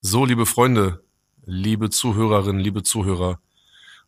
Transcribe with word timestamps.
So, 0.00 0.24
liebe 0.24 0.46
Freunde, 0.46 1.02
liebe 1.44 1.90
Zuhörerinnen, 1.90 2.62
liebe 2.62 2.84
Zuhörer, 2.84 3.40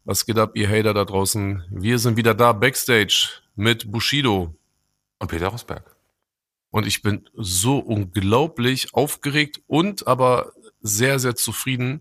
was 0.05 0.25
geht 0.25 0.39
ab, 0.39 0.53
ihr 0.55 0.69
Hater 0.69 0.95
da 0.95 1.05
draußen? 1.05 1.65
Wir 1.69 1.99
sind 1.99 2.17
wieder 2.17 2.33
da 2.33 2.53
backstage 2.53 3.41
mit 3.57 3.91
Bushido 3.91 4.55
Und 5.19 5.29
Peter 5.29 5.49
Rosberg. 5.49 5.97
und 6.71 6.87
ich 6.87 7.03
bin 7.03 7.29
so 7.35 7.79
unglaublich 7.79 8.95
aufgeregt 8.95 9.63
und 9.67 10.07
aber 10.07 10.53
sehr, 10.81 11.19
sehr 11.19 11.35
zufrieden, 11.35 12.01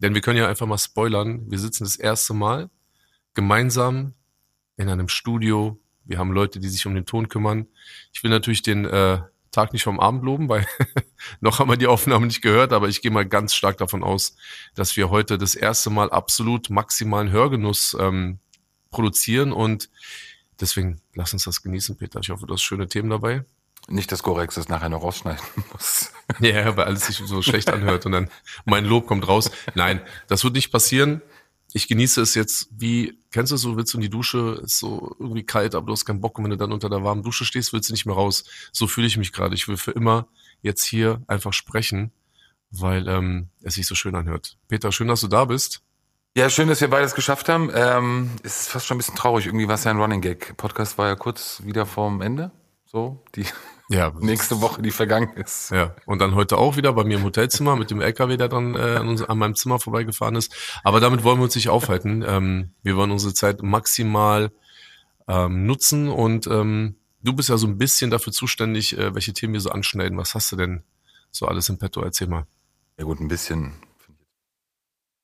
denn 0.00 0.14
wir 0.14 0.20
können 0.20 0.38
ja 0.38 0.48
einfach 0.48 0.66
mal 0.66 0.76
spoilern. 0.76 1.48
Wir 1.48 1.60
sitzen 1.60 1.84
das 1.84 1.94
erste 1.94 2.34
Mal 2.34 2.70
gemeinsam 3.34 4.14
in 4.76 4.88
einem 4.88 5.08
Studio. 5.08 5.78
Wir 6.04 6.18
haben 6.18 6.32
Leute, 6.32 6.58
die 6.58 6.68
sich 6.68 6.84
um 6.86 6.94
den 6.96 7.06
Ton 7.06 7.28
kümmern. 7.28 7.68
Ich 8.12 8.24
will 8.24 8.30
natürlich 8.30 8.62
den 8.62 8.84
äh, 8.84 9.20
Tag 9.50 9.72
nicht 9.72 9.84
vom 9.84 10.00
Abend 10.00 10.24
loben, 10.24 10.48
weil 10.48 10.66
noch 11.40 11.58
haben 11.58 11.70
wir 11.70 11.76
die 11.76 11.86
Aufnahme 11.86 12.26
nicht 12.26 12.42
gehört, 12.42 12.72
aber 12.72 12.88
ich 12.88 13.02
gehe 13.02 13.10
mal 13.10 13.26
ganz 13.26 13.54
stark 13.54 13.78
davon 13.78 14.02
aus, 14.02 14.36
dass 14.74 14.96
wir 14.96 15.10
heute 15.10 15.38
das 15.38 15.54
erste 15.54 15.90
Mal 15.90 16.10
absolut 16.10 16.70
maximalen 16.70 17.30
Hörgenuss 17.30 17.96
ähm, 17.98 18.38
produzieren 18.90 19.52
und 19.52 19.88
deswegen 20.60 21.00
lass 21.14 21.32
uns 21.32 21.44
das 21.44 21.62
genießen, 21.62 21.96
Peter. 21.96 22.20
Ich 22.20 22.30
hoffe, 22.30 22.46
du 22.46 22.54
hast 22.54 22.62
schöne 22.62 22.88
Themen 22.88 23.10
dabei. 23.10 23.44
Nicht, 23.88 24.10
dass 24.10 24.22
Gorex 24.22 24.56
das 24.56 24.68
nachher 24.68 24.88
noch 24.88 25.02
rausschneiden 25.02 25.44
muss. 25.72 26.12
Ja, 26.40 26.76
weil 26.76 26.86
alles 26.86 27.06
sich 27.06 27.16
so 27.16 27.40
schlecht 27.42 27.70
anhört 27.70 28.04
und 28.04 28.12
dann 28.12 28.30
mein 28.64 28.84
Lob 28.84 29.06
kommt 29.06 29.28
raus. 29.28 29.50
Nein, 29.74 30.00
das 30.26 30.42
wird 30.42 30.54
nicht 30.54 30.72
passieren. 30.72 31.22
Ich 31.76 31.88
genieße 31.88 32.22
es 32.22 32.34
jetzt 32.34 32.70
wie, 32.70 33.18
kennst 33.30 33.52
du 33.52 33.58
so, 33.58 33.76
willst 33.76 33.92
du 33.92 33.98
in 33.98 34.00
die 34.00 34.08
Dusche, 34.08 34.62
ist 34.64 34.78
so 34.78 35.14
irgendwie 35.20 35.44
kalt, 35.44 35.74
aber 35.74 35.84
du 35.84 35.92
hast 35.92 36.06
keinen 36.06 36.22
Bock 36.22 36.38
und 36.38 36.44
wenn 36.44 36.50
du 36.50 36.56
dann 36.56 36.72
unter 36.72 36.88
der 36.88 37.04
warmen 37.04 37.22
Dusche 37.22 37.44
stehst, 37.44 37.74
willst 37.74 37.90
du 37.90 37.92
nicht 37.92 38.06
mehr 38.06 38.14
raus. 38.14 38.44
So 38.72 38.86
fühle 38.86 39.06
ich 39.06 39.18
mich 39.18 39.30
gerade. 39.30 39.54
Ich 39.54 39.68
will 39.68 39.76
für 39.76 39.90
immer 39.90 40.26
jetzt 40.62 40.84
hier 40.84 41.22
einfach 41.26 41.52
sprechen, 41.52 42.12
weil 42.70 43.06
ähm, 43.08 43.50
es 43.60 43.74
sich 43.74 43.86
so 43.86 43.94
schön 43.94 44.14
anhört. 44.14 44.56
Peter, 44.68 44.90
schön, 44.90 45.08
dass 45.08 45.20
du 45.20 45.28
da 45.28 45.44
bist. 45.44 45.82
Ja, 46.34 46.48
schön, 46.48 46.68
dass 46.68 46.80
wir 46.80 46.88
beides 46.88 47.14
geschafft 47.14 47.50
haben. 47.50 47.70
Ähm, 47.74 48.30
es 48.42 48.62
ist 48.62 48.68
fast 48.70 48.86
schon 48.86 48.94
ein 48.94 48.98
bisschen 48.98 49.14
traurig. 49.14 49.44
Irgendwie 49.44 49.68
war 49.68 49.74
es 49.74 49.84
ja 49.84 49.90
ein 49.90 50.00
Running 50.00 50.22
Gag. 50.22 50.56
Podcast 50.56 50.96
war 50.96 51.08
ja 51.08 51.14
kurz 51.14 51.60
wieder 51.62 51.84
vorm 51.84 52.22
Ende. 52.22 52.52
So, 52.86 53.22
die 53.34 53.44
Ja, 53.88 54.12
nächste 54.18 54.60
Woche, 54.60 54.82
die 54.82 54.90
vergangen 54.90 55.32
ist. 55.34 55.70
Ja, 55.70 55.94
und 56.06 56.18
dann 56.20 56.34
heute 56.34 56.58
auch 56.58 56.76
wieder 56.76 56.92
bei 56.92 57.04
mir 57.04 57.18
im 57.18 57.24
Hotelzimmer 57.24 57.76
mit 57.76 57.90
dem 57.90 58.00
LKW, 58.00 58.36
der 58.36 58.48
dann 58.48 58.74
äh, 58.74 58.96
an, 58.96 59.08
uns, 59.08 59.22
an 59.22 59.38
meinem 59.38 59.54
Zimmer 59.54 59.78
vorbeigefahren 59.78 60.34
ist. 60.34 60.54
Aber 60.82 60.98
damit 60.98 61.22
wollen 61.22 61.38
wir 61.38 61.44
uns 61.44 61.54
nicht 61.54 61.68
aufhalten. 61.68 62.24
Ähm, 62.26 62.72
wir 62.82 62.96
wollen 62.96 63.12
unsere 63.12 63.32
Zeit 63.32 63.62
maximal 63.62 64.50
ähm, 65.28 65.66
nutzen 65.66 66.08
und 66.08 66.48
ähm, 66.48 66.96
du 67.22 67.32
bist 67.32 67.48
ja 67.48 67.56
so 67.58 67.68
ein 67.68 67.78
bisschen 67.78 68.10
dafür 68.10 68.32
zuständig, 68.32 68.98
äh, 68.98 69.14
welche 69.14 69.32
Themen 69.32 69.52
wir 69.52 69.60
so 69.60 69.70
anschneiden. 69.70 70.18
Was 70.18 70.34
hast 70.34 70.50
du 70.50 70.56
denn 70.56 70.82
so 71.30 71.46
alles 71.46 71.68
im 71.68 71.78
Petto? 71.78 72.02
Erzähl 72.02 72.26
mal. 72.26 72.46
Ja 72.98 73.04
gut, 73.04 73.20
ein 73.20 73.28
bisschen. 73.28 73.74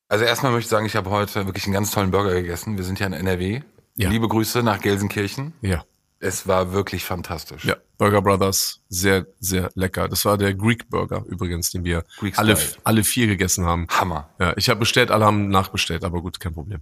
Also 0.08 0.24
erstmal 0.24 0.52
möchte 0.52 0.66
ich 0.66 0.70
sagen, 0.70 0.86
ich 0.86 0.94
habe 0.94 1.10
heute 1.10 1.46
wirklich 1.46 1.64
einen 1.64 1.72
ganz 1.72 1.90
tollen 1.90 2.10
Burger 2.10 2.34
gegessen. 2.34 2.76
Wir 2.76 2.84
sind 2.84 3.00
ja 3.00 3.06
in 3.06 3.12
NRW. 3.12 3.62
Ja. 3.96 4.08
Liebe 4.08 4.28
Grüße 4.28 4.62
nach 4.62 4.80
Gelsenkirchen. 4.80 5.52
Ja. 5.62 5.84
Es 6.22 6.46
war 6.46 6.72
wirklich 6.72 7.04
fantastisch. 7.04 7.64
Ja, 7.64 7.74
Burger 7.98 8.22
Brothers, 8.22 8.80
sehr, 8.88 9.26
sehr 9.40 9.70
lecker. 9.74 10.08
Das 10.08 10.24
war 10.24 10.38
der 10.38 10.54
Greek 10.54 10.88
Burger 10.88 11.24
übrigens, 11.26 11.72
den 11.72 11.82
wir 11.82 12.04
alle, 12.36 12.56
alle 12.84 13.02
vier 13.02 13.26
gegessen 13.26 13.66
haben. 13.66 13.88
Hammer. 13.90 14.30
Ja, 14.38 14.54
ich 14.56 14.68
habe 14.68 14.78
bestellt, 14.78 15.10
alle 15.10 15.24
haben 15.24 15.48
nachbestellt, 15.48 16.04
aber 16.04 16.22
gut, 16.22 16.38
kein 16.38 16.54
Problem. 16.54 16.80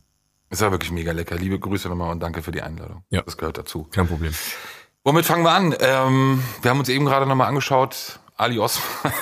Es 0.51 0.61
war 0.61 0.71
wirklich 0.73 0.91
mega 0.91 1.13
lecker. 1.13 1.37
Liebe 1.37 1.59
Grüße 1.59 1.89
nochmal 1.89 2.11
und 2.11 2.21
danke 2.21 2.43
für 2.43 2.53
die 2.53 2.61
Einladung. 2.61 3.03
Ja. 3.09 3.23
Das 3.23 3.39
gehört 3.39 3.57
dazu. 3.57 3.85
Kein 3.85 4.09
Problem. 4.09 4.35
Womit 5.05 5.25
fangen 5.25 5.43
wir 5.43 5.53
an? 5.53 5.75
Ähm, 5.81 6.43
wir 6.61 6.71
haben 6.71 6.79
uns 6.79 6.91
eben 6.91 7.07
gerade 7.07 7.25
nochmal 7.25 7.49
angeschaut, 7.49 8.21
Ali 8.41 8.59
Osman, 8.59 9.13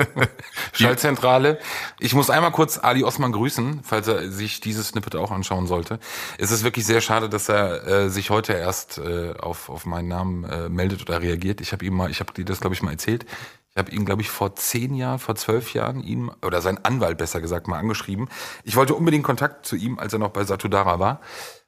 Schaltzentrale. 0.72 1.58
Ich 2.00 2.14
muss 2.14 2.30
einmal 2.30 2.52
kurz 2.52 2.78
Ali 2.78 3.04
Osman 3.04 3.32
grüßen, 3.32 3.80
falls 3.84 4.08
er 4.08 4.30
sich 4.30 4.60
dieses 4.60 4.88
Snippet 4.88 5.14
auch 5.16 5.30
anschauen 5.30 5.66
sollte. 5.66 5.98
Es 6.38 6.50
ist 6.50 6.64
wirklich 6.64 6.86
sehr 6.86 7.00
schade, 7.00 7.28
dass 7.28 7.48
er 7.48 7.86
äh, 7.86 8.10
sich 8.10 8.30
heute 8.30 8.54
erst 8.54 8.98
äh, 8.98 9.34
auf, 9.38 9.68
auf 9.68 9.84
meinen 9.84 10.08
Namen 10.08 10.44
äh, 10.44 10.68
meldet 10.68 11.02
oder 11.02 11.20
reagiert. 11.20 11.60
Ich 11.60 11.72
habe 11.72 11.84
ihm 11.84 11.94
mal, 11.94 12.10
ich 12.10 12.20
habe 12.20 12.32
dir 12.32 12.44
das 12.44 12.60
glaube 12.60 12.74
ich 12.74 12.82
mal 12.82 12.92
erzählt. 12.92 13.26
Ich 13.70 13.78
habe 13.78 13.90
ihn, 13.90 14.06
glaube 14.06 14.22
ich, 14.22 14.30
vor 14.30 14.56
zehn 14.56 14.94
Jahren, 14.94 15.18
vor 15.18 15.34
zwölf 15.34 15.74
Jahren 15.74 16.02
ihm, 16.02 16.32
oder 16.42 16.62
sein 16.62 16.82
Anwalt 16.82 17.18
besser 17.18 17.42
gesagt, 17.42 17.68
mal 17.68 17.78
angeschrieben. 17.78 18.30
Ich 18.64 18.74
wollte 18.74 18.94
unbedingt 18.94 19.22
Kontakt 19.24 19.66
zu 19.66 19.76
ihm, 19.76 19.98
als 19.98 20.14
er 20.14 20.18
noch 20.18 20.30
bei 20.30 20.44
Satudara 20.44 20.98
war. 20.98 21.20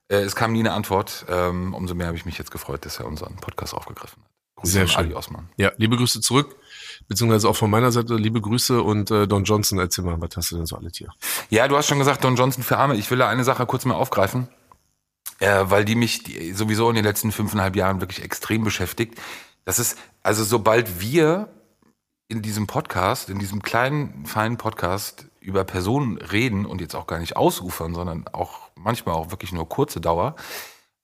Äh, 0.09 0.17
es 0.17 0.35
kam 0.35 0.53
nie 0.53 0.61
eine 0.61 0.73
Antwort. 0.73 1.27
Ähm, 1.29 1.75
umso 1.75 1.95
mehr 1.95 2.07
habe 2.07 2.17
ich 2.17 2.25
mich 2.25 2.39
jetzt 2.39 2.51
gefreut, 2.51 2.87
dass 2.87 2.99
er 2.99 3.07
unseren 3.07 3.37
Podcast 3.37 3.75
aufgegriffen 3.75 4.23
hat. 4.23 4.31
Grüße 4.57 4.73
Sehr 4.73 4.83
an 4.83 4.89
schön. 4.89 5.05
Ali 5.05 5.15
Osman. 5.15 5.49
Ja, 5.57 5.73
liebe 5.77 5.97
Grüße 5.97 6.21
zurück, 6.21 6.57
beziehungsweise 7.09 7.49
auch 7.49 7.57
von 7.57 7.71
meiner 7.71 7.91
Seite 7.91 8.15
liebe 8.15 8.41
Grüße 8.41 8.83
und 8.83 9.11
äh, 9.11 9.27
Don 9.27 9.45
Johnson, 9.45 9.79
erzähl 9.79 10.05
mal, 10.05 10.21
was 10.21 10.37
hast 10.37 10.53
du 10.53 10.57
denn 10.57 10.67
so 10.67 10.77
alle 10.77 10.91
hier? 10.93 11.09
Ja, 11.51 11.67
du 11.67 11.77
hast 11.77 11.89
schon 11.89 11.99
gesagt, 11.99 12.23
Don 12.23 12.37
Johnson 12.37 12.63
für 12.63 12.77
Arme. 12.77 12.97
Ich 12.97 13.11
will 13.11 13.19
da 13.19 13.29
eine 13.29 13.45
Sache 13.45 13.67
kurz 13.67 13.85
mal 13.85 13.95
aufgreifen, 13.95 14.49
äh, 15.41 15.65
weil 15.65 15.85
die 15.85 15.95
mich 15.95 16.23
die, 16.23 16.53
sowieso 16.53 16.89
in 16.89 16.95
den 16.95 17.05
letzten 17.05 17.33
fünfeinhalb 17.33 17.75
Jahren 17.75 18.01
wirklich 18.01 18.23
extrem 18.23 18.63
beschäftigt. 18.63 19.19
Das 19.65 19.79
ist, 19.79 19.99
also 20.23 20.45
sobald 20.45 21.01
wir 21.01 21.49
in 22.29 22.43
diesem 22.43 22.67
Podcast, 22.67 23.31
in 23.31 23.39
diesem 23.39 23.63
kleinen, 23.63 24.27
feinen 24.27 24.59
Podcast 24.59 25.27
über 25.41 25.65
Personen 25.65 26.19
reden 26.19 26.67
und 26.67 26.81
jetzt 26.83 26.95
auch 26.95 27.07
gar 27.07 27.19
nicht 27.19 27.37
ausufern, 27.37 27.95
sondern 27.95 28.29
auch 28.29 28.71
manchmal 28.75 29.15
auch 29.15 29.31
wirklich 29.31 29.53
nur 29.53 29.67
kurze 29.67 30.01
Dauer, 30.01 30.37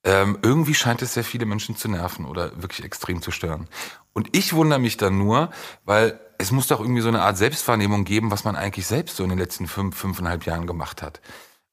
ähm, 0.03 0.37
irgendwie 0.43 0.75
scheint 0.75 1.01
es 1.01 1.15
sehr 1.15 1.23
viele 1.23 1.47
Menschen 1.47 1.75
zu 1.75 1.89
nerven 1.89 2.25
oder 2.25 2.61
wirklich 2.61 2.85
extrem 2.85 3.23
zu 3.23 3.31
stören. 3.31 3.67
Und 4.15 4.35
ich 4.35 4.53
wundere 4.53 4.79
mich 4.79 4.95
dann 4.95 5.17
nur, 5.17 5.51
weil 5.83 6.19
es 6.37 6.51
muss 6.51 6.67
doch 6.67 6.79
irgendwie 6.79 7.01
so 7.01 7.09
eine 7.09 7.21
Art 7.21 7.37
Selbstwahrnehmung 7.37 8.05
geben, 8.05 8.31
was 8.31 8.45
man 8.45 8.55
eigentlich 8.55 8.87
selbst 8.87 9.17
so 9.17 9.23
in 9.23 9.29
den 9.29 9.37
letzten 9.37 9.67
fünf, 9.67 9.95
fünfeinhalb 9.97 10.45
Jahren 10.45 10.67
gemacht 10.67 11.01
hat. 11.01 11.19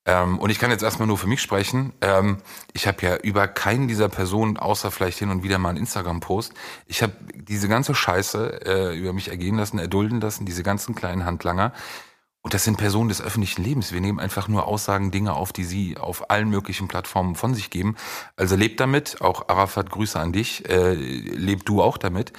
Ähm, 0.04 0.40
und 0.40 0.50
ich 0.50 0.58
kann 0.58 0.72
jetzt 0.72 0.82
erstmal 0.82 1.06
nur 1.06 1.18
für 1.18 1.28
mich 1.28 1.40
sprechen. 1.40 1.92
Ähm, 2.00 2.38
ich 2.72 2.88
habe 2.88 2.98
ja 3.02 3.16
über 3.16 3.46
keinen 3.46 3.86
dieser 3.86 4.08
Personen, 4.08 4.56
außer 4.56 4.90
vielleicht 4.90 5.20
hin 5.20 5.30
und 5.30 5.44
wieder 5.44 5.58
mal 5.58 5.68
einen 5.70 5.78
Instagram-Post, 5.78 6.52
ich 6.86 7.02
habe 7.04 7.12
diese 7.34 7.68
ganze 7.68 7.94
Scheiße 7.94 8.66
äh, 8.66 8.98
über 8.98 9.12
mich 9.12 9.28
ergehen 9.28 9.56
lassen, 9.56 9.78
erdulden 9.78 10.20
lassen, 10.20 10.44
diese 10.44 10.64
ganzen 10.64 10.96
kleinen 10.96 11.24
Handlanger. 11.24 11.72
Und 12.42 12.54
das 12.54 12.64
sind 12.64 12.76
Personen 12.76 13.08
des 13.08 13.22
öffentlichen 13.22 13.62
Lebens. 13.62 13.92
Wir 13.92 14.00
nehmen 14.00 14.18
einfach 14.18 14.48
nur 14.48 14.66
Aussagen, 14.66 15.12
Dinge 15.12 15.34
auf, 15.34 15.52
die 15.52 15.64
sie 15.64 15.96
auf 15.96 16.28
allen 16.30 16.50
möglichen 16.50 16.88
Plattformen 16.88 17.36
von 17.36 17.54
sich 17.54 17.70
geben. 17.70 17.96
Also 18.36 18.56
lebt 18.56 18.80
damit. 18.80 19.20
Auch 19.20 19.48
Arafat, 19.48 19.90
Grüße 19.90 20.18
an 20.18 20.32
dich. 20.32 20.68
Äh, 20.68 20.94
leb 20.94 21.64
du 21.64 21.82
auch 21.82 21.98
damit. 21.98 22.32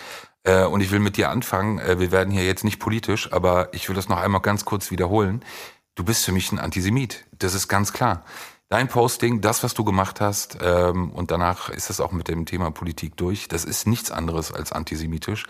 Äh, 0.43 0.65
und 0.65 0.81
ich 0.81 0.91
will 0.91 0.99
mit 0.99 1.15
dir 1.15 1.29
anfangen. 1.29 1.79
Äh, 1.79 1.99
wir 1.99 2.11
werden 2.11 2.31
hier 2.31 2.45
jetzt 2.45 2.65
nicht 2.65 2.79
politisch, 2.79 3.31
aber 3.31 3.73
ich 3.73 3.87
will 3.87 3.95
das 3.95 4.09
noch 4.09 4.19
einmal 4.19 4.41
ganz 4.41 4.65
kurz 4.65 4.91
wiederholen. 4.91 5.43
Du 5.95 6.03
bist 6.03 6.25
für 6.25 6.33
mich 6.33 6.51
ein 6.51 6.59
Antisemit. 6.59 7.25
Das 7.39 7.53
ist 7.53 7.69
ganz 7.69 7.93
klar. 7.93 8.25
Dein 8.67 8.87
Posting, 8.87 9.39
das, 9.39 9.63
was 9.63 9.73
du 9.75 9.83
gemacht 9.83 10.19
hast, 10.19 10.57
ähm, 10.59 11.11
und 11.11 11.29
danach 11.29 11.69
ist 11.69 11.91
es 11.91 12.01
auch 12.01 12.11
mit 12.11 12.27
dem 12.27 12.45
Thema 12.47 12.71
Politik 12.71 13.15
durch, 13.17 13.47
das 13.47 13.65
ist 13.65 13.85
nichts 13.85 14.09
anderes 14.09 14.51
als 14.51 14.71
antisemitisch. 14.71 15.45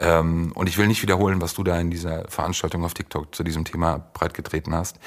Ähm, 0.00 0.52
und 0.54 0.68
ich 0.68 0.78
will 0.78 0.86
nicht 0.86 1.02
wiederholen, 1.02 1.40
was 1.40 1.54
du 1.54 1.64
da 1.64 1.78
in 1.80 1.90
dieser 1.90 2.28
Veranstaltung 2.28 2.84
auf 2.84 2.94
TikTok 2.94 3.34
zu 3.34 3.42
diesem 3.42 3.64
Thema 3.64 3.98
breitgetreten 4.14 4.74
hast. 4.74 4.98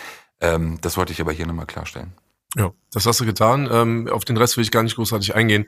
Ähm, 0.41 0.79
das 0.81 0.97
wollte 0.97 1.13
ich 1.13 1.21
aber 1.21 1.31
hier 1.31 1.47
nochmal 1.47 1.65
klarstellen. 1.65 2.13
Ja, 2.57 2.73
das 2.91 3.05
hast 3.05 3.21
du 3.21 3.25
getan. 3.25 3.69
Ähm, 3.71 4.09
auf 4.11 4.25
den 4.25 4.35
Rest 4.35 4.57
will 4.57 4.63
ich 4.63 4.71
gar 4.71 4.83
nicht 4.83 4.97
großartig 4.97 5.35
eingehen. 5.35 5.67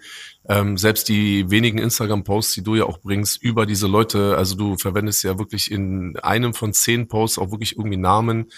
Ähm, 0.49 0.77
selbst 0.77 1.07
die 1.07 1.49
wenigen 1.49 1.77
Instagram-Posts, 1.77 2.55
die 2.55 2.63
du 2.63 2.75
ja 2.75 2.83
auch 2.83 2.99
bringst, 2.99 3.41
über 3.41 3.65
diese 3.65 3.87
Leute, 3.87 4.35
also 4.35 4.55
du 4.55 4.77
verwendest 4.77 5.23
ja 5.23 5.39
wirklich 5.39 5.71
in 5.71 6.17
einem 6.21 6.53
von 6.53 6.73
zehn 6.73 7.07
Posts 7.07 7.39
auch 7.39 7.51
wirklich 7.51 7.77
irgendwie 7.77 7.95
Namen, 7.95 8.51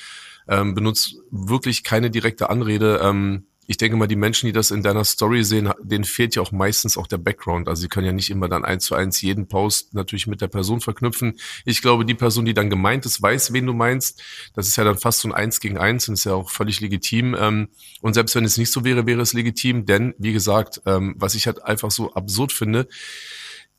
ähm, 0.48 0.74
benutzt 0.74 1.18
wirklich 1.30 1.84
keine 1.84 2.10
direkte 2.10 2.50
Anrede. 2.50 3.00
Ähm, 3.04 3.46
ich 3.68 3.78
denke 3.78 3.98
mal, 3.98 4.08
die 4.08 4.16
Menschen, 4.16 4.46
die 4.48 4.54
das 4.54 4.72
in 4.72 4.84
deiner 4.84 5.04
Story 5.04 5.44
sehen, 5.44 5.72
denen 5.82 6.04
fehlt 6.04 6.36
ja 6.36 6.42
auch 6.42 6.52
meistens 6.52 6.98
auch 6.98 7.08
der 7.08 7.18
Background. 7.18 7.68
Also 7.68 7.82
sie 7.82 7.88
können 7.88 8.06
ja 8.06 8.14
nicht 8.14 8.30
immer 8.30 8.48
dann 8.48 8.64
eins 8.64 8.86
zu 8.86 8.96
eins 8.96 9.22
jeden 9.22 9.48
Post 9.48 9.94
natürlich 9.94 10.28
mit 10.28 10.42
der 10.42 10.48
Person 10.48 10.82
verknüpfen. 10.82 11.40
Ich 11.66 11.82
glaube, 11.82 12.06
die 12.06 12.14
Person, 12.14 12.46
die 12.46 12.54
dann 12.54 12.70
gemeint 12.70 13.06
ist, 13.06 13.22
weiß, 13.22 13.54
wen 13.54 13.66
du 13.66 13.74
meinst. 13.74 14.22
Das 14.54 14.68
ist 14.68 14.76
ja 14.76 14.84
dann 14.84 14.98
fast 14.98 15.20
so 15.20 15.28
ein 15.28 15.34
Eins 15.34 15.60
gegen 15.60 15.78
Eins 15.78 16.08
und 16.08 16.14
ist 16.14 16.26
ja 16.26 16.34
auch 16.34 16.52
völlig 16.52 16.80
legitim. 16.80 17.36
Ähm, 17.40 17.70
Und 18.02 18.14
selbst 18.14 18.36
wenn 18.36 18.46
es 18.46 18.58
nicht 18.58 18.72
so 18.72 18.84
wäre, 18.84 19.08
wäre 19.08 19.22
es 19.22 19.34
legitim, 19.34 19.86
denn 19.86 20.14
wie 20.20 20.34
gesagt, 20.34 20.82
ähm, 20.86 21.16
was 21.18 21.34
ich 21.34 21.48
halt 21.48 21.64
einfach 21.64 21.92
so 21.92 22.14
absurd 22.14 22.52
finde, 22.52 22.88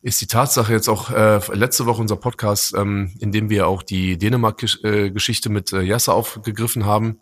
ist 0.03 0.21
die 0.21 0.27
Tatsache 0.27 0.73
jetzt 0.73 0.89
auch 0.89 1.11
äh, 1.11 1.41
letzte 1.55 1.87
Woche 1.87 2.01
unser 2.01 2.17
Podcast, 2.17 2.75
ähm, 2.77 3.13
in 3.19 3.33
dem 3.33 3.51
wir 3.51 3.67
auch 3.67 3.83
die 3.83 4.19
Dänemark-Geschichte 4.19 5.49
mit 5.49 5.73
äh, 5.73 5.83
Jasse 5.83 6.13
aufgegriffen 6.13 6.85
haben. 6.87 7.19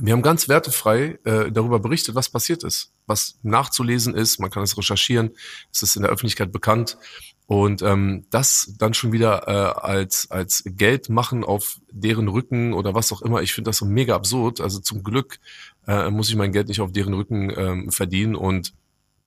Wir 0.00 0.12
haben 0.12 0.22
ganz 0.22 0.48
wertefrei 0.48 1.18
äh, 1.24 1.50
darüber 1.52 1.78
berichtet, 1.78 2.14
was 2.14 2.28
passiert 2.28 2.64
ist, 2.64 2.92
was 3.06 3.38
nachzulesen 3.42 4.14
ist. 4.14 4.40
Man 4.40 4.50
kann 4.50 4.62
es 4.62 4.76
recherchieren, 4.76 5.30
es 5.72 5.82
ist 5.82 5.96
in 5.96 6.02
der 6.02 6.10
Öffentlichkeit 6.10 6.52
bekannt. 6.52 6.98
Und 7.46 7.82
ähm, 7.82 8.24
das 8.30 8.72
dann 8.78 8.94
schon 8.94 9.12
wieder 9.12 9.46
äh, 9.46 9.80
als, 9.80 10.30
als 10.30 10.62
Geld 10.64 11.10
machen 11.10 11.44
auf 11.44 11.78
deren 11.90 12.28
Rücken 12.28 12.72
oder 12.72 12.94
was 12.94 13.12
auch 13.12 13.20
immer, 13.20 13.42
ich 13.42 13.52
finde 13.52 13.68
das 13.68 13.78
so 13.78 13.84
mega 13.84 14.14
absurd. 14.14 14.60
Also 14.60 14.80
zum 14.80 15.02
Glück 15.02 15.38
äh, 15.86 16.10
muss 16.10 16.30
ich 16.30 16.36
mein 16.36 16.52
Geld 16.52 16.68
nicht 16.68 16.80
auf 16.80 16.92
deren 16.92 17.12
Rücken 17.12 17.52
ähm, 17.54 17.92
verdienen 17.92 18.34
und 18.34 18.72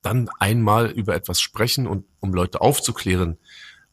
dann 0.02 0.30
einmal 0.40 0.90
über 0.90 1.16
etwas 1.16 1.42
sprechen 1.42 1.86
und 1.86 2.06
um 2.20 2.34
Leute 2.34 2.62
aufzuklären. 2.62 3.38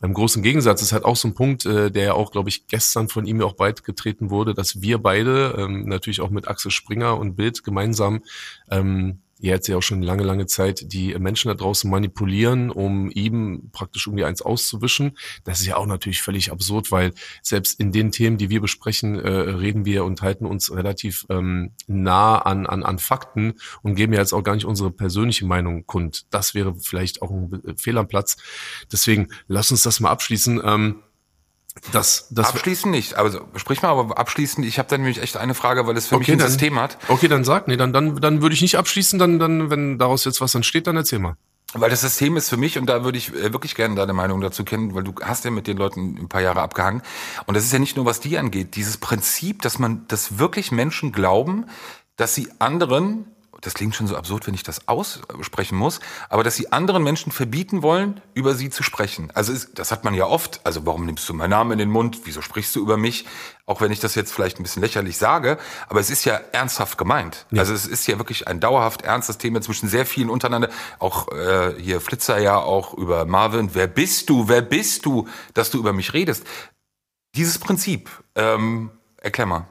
Beim 0.01 0.13
großen 0.13 0.43
Gegensatz 0.43 0.83
ist 0.83 0.93
halt 0.93 1.05
auch 1.05 1.17
so 1.17 1.29
ein 1.29 1.35
Punkt, 1.35 1.65
äh, 1.67 1.91
der 1.91 2.05
ja 2.05 2.13
auch, 2.15 2.31
glaube 2.31 2.49
ich, 2.49 2.67
gestern 2.67 3.09
von 3.09 3.27
ihm 3.27 3.41
ja 3.41 3.47
auch 3.47 3.55
beigetreten 3.55 4.31
wurde, 4.31 4.55
dass 4.55 4.83
wir 4.83 4.99
beide, 4.99 5.55
ähm, 5.59 5.87
natürlich 5.87 6.21
auch 6.21 6.31
mit 6.31 6.47
Axel 6.49 6.71
Springer 6.71 7.17
und 7.19 7.37
Bild 7.37 7.65
gemeinsam, 7.65 8.23
ähm, 8.71 9.21
jetzt 9.51 9.69
ja 9.69 9.77
auch 9.77 9.83
schon 9.83 10.03
lange, 10.03 10.23
lange 10.23 10.47
Zeit 10.47 10.93
die 10.93 11.15
Menschen 11.19 11.49
da 11.49 11.55
draußen 11.55 11.91
manipulieren, 11.91 12.71
um 12.71 13.11
ihm 13.11 13.71
praktisch 13.73 14.07
irgendwie 14.07 14.25
eins 14.25 14.43
auszuwischen. 14.43 15.17
Das 15.45 15.61
ist 15.61 15.67
ja 15.67 15.77
auch 15.77 15.87
natürlich 15.87 16.23
völlig 16.23 16.51
absurd, 16.51 16.91
weil 16.91 17.13
selbst 17.43 17.79
in 17.79 17.93
den 17.93 18.11
Themen, 18.11 18.39
die 18.39 18.51
wir 18.51 18.61
besprechen, 18.61 19.19
äh, 19.19 19.29
reden 19.29 19.85
wir 19.85 20.05
und 20.05 20.23
halten 20.23 20.47
uns 20.47 20.75
relativ 20.75 21.27
ähm, 21.31 21.73
nah 21.87 22.39
an, 22.39 22.67
an, 22.67 22.83
an 22.83 22.99
Fakten 22.99 23.55
und 23.83 23.95
geben 23.95 24.13
ja 24.13 24.21
jetzt 24.21 24.33
auch 24.33 24.43
gar 24.43 24.55
nicht 24.55 24.67
unsere 24.67 24.91
persönliche 24.91 25.47
Meinung 25.47 25.87
kund. 25.87 26.27
Das 26.31 26.55
wäre 26.55 26.75
vielleicht 26.75 27.23
auch 27.23 27.31
ein 27.31 27.77
Fehl 27.77 27.99
am 27.99 28.09
Platz. 28.09 28.37
Deswegen 28.91 29.29
lass 29.47 29.71
uns 29.71 29.83
das 29.83 30.01
mal 30.01 30.11
abschließen. 30.11 30.61
Ähm, 30.65 31.03
das, 31.93 32.29
das 32.31 32.51
abschließend 32.51 32.93
nicht. 32.93 33.15
Also 33.15 33.41
sprich 33.57 33.83
mal, 33.83 33.89
aber 33.91 34.17
abschließend. 34.17 34.65
Ich 34.65 34.79
habe 34.79 34.89
da 34.89 34.97
nämlich 34.97 35.21
echt 35.21 35.37
eine 35.37 35.55
Frage, 35.55 35.87
weil 35.87 35.97
es 35.97 36.07
für 36.07 36.17
okay, 36.17 36.23
mich 36.23 36.33
ein 36.33 36.39
dann, 36.39 36.49
System 36.49 36.79
hat. 36.79 36.99
Okay, 37.09 37.29
dann 37.29 37.45
sag. 37.45 37.69
Nee, 37.69 37.77
dann 37.77 37.93
dann 37.93 38.21
dann 38.21 38.43
würde 38.43 38.55
ich 38.55 38.63
nicht 38.63 38.77
abschließen. 38.77 39.19
Dann 39.19 39.39
dann 39.39 39.71
wenn 39.71 39.99
daraus 39.99 40.25
jetzt 40.25 40.41
was 40.41 40.55
entsteht, 40.55 40.87
dann 40.87 40.97
erzähl 40.97 41.19
mal. 41.19 41.37
Weil 41.77 41.91
das 41.91 42.03
System 42.03 42.37
ist 42.37 42.49
für 42.49 42.57
mich, 42.57 42.79
und 42.79 42.87
da 42.87 43.03
würde 43.03 43.19
ich 43.19 43.35
äh, 43.35 43.53
wirklich 43.53 43.75
gerne 43.75 43.97
deine 43.97 44.13
Meinung 44.13 44.41
dazu 44.41 44.65
kennen, 44.65 44.95
weil 44.95 45.03
du 45.03 45.13
hast 45.21 45.45
ja 45.45 45.51
mit 45.51 45.67
den 45.67 45.77
Leuten 45.77 46.17
ein 46.17 46.29
paar 46.29 46.41
Jahre 46.41 46.63
abgehangen. 46.63 47.03
Und 47.47 47.57
das 47.57 47.65
ist 47.65 47.73
ja 47.73 47.81
nicht 47.81 47.97
nur, 47.97 48.07
was 48.07 48.21
die 48.21 48.39
angeht, 48.39 48.77
dieses 48.77 48.97
Prinzip, 48.97 49.61
dass 49.63 49.81
man, 49.81 50.07
dass 50.07 50.39
wirklich 50.39 50.71
Menschen 50.71 51.11
glauben, 51.11 51.67
dass 52.17 52.35
sie 52.37 52.49
anderen 52.61 53.27
das 53.65 53.75
klingt 53.75 53.95
schon 53.95 54.07
so 54.07 54.17
absurd, 54.17 54.47
wenn 54.47 54.55
ich 54.55 54.63
das 54.63 54.89
aussprechen 54.89 55.77
muss, 55.77 56.01
aber 56.29 56.45
dass 56.45 56.57
sie 56.57 56.71
anderen 56.73 57.03
Menschen 57.03 57.33
verbieten 57.33 57.83
wollen, 57.83 58.21
über 58.35 58.55
sie 58.55 58.69
zu 58.71 58.83
sprechen. 58.83 59.31
Also 59.35 59.53
ist, 59.53 59.79
das 59.79 59.91
hat 59.91 60.05
man 60.05 60.15
ja 60.15 60.27
oft. 60.27 60.61
Also 60.65 60.85
warum 60.85 61.07
nimmst 61.07 61.29
du 61.29 61.35
meinen 61.35 61.51
Namen 61.51 61.73
in 61.73 61.79
den 61.79 61.91
Mund? 61.91 62.21
Wieso 62.25 62.43
sprichst 62.43 62.77
du 62.77 62.81
über 62.81 62.97
mich? 62.97 63.27
Auch 63.67 63.81
wenn 63.81 63.91
ich 63.91 64.01
das 64.01 64.15
jetzt 64.15 64.33
vielleicht 64.33 64.61
ein 64.61 64.63
bisschen 64.63 64.83
lächerlich 64.83 65.17
sage, 65.17 65.59
aber 65.89 65.99
es 65.99 66.11
ist 66.11 66.25
ja 66.27 66.39
ernsthaft 66.53 66.99
gemeint. 66.99 67.47
Ja. 67.51 67.61
Also 67.61 67.73
es 67.73 67.87
ist 67.87 68.07
ja 68.07 68.19
wirklich 68.19 68.47
ein 68.47 68.61
dauerhaft 68.61 69.03
ernstes 69.03 69.39
Thema 69.39 69.63
zwischen 69.63 69.89
sehr 69.89 70.05
vielen 70.05 70.29
untereinander. 70.29 70.69
Auch 70.99 71.29
äh, 71.33 71.75
hier 71.81 72.03
Flitzer 72.03 72.39
ja 72.39 72.59
auch 72.59 72.93
über 72.93 73.25
Marvin. 73.25 73.71
Wer 73.73 73.87
bist 73.87 74.29
du? 74.29 74.49
Wer 74.49 74.61
bist 74.61 75.07
du, 75.07 75.27
dass 75.55 75.71
du 75.71 75.79
über 75.79 75.95
mich 75.95 76.13
redest? 76.13 76.45
Dieses 77.35 77.59
Prinzip, 77.59 78.11
ähm, 78.35 78.91
erklär 79.17 79.47
mal. 79.47 79.67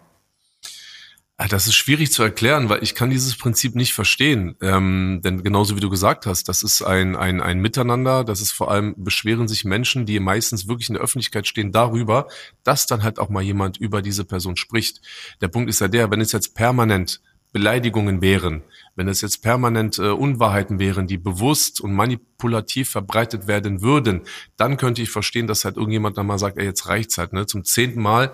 Ah, 1.43 1.49
das 1.49 1.67
ist 1.67 1.75
schwierig 1.75 2.09
zu 2.13 2.23
erklären, 2.23 2.69
weil 2.69 2.83
ich 2.83 2.95
kann 2.95 3.09
dieses 3.09 3.37
Prinzip 3.37 3.75
nicht 3.75 3.93
verstehen. 3.93 4.55
Ähm, 4.61 5.19
denn 5.25 5.43
genauso 5.43 5.75
wie 5.75 5.81
du 5.81 5.89
gesagt 5.89 6.25
hast, 6.25 6.47
das 6.47 6.63
ist 6.63 6.81
ein, 6.81 7.17
ein, 7.17 7.41
ein 7.41 7.59
Miteinander, 7.59 8.23
das 8.23 8.39
ist 8.39 8.53
vor 8.53 8.71
allem, 8.71 8.95
beschweren 8.95 9.49
sich 9.49 9.65
Menschen, 9.65 10.05
die 10.05 10.21
meistens 10.21 10.69
wirklich 10.69 10.87
in 10.87 10.93
der 10.93 11.03
Öffentlichkeit 11.03 11.45
stehen, 11.45 11.73
darüber, 11.73 12.29
dass 12.63 12.87
dann 12.87 13.03
halt 13.03 13.19
auch 13.19 13.27
mal 13.27 13.43
jemand 13.43 13.75
über 13.75 14.01
diese 14.01 14.23
Person 14.23 14.55
spricht. 14.55 15.01
Der 15.41 15.49
Punkt 15.49 15.69
ist 15.69 15.81
ja 15.81 15.89
der, 15.89 16.09
wenn 16.11 16.21
es 16.21 16.31
jetzt 16.31 16.55
permanent 16.55 17.19
Beleidigungen 17.51 18.21
wären, 18.21 18.63
wenn 18.95 19.09
es 19.09 19.19
jetzt 19.19 19.43
permanent 19.43 19.99
äh, 19.99 20.11
Unwahrheiten 20.11 20.79
wären, 20.79 21.07
die 21.07 21.17
bewusst 21.17 21.81
und 21.81 21.91
manipulativ 21.91 22.89
verbreitet 22.89 23.47
werden 23.47 23.81
würden, 23.81 24.21
dann 24.55 24.77
könnte 24.77 25.01
ich 25.01 25.09
verstehen, 25.09 25.47
dass 25.47 25.65
halt 25.65 25.75
irgendjemand 25.75 26.17
dann 26.17 26.25
mal 26.25 26.39
sagt, 26.39 26.57
ey, 26.57 26.63
jetzt 26.63 26.87
reicht's 26.87 27.17
halt, 27.17 27.33
ne? 27.33 27.45
Zum 27.45 27.65
zehnten 27.65 28.01
Mal 28.01 28.33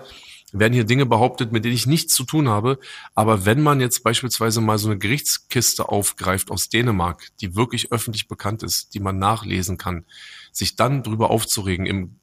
werden 0.52 0.72
hier 0.72 0.84
Dinge 0.84 1.06
behauptet, 1.06 1.52
mit 1.52 1.64
denen 1.64 1.74
ich 1.74 1.86
nichts 1.86 2.14
zu 2.14 2.24
tun 2.24 2.48
habe. 2.48 2.78
Aber 3.14 3.44
wenn 3.46 3.62
man 3.62 3.80
jetzt 3.80 4.02
beispielsweise 4.02 4.60
mal 4.60 4.78
so 4.78 4.88
eine 4.88 4.98
Gerichtskiste 4.98 5.88
aufgreift 5.88 6.50
aus 6.50 6.68
Dänemark, 6.68 7.28
die 7.40 7.56
wirklich 7.56 7.92
öffentlich 7.92 8.28
bekannt 8.28 8.62
ist, 8.62 8.94
die 8.94 9.00
man 9.00 9.18
nachlesen 9.18 9.78
kann, 9.78 10.04
sich 10.52 10.76
dann 10.76 11.02
drüber 11.02 11.30
aufzuregen 11.30 11.86
im 11.86 12.16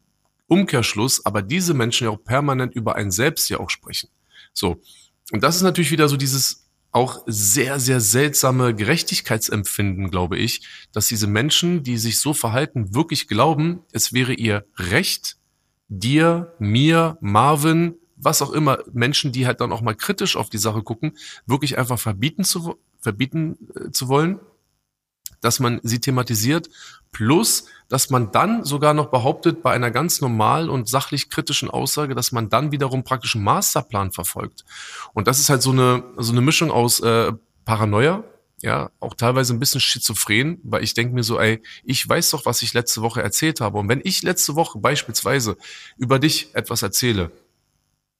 Umkehrschluss, 0.47 1.25
aber 1.25 1.41
diese 1.41 1.73
Menschen 1.73 2.05
ja 2.05 2.11
auch 2.11 2.23
permanent 2.23 2.73
über 2.75 2.95
ein 2.95 3.11
Selbst 3.11 3.49
ja 3.49 3.59
auch 3.59 3.69
sprechen. 3.69 4.09
So. 4.53 4.81
Und 5.31 5.43
das 5.43 5.57
ist 5.57 5.61
natürlich 5.61 5.91
wieder 5.91 6.07
so 6.07 6.17
dieses 6.17 6.67
auch 6.91 7.21
sehr, 7.27 7.79
sehr 7.79 7.99
seltsame 7.99 8.73
Gerechtigkeitsempfinden, 8.73 10.09
glaube 10.09 10.37
ich, 10.37 10.61
dass 10.93 11.07
diese 11.07 11.27
Menschen, 11.27 11.83
die 11.83 11.97
sich 11.97 12.19
so 12.19 12.33
verhalten, 12.33 12.95
wirklich 12.95 13.27
glauben, 13.27 13.81
es 13.91 14.13
wäre 14.13 14.33
ihr 14.33 14.65
Recht, 14.77 15.37
dir, 15.89 16.53
mir, 16.59 17.17
Marvin, 17.21 17.95
was 18.17 18.41
auch 18.41 18.51
immer, 18.51 18.79
Menschen, 18.91 19.31
die 19.31 19.45
halt 19.47 19.61
dann 19.61 19.71
auch 19.71 19.81
mal 19.81 19.95
kritisch 19.95 20.35
auf 20.35 20.49
die 20.49 20.57
Sache 20.57 20.83
gucken, 20.83 21.15
wirklich 21.45 21.77
einfach 21.77 21.99
verbieten 21.99 22.43
zu, 22.43 22.77
verbieten 22.99 23.57
äh, 23.75 23.91
zu 23.91 24.07
wollen, 24.07 24.39
dass 25.41 25.59
man 25.59 25.79
sie 25.83 25.99
thematisiert, 25.99 26.69
plus, 27.11 27.65
dass 27.89 28.09
man 28.09 28.31
dann 28.31 28.63
sogar 28.63 28.93
noch 28.93 29.07
behauptet, 29.07 29.61
bei 29.61 29.71
einer 29.71 29.91
ganz 29.91 30.19
normal 30.19 30.69
und 30.69 30.89
sachlich 30.89 31.29
kritischen 31.29 31.69
Aussage, 31.69 32.15
dass 32.15 32.31
man 32.31 32.49
dann 32.49 32.71
wiederum 32.71 33.03
praktisch 33.03 33.35
einen 33.35 33.43
Masterplan 33.43 34.11
verfolgt. 34.11 34.65
Und 35.13 35.27
das 35.27 35.39
ist 35.39 35.49
halt 35.49 35.61
so 35.61 35.71
eine, 35.71 36.03
so 36.17 36.31
eine 36.31 36.41
Mischung 36.41 36.71
aus 36.71 36.99
äh, 37.01 37.31
Paranoia, 37.65 38.23
ja, 38.61 38.89
auch 38.99 39.13
teilweise 39.13 39.53
ein 39.53 39.59
bisschen 39.59 39.81
schizophren, 39.81 40.59
weil 40.63 40.83
ich 40.83 40.95
denke 40.95 41.13
mir 41.13 41.23
so, 41.23 41.39
ey, 41.39 41.61
ich 41.83 42.07
weiß 42.07 42.31
doch, 42.31 42.45
was 42.45 42.63
ich 42.63 42.73
letzte 42.73 43.01
Woche 43.03 43.21
erzählt 43.21 43.61
habe. 43.61 43.77
Und 43.77 43.87
wenn 43.87 44.01
ich 44.03 44.23
letzte 44.23 44.55
Woche 44.55 44.79
beispielsweise 44.79 45.57
über 45.97 46.17
dich 46.17 46.55
etwas 46.55 46.81
erzähle, 46.81 47.31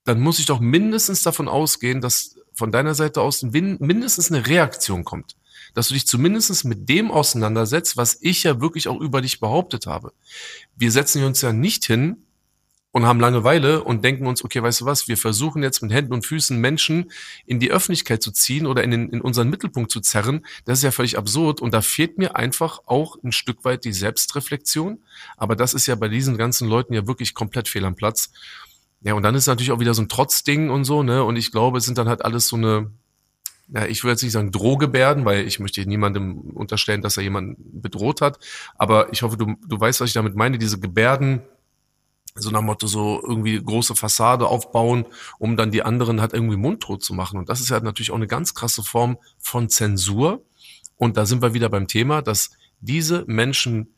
dann 0.08 0.22
muss 0.22 0.40
ich 0.40 0.46
doch 0.46 0.62
mindestens 0.62 1.22
davon 1.22 1.50
ausgehen, 1.50 2.00
dass 2.00 2.38
von 2.54 2.72
deiner 2.72 2.96
Seite 2.96 3.22
aus 3.22 3.44
mindestens 3.44 4.32
eine 4.32 4.48
Reaktion 4.48 5.04
kommt. 5.04 5.36
Dass 5.74 5.90
du 5.90 5.94
dich 5.94 6.08
zumindest 6.08 6.64
mit 6.64 6.88
dem 6.88 7.12
auseinandersetzt, 7.12 7.98
was 7.98 8.18
ich 8.22 8.44
ja 8.44 8.62
wirklich 8.62 8.88
auch 8.88 9.00
über 9.02 9.22
dich 9.22 9.42
behauptet 9.42 9.86
habe. 9.86 10.14
Wir 10.76 10.92
setzen 10.92 11.24
uns 11.26 11.42
ja 11.42 11.52
nicht 11.52 11.86
hin 11.86 12.24
und 12.92 13.06
haben 13.06 13.20
Langeweile 13.20 13.84
und 13.84 14.04
denken 14.04 14.26
uns, 14.28 14.46
okay, 14.46 14.64
weißt 14.64 14.82
du 14.82 14.86
was, 14.86 15.10
wir 15.10 15.18
versuchen 15.18 15.62
jetzt 15.62 15.84
mit 15.84 15.92
Händen 15.92 16.14
und 16.14 16.26
Füßen 16.26 16.58
Menschen 16.58 17.12
in 17.46 17.60
die 17.60 17.70
Öffentlichkeit 17.70 18.24
zu 18.24 18.32
ziehen 18.32 18.66
oder 18.66 18.84
in, 18.84 18.92
den, 18.92 19.10
in 19.10 19.20
unseren 19.20 19.50
Mittelpunkt 19.50 19.92
zu 19.92 20.00
zerren. 20.00 20.46
Das 20.64 20.80
ist 20.80 20.84
ja 20.84 20.92
völlig 20.92 21.18
absurd 21.18 21.60
und 21.60 21.74
da 21.74 21.82
fehlt 21.82 22.18
mir 22.18 22.38
einfach 22.38 22.80
auch 22.86 23.18
ein 23.24 23.34
Stück 23.34 23.66
weit 23.66 23.84
die 23.84 23.94
Selbstreflexion. 23.94 25.00
Aber 25.36 25.58
das 25.58 25.74
ist 25.74 25.86
ja 25.86 25.96
bei 25.96 26.08
diesen 26.08 26.38
ganzen 26.38 26.70
Leuten 26.70 26.94
ja 26.94 27.06
wirklich 27.06 27.34
komplett 27.34 27.68
fehl 27.68 27.84
am 27.84 27.96
Platz. 27.96 28.32
Ja, 29.02 29.14
und 29.14 29.24
dann 29.24 29.36
ist 29.36 29.48
natürlich 29.48 29.72
auch 29.72 29.80
wieder 29.80 29.94
so 29.94 30.02
ein 30.02 30.10
Trotzding 30.10 30.70
und 30.70 30.84
so, 30.84 31.04
ne? 31.04 31.24
Und 31.24 31.36
ich 31.36 31.52
glaube, 31.52 31.78
es 31.78 31.86
sind 31.86 31.98
dann 31.98 32.10
halt 32.10 32.26
alles 32.26 32.48
so 32.48 32.56
eine, 32.56 32.92
ja, 33.70 33.86
ich 33.86 34.04
würde 34.04 34.14
jetzt 34.14 34.24
nicht 34.24 34.32
sagen 34.32 34.52
Drohgebärden, 34.52 35.26
weil 35.26 35.46
ich 35.46 35.60
möchte 35.60 35.86
niemandem 35.86 36.40
unterstellen, 36.40 37.02
dass 37.02 37.18
er 37.18 37.24
jemanden 37.24 37.82
bedroht 37.82 38.22
hat. 38.22 38.40
Aber 38.76 39.12
ich 39.14 39.22
hoffe, 39.22 39.38
du, 39.38 39.56
du 39.68 39.80
weißt, 39.80 40.02
was 40.02 40.10
ich 40.10 40.14
damit 40.14 40.36
meine. 40.36 40.58
Diese 40.58 40.80
Gebärden, 40.80 41.42
so 42.36 42.50
nach 42.50 42.62
Motto 42.62 42.88
so 42.88 43.22
irgendwie 43.24 43.62
große 43.62 43.96
Fassade 43.96 44.48
aufbauen, 44.48 45.06
um 45.40 45.58
dann 45.58 45.72
die 45.72 45.84
anderen 45.84 46.22
halt 46.22 46.34
irgendwie 46.34 46.58
mundtot 46.58 47.04
zu 47.04 47.14
machen. 47.14 47.38
Und 47.40 47.50
das 47.50 47.62
ist 47.62 47.70
ja 47.70 47.80
natürlich 47.80 48.12
auch 48.12 48.16
eine 48.16 48.28
ganz 48.28 48.54
krasse 48.54 48.84
Form 48.84 49.18
von 49.38 49.70
Zensur. 49.70 50.44
Und 50.96 51.18
da 51.18 51.26
sind 51.26 51.42
wir 51.42 51.54
wieder 51.54 51.70
beim 51.70 51.88
Thema, 51.88 52.22
dass 52.22 52.52
diese 52.80 53.26
Menschen 53.28 53.94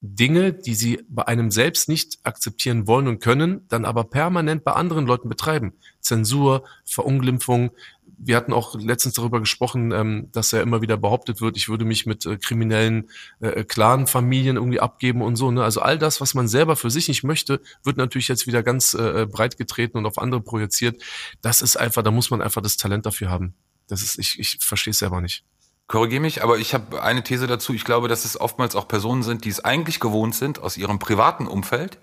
Dinge, 0.00 0.52
die 0.52 0.74
sie 0.74 1.02
bei 1.08 1.26
einem 1.26 1.50
selbst 1.50 1.88
nicht 1.88 2.18
akzeptieren 2.22 2.86
wollen 2.86 3.08
und 3.08 3.20
können, 3.20 3.66
dann 3.68 3.84
aber 3.84 4.04
permanent 4.04 4.64
bei 4.64 4.72
anderen 4.72 5.06
Leuten 5.06 5.28
betreiben. 5.28 5.72
Zensur, 6.00 6.64
Verunglimpfung. 6.84 7.70
Wir 8.18 8.36
hatten 8.36 8.52
auch 8.52 8.78
letztens 8.78 9.14
darüber 9.14 9.40
gesprochen, 9.40 9.92
ähm, 9.92 10.28
dass 10.32 10.52
ja 10.52 10.62
immer 10.62 10.80
wieder 10.80 10.96
behauptet 10.96 11.40
wird, 11.40 11.56
ich 11.56 11.68
würde 11.68 11.84
mich 11.84 12.06
mit 12.06 12.24
äh, 12.24 12.38
kriminellen 12.38 13.10
äh, 13.40 13.64
Clan-Familien 13.64 14.56
irgendwie 14.56 14.80
abgeben 14.80 15.22
und 15.22 15.36
so. 15.36 15.50
Ne? 15.50 15.62
Also 15.62 15.80
all 15.80 15.98
das, 15.98 16.20
was 16.20 16.34
man 16.34 16.48
selber 16.48 16.76
für 16.76 16.90
sich 16.90 17.08
nicht 17.08 17.24
möchte, 17.24 17.60
wird 17.82 17.96
natürlich 17.96 18.28
jetzt 18.28 18.46
wieder 18.46 18.62
ganz 18.62 18.94
äh, 18.94 19.26
breit 19.26 19.58
getreten 19.58 19.98
und 19.98 20.06
auf 20.06 20.18
andere 20.18 20.40
projiziert. 20.40 21.02
Das 21.42 21.60
ist 21.62 21.76
einfach, 21.76 22.02
da 22.02 22.10
muss 22.10 22.30
man 22.30 22.40
einfach 22.40 22.62
das 22.62 22.76
Talent 22.76 23.04
dafür 23.06 23.30
haben. 23.30 23.54
Das 23.88 24.02
ist, 24.02 24.18
ich, 24.18 24.38
ich 24.38 24.58
verstehe 24.60 24.92
es 24.92 24.98
selber 24.98 25.20
nicht. 25.20 25.44
Korrigiere 25.88 26.20
mich, 26.20 26.42
aber 26.42 26.58
ich 26.58 26.74
habe 26.74 27.02
eine 27.02 27.22
These 27.22 27.46
dazu. 27.46 27.72
Ich 27.72 27.84
glaube, 27.84 28.08
dass 28.08 28.24
es 28.24 28.40
oftmals 28.40 28.74
auch 28.74 28.88
Personen 28.88 29.22
sind, 29.22 29.44
die 29.44 29.50
es 29.50 29.64
eigentlich 29.64 30.00
gewohnt 30.00 30.34
sind 30.34 30.60
aus 30.60 30.76
ihrem 30.76 30.98
privaten 30.98 31.46
Umfeld, 31.46 31.98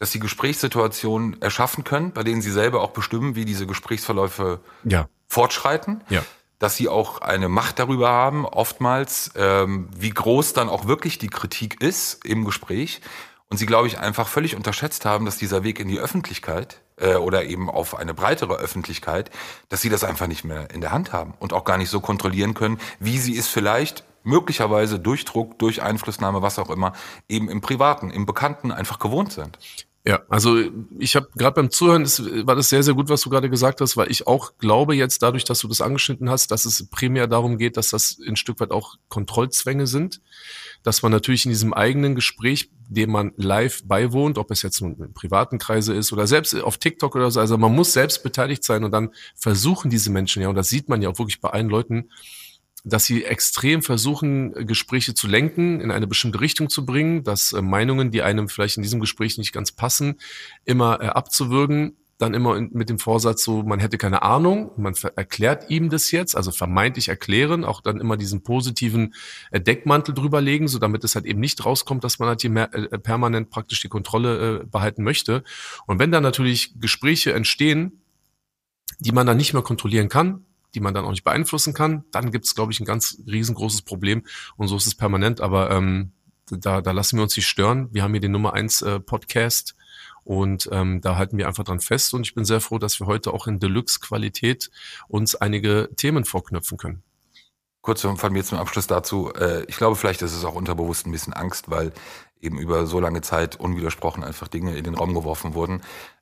dass 0.00 0.10
sie 0.10 0.18
Gesprächssituationen 0.18 1.40
erschaffen 1.40 1.84
können, 1.84 2.12
bei 2.12 2.24
denen 2.24 2.42
sie 2.42 2.50
selber 2.50 2.82
auch 2.82 2.90
bestimmen, 2.90 3.36
wie 3.36 3.44
diese 3.44 3.66
Gesprächsverläufe 3.66 4.60
ja. 4.84 5.08
fortschreiten. 5.28 6.02
Ja. 6.08 6.24
dass 6.58 6.76
sie 6.76 6.88
auch 6.88 7.20
eine 7.20 7.48
Macht 7.48 7.78
darüber 7.78 8.08
haben, 8.08 8.44
oftmals, 8.44 9.30
ähm, 9.36 9.88
wie 9.96 10.10
groß 10.10 10.54
dann 10.54 10.68
auch 10.68 10.88
wirklich 10.88 11.18
die 11.18 11.28
Kritik 11.28 11.80
ist 11.80 12.24
im 12.24 12.44
Gespräch. 12.44 13.00
Und 13.48 13.58
sie, 13.58 13.66
glaube 13.66 13.86
ich, 13.86 14.00
einfach 14.00 14.26
völlig 14.26 14.56
unterschätzt 14.56 15.04
haben, 15.04 15.24
dass 15.24 15.36
dieser 15.36 15.62
Weg 15.62 15.78
in 15.78 15.86
die 15.86 16.00
Öffentlichkeit 16.00 16.80
äh, 17.00 17.14
oder 17.16 17.44
eben 17.44 17.70
auf 17.70 17.96
eine 17.96 18.14
breitere 18.14 18.56
Öffentlichkeit, 18.56 19.30
dass 19.68 19.80
sie 19.80 19.88
das 19.88 20.04
einfach 20.04 20.26
nicht 20.26 20.44
mehr 20.44 20.70
in 20.70 20.80
der 20.80 20.92
Hand 20.92 21.12
haben 21.12 21.34
und 21.38 21.52
auch 21.52 21.64
gar 21.64 21.78
nicht 21.78 21.90
so 21.90 22.00
kontrollieren 22.00 22.54
können, 22.54 22.78
wie 23.00 23.18
sie 23.18 23.36
es 23.36 23.48
vielleicht 23.48 24.04
möglicherweise 24.24 24.98
durch 24.98 25.24
Druck, 25.24 25.58
durch 25.58 25.82
Einflussnahme, 25.82 26.42
was 26.42 26.58
auch 26.58 26.70
immer, 26.70 26.92
eben 27.28 27.48
im 27.48 27.60
Privaten, 27.60 28.10
im 28.10 28.26
Bekannten 28.26 28.72
einfach 28.72 28.98
gewohnt 28.98 29.32
sind. 29.32 29.58
Ja, 30.04 30.22
also 30.28 30.58
ich 30.98 31.16
habe 31.16 31.28
gerade 31.36 31.54
beim 31.54 31.70
Zuhören 31.70 32.02
ist, 32.02 32.24
war 32.46 32.54
das 32.54 32.70
sehr, 32.70 32.82
sehr 32.82 32.94
gut, 32.94 33.10
was 33.10 33.20
du 33.20 33.30
gerade 33.30 33.50
gesagt 33.50 33.80
hast, 33.80 33.96
weil 33.96 34.10
ich 34.10 34.26
auch 34.26 34.52
glaube 34.58 34.94
jetzt 34.94 35.22
dadurch, 35.22 35.44
dass 35.44 35.58
du 35.58 35.68
das 35.68 35.80
angeschnitten 35.80 36.30
hast, 36.30 36.50
dass 36.50 36.64
es 36.64 36.88
primär 36.88 37.26
darum 37.26 37.58
geht, 37.58 37.76
dass 37.76 37.90
das 37.90 38.18
ein 38.26 38.36
Stück 38.36 38.60
weit 38.60 38.70
auch 38.70 38.94
Kontrollzwänge 39.08 39.86
sind, 39.86 40.22
dass 40.82 41.02
man 41.02 41.12
natürlich 41.12 41.44
in 41.44 41.50
diesem 41.50 41.72
eigenen 41.72 42.14
Gespräch, 42.14 42.70
dem 42.88 43.10
man 43.10 43.32
live 43.36 43.82
beiwohnt, 43.84 44.38
ob 44.38 44.50
es 44.50 44.62
jetzt 44.62 44.80
nun 44.80 44.96
in 44.96 45.12
privaten 45.12 45.58
Kreise 45.58 45.94
ist 45.94 46.12
oder 46.12 46.26
selbst 46.26 46.54
auf 46.54 46.78
TikTok 46.78 47.14
oder 47.14 47.30
so, 47.30 47.40
also 47.40 47.58
man 47.58 47.74
muss 47.74 47.92
selbst 47.92 48.22
beteiligt 48.22 48.64
sein 48.64 48.84
und 48.84 48.92
dann 48.92 49.10
versuchen 49.36 49.90
diese 49.90 50.10
Menschen 50.10 50.42
ja, 50.42 50.48
und 50.48 50.54
das 50.54 50.68
sieht 50.68 50.88
man 50.88 51.02
ja 51.02 51.08
auch 51.10 51.18
wirklich 51.18 51.40
bei 51.40 51.50
allen 51.50 51.68
Leuten, 51.68 52.08
dass 52.84 53.04
sie 53.04 53.24
extrem 53.24 53.82
versuchen, 53.82 54.52
Gespräche 54.66 55.14
zu 55.14 55.26
lenken, 55.26 55.80
in 55.80 55.90
eine 55.90 56.06
bestimmte 56.06 56.40
Richtung 56.40 56.70
zu 56.70 56.86
bringen, 56.86 57.24
dass 57.24 57.52
äh, 57.52 57.62
Meinungen, 57.62 58.10
die 58.10 58.22
einem 58.22 58.48
vielleicht 58.48 58.76
in 58.76 58.82
diesem 58.82 59.00
Gespräch 59.00 59.38
nicht 59.38 59.52
ganz 59.52 59.72
passen, 59.72 60.16
immer 60.64 61.00
äh, 61.00 61.06
abzuwürgen. 61.06 61.96
Dann 62.18 62.34
immer 62.34 62.60
mit 62.60 62.90
dem 62.90 62.98
Vorsatz 62.98 63.44
so, 63.44 63.62
man 63.62 63.78
hätte 63.78 63.96
keine 63.96 64.22
Ahnung, 64.22 64.72
man 64.76 64.94
erklärt 65.14 65.70
ihm 65.70 65.88
das 65.88 66.10
jetzt, 66.10 66.36
also 66.36 66.50
vermeintlich 66.50 67.08
erklären, 67.08 67.64
auch 67.64 67.80
dann 67.80 68.00
immer 68.00 68.16
diesen 68.16 68.42
positiven 68.42 69.14
äh, 69.52 69.60
Deckmantel 69.60 70.14
drüberlegen, 70.14 70.66
so 70.66 70.78
damit 70.80 71.04
es 71.04 71.14
halt 71.14 71.26
eben 71.26 71.38
nicht 71.38 71.64
rauskommt, 71.64 72.02
dass 72.02 72.18
man 72.18 72.28
halt 72.28 72.40
hier 72.40 72.50
mehr, 72.50 72.74
äh, 72.74 72.98
permanent 72.98 73.50
praktisch 73.50 73.80
die 73.80 73.88
Kontrolle 73.88 74.62
äh, 74.62 74.64
behalten 74.66 75.04
möchte. 75.04 75.44
Und 75.86 76.00
wenn 76.00 76.10
dann 76.10 76.24
natürlich 76.24 76.78
Gespräche 76.80 77.32
entstehen, 77.32 78.02
die 78.98 79.12
man 79.12 79.26
dann 79.26 79.36
nicht 79.36 79.52
mehr 79.52 79.62
kontrollieren 79.62 80.08
kann, 80.08 80.44
die 80.74 80.80
man 80.80 80.94
dann 80.94 81.04
auch 81.04 81.10
nicht 81.10 81.24
beeinflussen 81.24 81.72
kann, 81.72 82.04
dann 82.10 82.30
gibt 82.30 82.44
es, 82.44 82.54
glaube 82.54 82.72
ich, 82.72 82.80
ein 82.80 82.84
ganz 82.84 83.22
riesengroßes 83.26 83.82
Problem. 83.82 84.24
Und 84.56 84.68
so 84.68 84.76
ist 84.76 84.86
es 84.86 84.94
permanent. 84.94 85.40
Aber 85.40 85.70
ähm, 85.70 86.12
da, 86.50 86.80
da 86.80 86.90
lassen 86.90 87.16
wir 87.16 87.22
uns 87.22 87.36
nicht 87.36 87.46
stören. 87.46 87.88
Wir 87.92 88.02
haben 88.02 88.12
hier 88.12 88.20
den 88.20 88.32
Nummer 88.32 88.54
eins 88.54 88.82
äh, 88.82 89.00
Podcast 89.00 89.74
und 90.28 90.68
ähm, 90.72 91.00
da 91.00 91.16
halten 91.16 91.38
wir 91.38 91.46
einfach 91.46 91.64
dran 91.64 91.80
fest. 91.80 92.12
Und 92.12 92.26
ich 92.26 92.34
bin 92.34 92.44
sehr 92.44 92.60
froh, 92.60 92.76
dass 92.76 93.00
wir 93.00 93.06
heute 93.06 93.32
auch 93.32 93.46
in 93.46 93.60
Deluxe-Qualität 93.60 94.70
uns 95.08 95.34
einige 95.34 95.88
Themen 95.96 96.26
vorknöpfen 96.26 96.76
können. 96.76 97.02
Kurz 97.80 98.02
von 98.02 98.32
mir 98.34 98.44
zum 98.44 98.58
Abschluss 98.58 98.86
dazu. 98.86 99.32
Äh, 99.32 99.64
ich 99.68 99.78
glaube, 99.78 99.96
vielleicht 99.96 100.20
ist 100.20 100.36
es 100.36 100.44
auch 100.44 100.54
unterbewusst 100.54 101.06
ein 101.06 101.12
bisschen 101.12 101.32
Angst, 101.32 101.70
weil 101.70 101.94
eben 102.42 102.58
über 102.58 102.86
so 102.86 103.00
lange 103.00 103.22
Zeit 103.22 103.56
unwidersprochen 103.56 104.22
einfach 104.22 104.48
Dinge 104.48 104.76
in 104.76 104.84
den 104.84 104.96
Raum 104.96 105.14
geworfen 105.14 105.54
wurden 105.54 105.80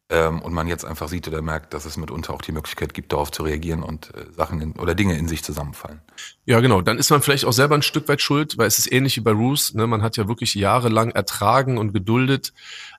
ähm, 0.09 0.41
und 0.41 0.53
man 0.53 0.69
jetzt 0.69 0.85
einfach 0.85 1.09
sieht 1.09 1.27
oder 1.27 1.43
merkt, 1.43 1.75
dass 1.75 1.85
es 1.85 1.97
mitunter 1.97 2.33
auch 2.33 2.43
die 2.43 2.53
Möglichkeit 2.53 2.95
gibt, 2.95 3.13
darauf 3.13 3.33
zu 3.33 3.43
reagieren 3.43 3.83
und 3.83 4.15
äh, 4.15 4.33
Sachen 4.33 4.61
in, 4.61 4.73
oder 4.73 4.95
Dinge 4.95 5.19
in 5.19 5.27
sich 5.27 5.43
zusammenfallen. 5.43 6.01
Ja, 6.45 6.61
genau. 6.61 6.81
Dann 6.81 6.99
ist 6.99 7.11
man 7.11 7.23
vielleicht 7.23 7.45
auch 7.45 7.53
selber 7.53 7.75
ein 7.75 7.83
Stück 7.83 8.09
weit 8.09 8.21
schuld, 8.21 8.57
weil 8.57 8.69
es 8.69 8.79
ist 8.79 8.93
ähnlich 8.93 9.17
wie 9.17 9.23
bei 9.23 9.33
Roos. 9.33 9.75
Ne? 9.75 9.87
Man 9.87 10.03
hat 10.03 10.17
ja 10.17 10.29
wirklich 10.29 10.55
jahrelang 10.55 11.11
ertragen 11.11 11.77
und 11.77 11.93
geduldet, 11.93 12.53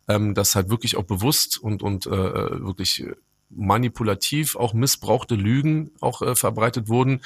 ähm, 0.10 0.34
dass 0.34 0.56
halt 0.56 0.70
wirklich 0.70 0.98
auch 0.98 1.04
bewusst 1.04 1.58
und 1.58 1.82
und 1.82 2.08
äh, 2.08 2.12
wirklich 2.12 3.06
manipulativ 3.50 4.58
auch 4.58 4.74
missbrauchte 4.74 5.36
Lügen 5.36 5.92
auch 6.02 6.22
äh, 6.22 6.36
verbreitet 6.36 6.90
wurden. 6.90 7.22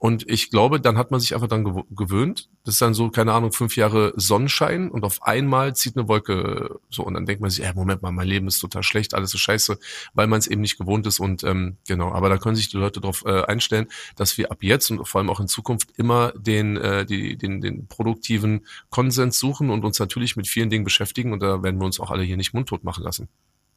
Und 0.00 0.30
ich 0.30 0.50
glaube, 0.50 0.80
dann 0.80 0.96
hat 0.96 1.10
man 1.10 1.18
sich 1.18 1.34
einfach 1.34 1.48
dann 1.48 1.64
gewöhnt. 1.90 2.48
Das 2.62 2.74
ist 2.74 2.80
dann 2.80 2.94
so, 2.94 3.10
keine 3.10 3.32
Ahnung, 3.32 3.50
fünf 3.50 3.76
Jahre 3.76 4.12
Sonnenschein 4.14 4.92
und 4.92 5.04
auf 5.04 5.24
einmal 5.24 5.74
zieht 5.74 5.96
eine 5.96 6.06
Wolke 6.06 6.78
so 6.88 7.02
und 7.02 7.14
dann 7.14 7.26
denkt 7.26 7.40
man 7.42 7.50
sich, 7.50 7.64
ja, 7.64 7.72
Moment 7.74 8.00
mal, 8.00 8.12
mein 8.12 8.28
Leben 8.28 8.46
ist 8.46 8.60
total 8.60 8.84
schlecht, 8.84 9.14
alles 9.14 9.34
ist 9.34 9.40
scheiße, 9.40 9.78
weil 10.14 10.28
man 10.28 10.38
es 10.38 10.46
eben 10.46 10.60
nicht 10.60 10.78
gewohnt 10.78 11.04
ist 11.08 11.18
und 11.18 11.42
ähm, 11.42 11.78
genau, 11.88 12.12
aber 12.12 12.28
da 12.28 12.38
können 12.38 12.54
sich 12.54 12.68
die 12.68 12.76
Leute 12.76 13.00
darauf 13.00 13.24
äh, 13.24 13.42
einstellen, 13.42 13.88
dass 14.14 14.38
wir 14.38 14.52
ab 14.52 14.58
jetzt 14.62 14.88
und 14.92 15.04
vor 15.04 15.20
allem 15.20 15.30
auch 15.30 15.40
in 15.40 15.48
Zukunft 15.48 15.90
immer 15.96 16.32
den, 16.36 16.76
äh, 16.76 17.04
die, 17.04 17.36
den, 17.36 17.60
den 17.60 17.88
produktiven 17.88 18.66
Konsens 18.90 19.40
suchen 19.40 19.68
und 19.68 19.84
uns 19.84 19.98
natürlich 19.98 20.36
mit 20.36 20.46
vielen 20.46 20.70
Dingen 20.70 20.84
beschäftigen 20.84 21.32
und 21.32 21.40
da 21.42 21.64
werden 21.64 21.80
wir 21.80 21.86
uns 21.86 21.98
auch 21.98 22.12
alle 22.12 22.22
hier 22.22 22.36
nicht 22.36 22.54
mundtot 22.54 22.84
machen 22.84 23.02
lassen. 23.02 23.28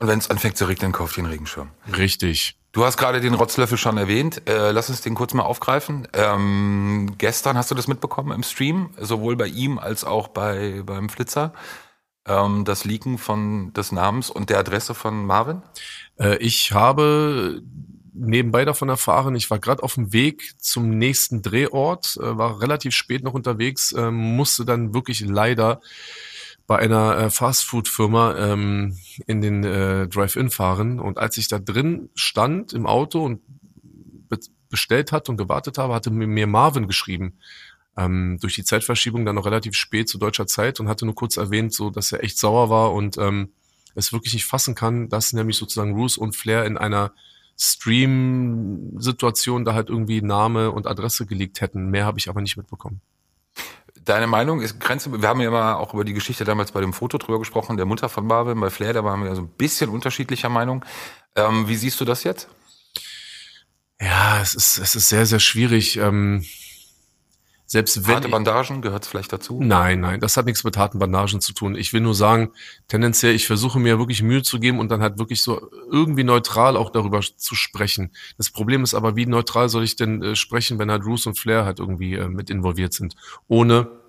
Und 0.02 0.08
wenn 0.08 0.18
es 0.18 0.32
anfängt 0.32 0.58
zu 0.58 0.66
regnen, 0.66 0.92
kauft 0.92 1.16
ihr 1.16 1.24
einen 1.24 1.32
Regenschirm. 1.32 1.70
Richtig. 1.96 2.58
Du 2.72 2.84
hast 2.84 2.98
gerade 2.98 3.22
den 3.22 3.36
Rotzlöffel 3.36 3.78
schon 3.78 3.98
erwähnt. 3.98 4.50
Äh, 4.50 4.72
lass 4.72 4.90
uns 4.90 5.02
den 5.02 5.14
kurz 5.14 5.36
mal 5.36 5.44
aufgreifen. 5.44 6.08
Ähm, 6.14 7.14
gestern 7.20 7.56
hast 7.56 7.70
du 7.70 7.76
das 7.76 7.88
mitbekommen 7.88 8.32
im 8.32 8.42
Stream, 8.42 8.90
sowohl 9.00 9.36
bei 9.36 9.46
ihm 9.46 9.78
als 9.78 10.04
auch 10.04 10.30
bei 10.30 10.82
beim 10.84 11.08
Flitzer. 11.08 11.54
Ähm, 12.26 12.66
das 12.66 12.84
Leaken 12.84 13.20
von 13.20 13.74
des 13.74 13.92
Namens 13.92 14.32
und 14.32 14.50
der 14.50 14.58
Adresse 14.58 14.96
von 14.96 15.24
Marvin? 15.24 15.62
Äh, 16.20 16.38
ich 16.38 16.72
habe 16.72 17.62
nebenbei 18.14 18.66
davon 18.66 18.90
erfahren, 18.90 19.36
ich 19.36 19.52
war 19.52 19.60
gerade 19.60 19.84
auf 19.84 19.94
dem 19.94 20.14
Weg 20.14 20.56
zum 20.58 20.98
nächsten 20.98 21.44
Drehort, 21.44 22.18
äh, 22.18 22.38
war 22.38 22.60
relativ 22.60 22.96
spät 22.96 23.24
noch 23.24 23.36
unterwegs, 23.36 23.92
äh, 23.92 24.10
musste 24.10 24.66
dann 24.66 24.96
wirklich 24.96 25.22
leider 25.22 25.80
bei 26.68 26.80
einer 26.80 27.18
äh, 27.18 27.30
Fastfood-Firma 27.30 28.36
ähm, 28.38 28.98
in 29.28 29.42
den 29.42 29.64
äh, 29.64 30.08
Drive-In 30.08 30.50
fahren. 30.50 31.00
Und 31.00 31.18
als 31.18 31.38
ich 31.38 31.48
da 31.48 31.60
drin 31.60 32.10
stand 32.16 32.74
im 32.74 32.86
Auto 32.86 33.24
und 33.24 33.42
be 34.30 34.40
bestellt 34.70 35.12
hatte 35.12 35.32
und 35.32 35.38
gewartet 35.38 35.78
habe, 35.78 35.94
hatte 35.94 36.12
mir 36.12 36.48
Marvin 36.48 36.88
geschrieben. 36.88 37.34
Ähm, 37.98 38.38
durch 38.40 38.56
die 38.56 38.64
Zeitverschiebung 38.64 39.26
dann 39.26 39.36
noch 39.36 39.46
relativ 39.46 39.76
spät 39.76 40.08
zu 40.08 40.18
deutscher 40.18 40.48
Zeit 40.48 40.80
und 40.80 40.88
hatte 40.88 41.06
nur 41.06 41.14
kurz 41.14 41.36
erwähnt, 41.36 41.74
so 41.74 41.90
dass 41.90 42.14
er 42.14 42.24
echt 42.24 42.38
sauer 42.38 42.70
war 42.70 42.94
und 42.94 43.18
ähm, 43.18 43.50
es 43.96 44.14
wirklich 44.14 44.34
nicht 44.34 44.46
fassen 44.46 44.74
kann, 44.74 45.10
dass 45.10 45.34
nämlich 45.34 45.58
sozusagen 45.58 45.94
Roos 45.94 46.18
und 46.18 46.38
Flair 46.38 46.64
in 46.64 46.78
einer 46.78 47.12
Stream-Situation 47.60 49.66
da 49.66 49.74
halt 49.74 49.90
irgendwie 49.90 50.22
Name 50.22 50.72
und 50.72 50.88
Adresse 50.88 51.26
gelegt 51.26 51.60
hätten. 51.62 51.92
Mehr 51.92 52.06
habe 52.06 52.18
ich 52.18 52.30
aber 52.30 52.42
nicht 52.42 52.56
mitbekommen. 52.56 53.02
Deine 54.04 54.28
Meinung 54.28 54.62
ist 54.62 54.80
Grenze. 54.80 55.22
Wir 55.22 55.30
haben 55.30 55.42
ja 55.42 55.50
immer 55.50 55.78
auch 55.78 55.94
über 55.94 56.04
die 56.04 56.14
Geschichte 56.14 56.44
damals 56.44 56.72
bei 56.72 56.82
dem 56.82 56.94
Foto 56.94 57.18
drüber 57.18 57.40
gesprochen, 57.40 57.78
der 57.78 57.86
Mutter 57.86 58.10
von 58.10 58.26
Marvin, 58.26 58.60
bei 58.60 58.70
Flair, 58.70 58.94
da 58.94 59.04
waren 59.04 59.24
wir 59.24 59.36
so 59.36 59.42
ein 59.42 59.48
bisschen 59.50 59.90
unterschiedlicher 59.90 60.50
Meinung. 60.50 60.84
Ähm, 61.36 61.68
wie 61.68 61.76
siehst 61.76 62.00
du 62.02 62.06
das 62.06 62.24
jetzt? 62.24 62.48
Ja, 64.02 64.42
es 64.42 64.56
ist, 64.56 64.80
es 64.80 64.96
ist 64.96 65.10
sehr, 65.10 65.28
sehr 65.28 65.40
schwierig. 65.40 65.98
Ähm, 65.98 66.44
selbst 67.72 68.06
wenn. 68.06 68.16
Harte 68.16 68.28
Bandagen 68.28 68.82
gehört 68.82 69.06
vielleicht 69.06 69.32
dazu? 69.32 69.62
Nein, 69.64 70.02
nein, 70.02 70.20
das 70.20 70.36
hat 70.36 70.46
nichts 70.46 70.66
mit 70.66 70.76
harten 70.76 71.00
Bandagen 71.00 71.40
zu 71.40 71.54
tun. 71.54 71.76
Ich 71.76 71.94
will 71.94 72.02
nur 72.02 72.14
sagen, 72.14 72.52
tendenziell, 72.90 73.34
ich 73.34 73.48
versuche 73.48 73.80
mir 73.80 73.98
wirklich 73.98 74.22
Mühe 74.22 74.44
zu 74.44 74.60
geben 74.60 74.78
und 74.78 74.92
dann 74.92 75.02
halt 75.02 75.20
wirklich 75.20 75.42
so 75.42 75.72
irgendwie 75.90 76.26
neutral 76.26 76.76
auch 76.76 76.90
darüber 76.90 77.22
zu 77.22 77.56
sprechen. 77.56 78.12
Das 78.38 78.50
Problem 78.50 78.84
ist 78.84 78.94
aber, 78.94 79.16
wie 79.16 79.26
neutral 79.26 79.70
soll 79.70 79.86
ich 79.86 79.96
denn 79.96 80.22
äh, 80.22 80.36
sprechen, 80.36 80.80
wenn 80.80 80.92
halt 80.92 81.04
Bruce 81.04 81.28
und 81.28 81.40
Flair 81.40 81.64
halt 81.64 81.80
irgendwie 81.80 82.16
äh, 82.16 82.28
mit 82.28 82.50
involviert 82.50 82.92
sind, 82.92 83.16
ohne 83.48 84.01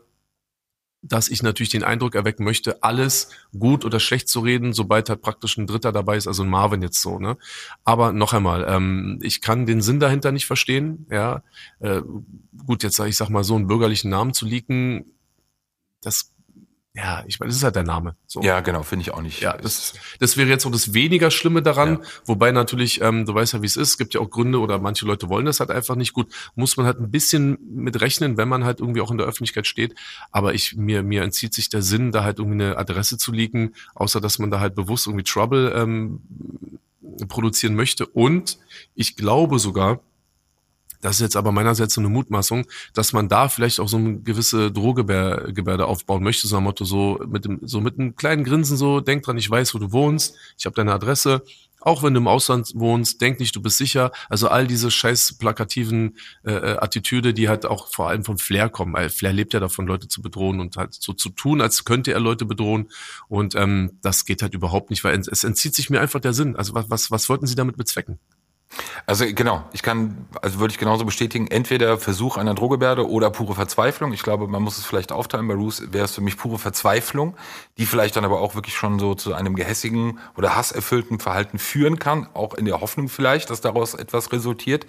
dass 1.03 1.29
ich 1.29 1.43
natürlich 1.43 1.71
den 1.71 1.83
Eindruck 1.83 2.15
erwecken 2.15 2.45
möchte, 2.45 2.83
alles 2.83 3.29
gut 3.59 3.85
oder 3.85 3.99
schlecht 3.99 4.29
zu 4.29 4.41
reden, 4.41 4.73
sobald 4.73 5.09
halt 5.09 5.21
praktisch 5.21 5.57
ein 5.59 5.67
Dritter 5.67 5.91
dabei 5.93 6.17
ist, 6.17 6.29
also 6.29 6.45
ein 6.45 6.49
Marvin 6.49 6.81
jetzt 6.81 7.03
so, 7.03 7.19
ne? 7.19 7.37
Aber 7.85 8.13
noch 8.13 8.33
einmal, 8.33 8.65
ähm, 8.69 9.19
ich 9.21 9.41
kann 9.41 9.67
den 9.67 9.83
Sinn 9.83 9.99
dahinter 10.01 10.31
nicht 10.31 10.47
verstehen, 10.47 11.07
ja. 11.11 11.43
Äh, 11.81 12.03
gut, 12.67 12.85
jetzt 12.85 12.97
sage 12.97 13.11
ich 13.11 13.17
sag 13.17 13.31
mal 13.31 13.45
so 13.45 13.57
einen 13.57 13.67
bürgerlichen 13.67 14.11
Namen 14.11 14.33
zu 14.33 14.47
leaken, 14.47 15.05
das 16.01 16.32
ja, 16.95 17.25
ich 17.27 17.41
meine, 17.41 17.49
das 17.49 17.57
ist 17.57 17.65
halt 17.65 17.77
der 17.77 17.85
Name. 17.85 18.17
So. 18.27 18.43
Ja, 18.43 18.61
genau, 18.61 18.83
finde 18.83 19.05
ich 19.05 19.15
auch 19.15 19.23
nicht. 19.23 19.41
Ja, 19.41 19.57
das, 19.57 19.95
das 20.21 20.37
wäre 20.37 20.51
jetzt 20.51 20.65
so 20.65 20.69
das 20.69 20.93
weniger 20.93 21.31
Schlimme 21.31 21.63
daran, 21.63 21.95
ja. 21.95 22.09
wobei 22.27 22.53
natürlich, 22.53 23.01
ähm, 23.01 23.25
du 23.25 23.35
weißt 23.35 23.55
ja, 23.55 23.63
wie 23.63 23.67
es 23.67 23.77
ist, 23.77 23.91
es 23.91 23.99
gibt 23.99 24.13
ja 24.13 24.21
auch 24.21 24.29
Gründe 24.29 24.61
oder 24.61 24.79
manche 24.79 25.07
Leute 25.07 25.31
wollen 25.31 25.47
das 25.47 25.61
halt 25.61 25.71
einfach 25.71 25.97
nicht 25.97 26.13
gut, 26.13 26.31
muss 26.55 26.77
man 26.77 26.85
halt 26.85 27.01
ein 27.01 27.11
bisschen 27.11 27.57
mit 27.63 28.03
rechnen, 28.03 28.37
wenn 28.37 28.49
man 28.49 28.65
halt 28.65 28.81
irgendwie 28.81 29.01
auch 29.01 29.11
in 29.11 29.17
der 29.17 29.27
Öffentlichkeit 29.27 29.67
steht, 29.67 29.95
aber 30.33 30.53
ich, 30.53 30.77
mir, 30.77 31.03
mir 31.03 31.23
entzieht 31.23 31.55
sich 31.55 31.71
der 31.71 31.81
Sinn, 31.81 32.13
da 32.13 32.25
halt 32.25 32.39
irgendwie 32.39 32.63
eine 32.63 32.77
Adresse 32.77 33.17
zu 33.17 33.33
liegen, 33.33 33.73
außer 33.95 34.21
dass 34.21 34.39
man 34.39 34.51
da 34.51 34.61
halt 34.61 34.75
bewusst 34.75 35.07
irgendwie 35.07 35.25
Trouble 35.25 35.73
ähm, 35.75 36.21
produzieren 37.27 37.75
möchte 37.75 38.05
und 38.07 38.59
ich 38.95 39.17
glaube 39.17 39.59
sogar, 39.59 40.01
das 41.03 41.17
ist 41.17 41.21
jetzt 41.21 41.37
aber 41.37 41.53
meinerseits 41.53 41.95
so 41.95 42.01
eine 42.01 42.09
Mutmaßung, 42.09 42.65
dass 42.95 43.13
man 43.13 43.29
da 43.29 43.49
vielleicht 43.49 43.81
auch 43.81 43.89
so 43.89 43.99
eine 43.99 44.21
gewisse 44.21 44.73
Drohgebärde 44.73 45.85
aufbauen 45.85 46.23
möchte, 46.23 46.49
so 46.49 46.57
ein 46.57 46.63
Motto, 46.63 46.85
so 46.85 47.21
mit 47.29 47.45
dem, 47.45 47.59
so 47.63 47.81
mit 47.81 47.99
einem 47.99 48.17
kleinen 48.17 48.45
Grinsen 48.45 48.77
so, 48.77 49.01
denk 49.01 49.25
dran, 49.25 49.37
ich 49.37 49.51
weiß, 49.51 49.75
wo 49.75 49.79
du 49.79 49.93
wohnst, 49.93 50.37
ich 50.57 50.65
habe 50.65 50.75
deine 50.75 50.95
Adresse, 50.95 51.43
auch 51.81 52.05
wenn 52.05 52.15
du 52.15 52.21
im 52.21 52.29
Ausland 52.29 52.73
wohnst, 52.77 53.21
denk 53.21 53.41
nicht, 53.41 53.57
du 53.57 53.61
bist 53.61 53.77
sicher. 53.79 54.13
Also 54.29 54.49
all 54.49 54.69
diese 54.69 54.91
scheiß 54.91 55.35
plakativen 55.39 56.17
äh, 56.45 56.53
äh 56.53 56.77
Attitüde, 56.79 57.35
die 57.35 57.49
halt 57.49 57.67
auch 57.67 57.89
vor 57.93 58.09
allem 58.09 58.25
vom 58.25 58.39
Flair 58.39 58.69
kommen. 58.69 58.95
Weil 58.95 59.11
Flair 59.11 59.33
lebt 59.33 59.53
ja 59.53 59.59
davon, 59.59 59.89
Leute 59.89 60.07
zu 60.07 60.23
bedrohen 60.23 60.61
und 60.61 60.77
halt 60.77 60.95
so 60.95 61.13
zu 61.13 61.31
tun, 61.31 61.61
als 61.61 61.85
könnte 61.85 62.13
er 62.13 62.21
Leute 62.21 62.45
bedrohen. 62.45 62.89
Und 63.27 63.57
ähm, 63.57 63.99
das 64.01 64.25
geht 64.25 64.43
halt 64.43 64.55
überhaupt 64.55 64.91
nicht, 64.91 65.03
weil 65.03 65.19
es 65.19 65.43
entzieht 65.43 65.75
sich 65.75 65.91
mir 65.91 66.01
einfach 66.01 66.21
der 66.21 66.35
Sinn. 66.35 66.55
Also 66.55 66.75
was, 66.75 66.89
was, 66.89 67.11
was 67.11 67.29
wollten 67.29 67.47
sie 67.47 67.57
damit 67.57 67.77
bezwecken? 67.77 68.21
Also 69.07 69.25
genau, 69.29 69.65
ich 69.73 69.83
kann, 69.83 70.27
also 70.41 70.59
würde 70.59 70.73
ich 70.73 70.79
genauso 70.79 71.05
bestätigen, 71.05 71.47
entweder 71.49 71.99
Versuch 71.99 72.37
einer 72.37 72.55
Drohgebärde 72.55 73.09
oder 73.09 73.31
pure 73.31 73.55
Verzweiflung. 73.55 74.13
Ich 74.13 74.23
glaube, 74.23 74.49
man 74.49 74.63
muss 74.63 74.79
es 74.79 74.85
vielleicht 74.85 75.13
aufteilen. 75.13 75.49
Bei 75.49 75.55
Roos 75.55 75.93
wäre 75.93 76.05
es 76.05 76.15
für 76.15 76.21
mich 76.21 76.37
pure 76.37 76.59
Verzweiflung, 76.59 77.37
die 77.79 77.87
vielleicht 77.87 78.17
dann 78.17 78.25
aber 78.25 78.41
auch 78.41 78.55
wirklich 78.55 78.75
schon 78.75 78.99
so 78.99 79.15
zu 79.15 79.35
einem 79.35 79.55
gehässigen 79.55 80.19
oder 80.37 80.57
hasserfüllten 80.57 81.19
Verhalten 81.19 81.59
führen 81.59 81.99
kann, 81.99 82.29
auch 82.35 82.55
in 82.55 82.65
der 82.65 82.81
Hoffnung 82.81 83.09
vielleicht, 83.09 83.51
dass 83.51 83.61
daraus 83.61 83.95
etwas 83.95 84.33
resultiert. 84.33 84.87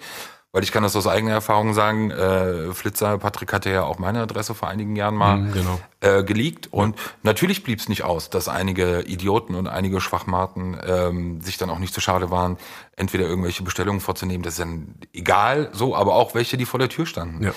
Weil 0.54 0.62
ich 0.62 0.70
kann 0.70 0.84
das 0.84 0.94
aus 0.94 1.08
eigener 1.08 1.32
Erfahrung 1.32 1.74
sagen, 1.74 2.12
äh, 2.12 2.72
Flitzer, 2.72 3.18
Patrick 3.18 3.52
hatte 3.52 3.70
ja 3.70 3.82
auch 3.82 3.98
meine 3.98 4.22
Adresse 4.22 4.54
vor 4.54 4.68
einigen 4.68 4.94
Jahren 4.94 5.16
mal 5.16 5.38
Mhm, 5.38 5.52
genau. 5.52 5.80
äh, 5.98 6.22
geleakt. 6.22 6.72
Und 6.72 6.96
natürlich 7.24 7.64
blieb 7.64 7.80
es 7.80 7.88
nicht 7.88 8.04
aus, 8.04 8.30
dass 8.30 8.46
einige 8.46 9.00
Idioten 9.00 9.56
und 9.56 9.66
einige 9.66 10.00
Schwachmaten 10.00 10.78
ähm, 10.86 11.40
sich 11.40 11.58
dann 11.58 11.70
auch 11.70 11.80
nicht 11.80 11.92
zu 11.92 12.00
schade 12.00 12.30
waren, 12.30 12.56
entweder 12.94 13.24
irgendwelche 13.24 13.64
Bestellungen 13.64 14.00
vorzunehmen, 14.00 14.44
das 14.44 14.52
ist 14.54 14.60
dann 14.60 14.94
egal, 15.12 15.70
so, 15.72 15.96
aber 15.96 16.14
auch 16.14 16.36
welche, 16.36 16.56
die 16.56 16.66
vor 16.66 16.78
der 16.78 16.88
Tür 16.88 17.06
standen. 17.06 17.42
Ja. 17.42 17.52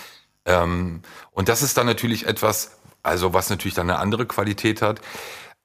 Ähm, 0.46 1.02
und 1.30 1.50
das 1.50 1.62
ist 1.62 1.78
dann 1.78 1.86
natürlich 1.86 2.26
etwas, 2.26 2.80
also 3.04 3.32
was 3.32 3.52
natürlich 3.52 3.76
dann 3.76 3.92
eine 3.92 4.00
andere 4.00 4.26
Qualität 4.26 4.82
hat. 4.82 5.02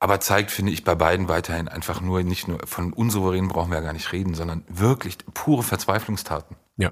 Aber 0.01 0.21
zeigt, 0.21 0.51
finde 0.51 0.73
ich, 0.73 0.85
bei 0.85 0.95
beiden 0.95 1.29
weiterhin 1.29 1.69
einfach 1.69 2.03
nur, 2.03 2.23
nicht 2.25 2.47
nur 2.47 2.59
von 2.67 2.93
unsouveränen 2.93 3.49
brauchen 3.49 3.71
wir 3.71 3.79
ja 3.79 3.85
gar 3.85 3.95
nicht 3.95 4.13
reden, 4.13 4.35
sondern 4.35 4.65
wirklich 4.69 5.17
pure 5.33 5.63
Verzweiflungstaten. 5.63 6.57
Ja. 6.77 6.91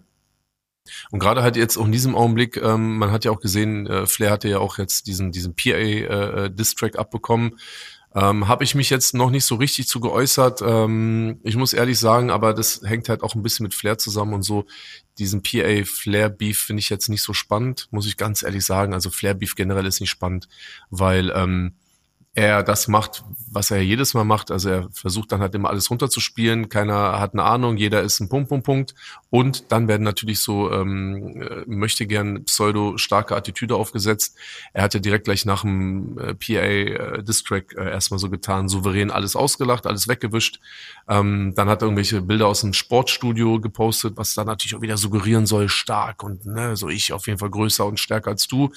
Und 1.11 1.19
gerade 1.19 1.43
halt 1.43 1.57
jetzt 1.57 1.77
auch 1.77 1.87
in 1.87 1.93
diesem 1.93 2.15
Augenblick, 2.15 2.57
ähm, 2.57 2.99
man 2.99 3.11
hat 3.11 3.25
ja 3.25 3.31
auch 3.31 3.41
gesehen, 3.41 3.87
äh, 3.87 4.07
Flair 4.07 4.31
hatte 4.31 4.49
ja 4.49 4.59
auch 4.59 4.79
jetzt 4.79 5.07
diesen, 5.07 5.33
diesen 5.33 5.55
PA-Distrack 5.55 6.99
abbekommen. 6.99 7.57
Ähm, 8.13 8.49
Habe 8.49 8.65
ich 8.65 8.75
mich 8.75 8.91
jetzt 8.91 9.15
noch 9.15 9.31
nicht 9.31 9.45
so 9.45 9.55
richtig 9.55 9.87
zu 9.87 10.01
geäußert. 10.01 10.63
Ähm, 10.63 11.39
ich 11.45 11.55
muss 11.55 11.73
ehrlich 11.73 11.99
sagen, 11.99 12.31
aber 12.31 12.55
das 12.55 12.81
hängt 12.85 13.09
halt 13.09 13.23
auch 13.23 13.37
ein 13.37 13.43
bisschen 13.43 13.63
mit 13.63 13.75
Flair 13.75 13.99
zusammen 13.99 14.35
und 14.35 14.43
so. 14.43 14.67
Diesen 15.19 15.43
PA-Flair-Beef 15.43 16.59
finde 16.59 16.81
ich 16.81 16.91
jetzt 16.91 17.09
nicht 17.09 17.23
so 17.23 17.33
spannend, 17.33 17.87
muss 17.93 18.07
ich 18.07 18.17
ganz 18.17 18.43
ehrlich 18.43 18.65
sagen. 18.65 18.95
Also 18.95 19.11
Flair-Beef 19.11 19.55
generell 19.55 19.87
ist 19.87 20.01
nicht 20.01 20.11
spannend, 20.11 20.49
weil 20.91 21.33
ähm, 21.37 21.77
er 22.35 22.63
das 22.63 22.87
macht, 22.87 23.25
was 23.51 23.73
er 23.73 23.83
jedes 23.83 24.15
Mal 24.15 24.23
macht. 24.23 24.53
Also 24.53 24.69
er 24.69 24.89
versucht 24.93 25.33
dann 25.33 25.41
halt 25.41 25.53
immer 25.57 25.69
alles 25.69 25.91
runterzuspielen. 25.91 26.69
Keiner 26.69 27.19
hat 27.19 27.33
eine 27.33 27.43
Ahnung, 27.43 27.77
jeder 27.77 28.03
ist 28.03 28.21
ein 28.21 28.29
Punkt, 28.29 28.49
Punkt, 28.49 28.65
Punkt. 28.65 28.95
Und 29.31 29.73
dann 29.73 29.89
werden 29.89 30.05
natürlich 30.05 30.41
so, 30.41 30.71
ähm, 30.71 31.43
äh, 31.43 31.65
möchte 31.67 32.07
gern 32.07 32.45
pseudo 32.45 32.99
starke 32.99 33.35
Attitüde 33.35 33.75
aufgesetzt. 33.75 34.37
Er 34.73 34.85
hat 34.85 34.95
ja 34.95 35.01
direkt 35.01 35.25
gleich 35.25 35.45
nach 35.45 35.63
dem 35.63 36.19
äh, 36.19 36.35
PA-Distrack 36.35 37.75
äh, 37.77 37.91
erstmal 37.91 38.21
so 38.21 38.31
getan, 38.31 38.69
souverän 38.69 39.11
alles 39.11 39.35
ausgelacht, 39.35 39.87
alles 39.87 40.07
weggewischt. 40.07 40.61
Ähm, 41.09 41.55
dann 41.57 41.69
hat 41.69 41.83
er 41.83 41.87
irgendwelche 41.87 42.23
Bilder 42.23 42.47
aus 42.47 42.61
dem 42.61 42.75
Sportstudio 42.75 43.61
gepostet, 43.61 44.17
was 44.17 44.35
dann 44.35 44.47
natürlich 44.47 44.77
auch 44.77 44.83
wieder 44.83 44.97
suggerieren 44.97 45.47
soll, 45.47 45.69
stark 45.69 46.23
und 46.23 46.47
ne, 46.47 46.77
so 46.77 46.89
ich 46.89 47.13
auf 47.13 47.27
jeden 47.27 47.41
Fall 47.41 47.51
größer 47.51 47.85
und 47.85 47.99
stärker 47.99 48.31
als 48.31 48.47
du. 48.47 48.71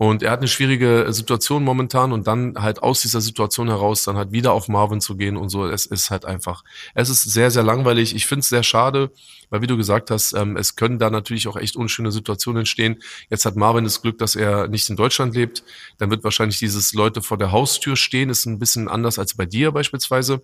Und 0.00 0.22
er 0.22 0.30
hat 0.30 0.38
eine 0.38 0.48
schwierige 0.48 1.08
Situation 1.10 1.62
momentan 1.62 2.12
und 2.12 2.26
dann 2.26 2.54
halt 2.56 2.82
aus 2.82 3.02
dieser 3.02 3.20
Situation 3.20 3.68
heraus 3.68 4.02
dann 4.02 4.16
halt 4.16 4.32
wieder 4.32 4.54
auf 4.54 4.66
Marvin 4.66 5.02
zu 5.02 5.14
gehen 5.14 5.36
und 5.36 5.50
so, 5.50 5.66
es 5.66 5.84
ist 5.84 6.10
halt 6.10 6.24
einfach, 6.24 6.64
es 6.94 7.10
ist 7.10 7.24
sehr, 7.24 7.50
sehr 7.50 7.64
langweilig. 7.64 8.16
Ich 8.16 8.24
finde 8.24 8.40
es 8.40 8.48
sehr 8.48 8.62
schade, 8.62 9.10
weil 9.50 9.60
wie 9.60 9.66
du 9.66 9.76
gesagt 9.76 10.10
hast, 10.10 10.32
ähm, 10.32 10.56
es 10.56 10.74
können 10.74 10.98
da 10.98 11.10
natürlich 11.10 11.48
auch 11.48 11.56
echt 11.56 11.76
unschöne 11.76 12.12
Situationen 12.12 12.60
entstehen. 12.60 13.02
Jetzt 13.28 13.44
hat 13.44 13.56
Marvin 13.56 13.84
das 13.84 14.00
Glück, 14.00 14.16
dass 14.16 14.36
er 14.36 14.68
nicht 14.68 14.88
in 14.88 14.96
Deutschland 14.96 15.34
lebt. 15.34 15.64
Dann 15.98 16.08
wird 16.10 16.24
wahrscheinlich 16.24 16.58
dieses 16.58 16.94
Leute 16.94 17.20
vor 17.20 17.36
der 17.36 17.52
Haustür 17.52 17.94
stehen, 17.94 18.30
ist 18.30 18.46
ein 18.46 18.58
bisschen 18.58 18.88
anders 18.88 19.18
als 19.18 19.34
bei 19.34 19.44
dir 19.44 19.70
beispielsweise. 19.70 20.40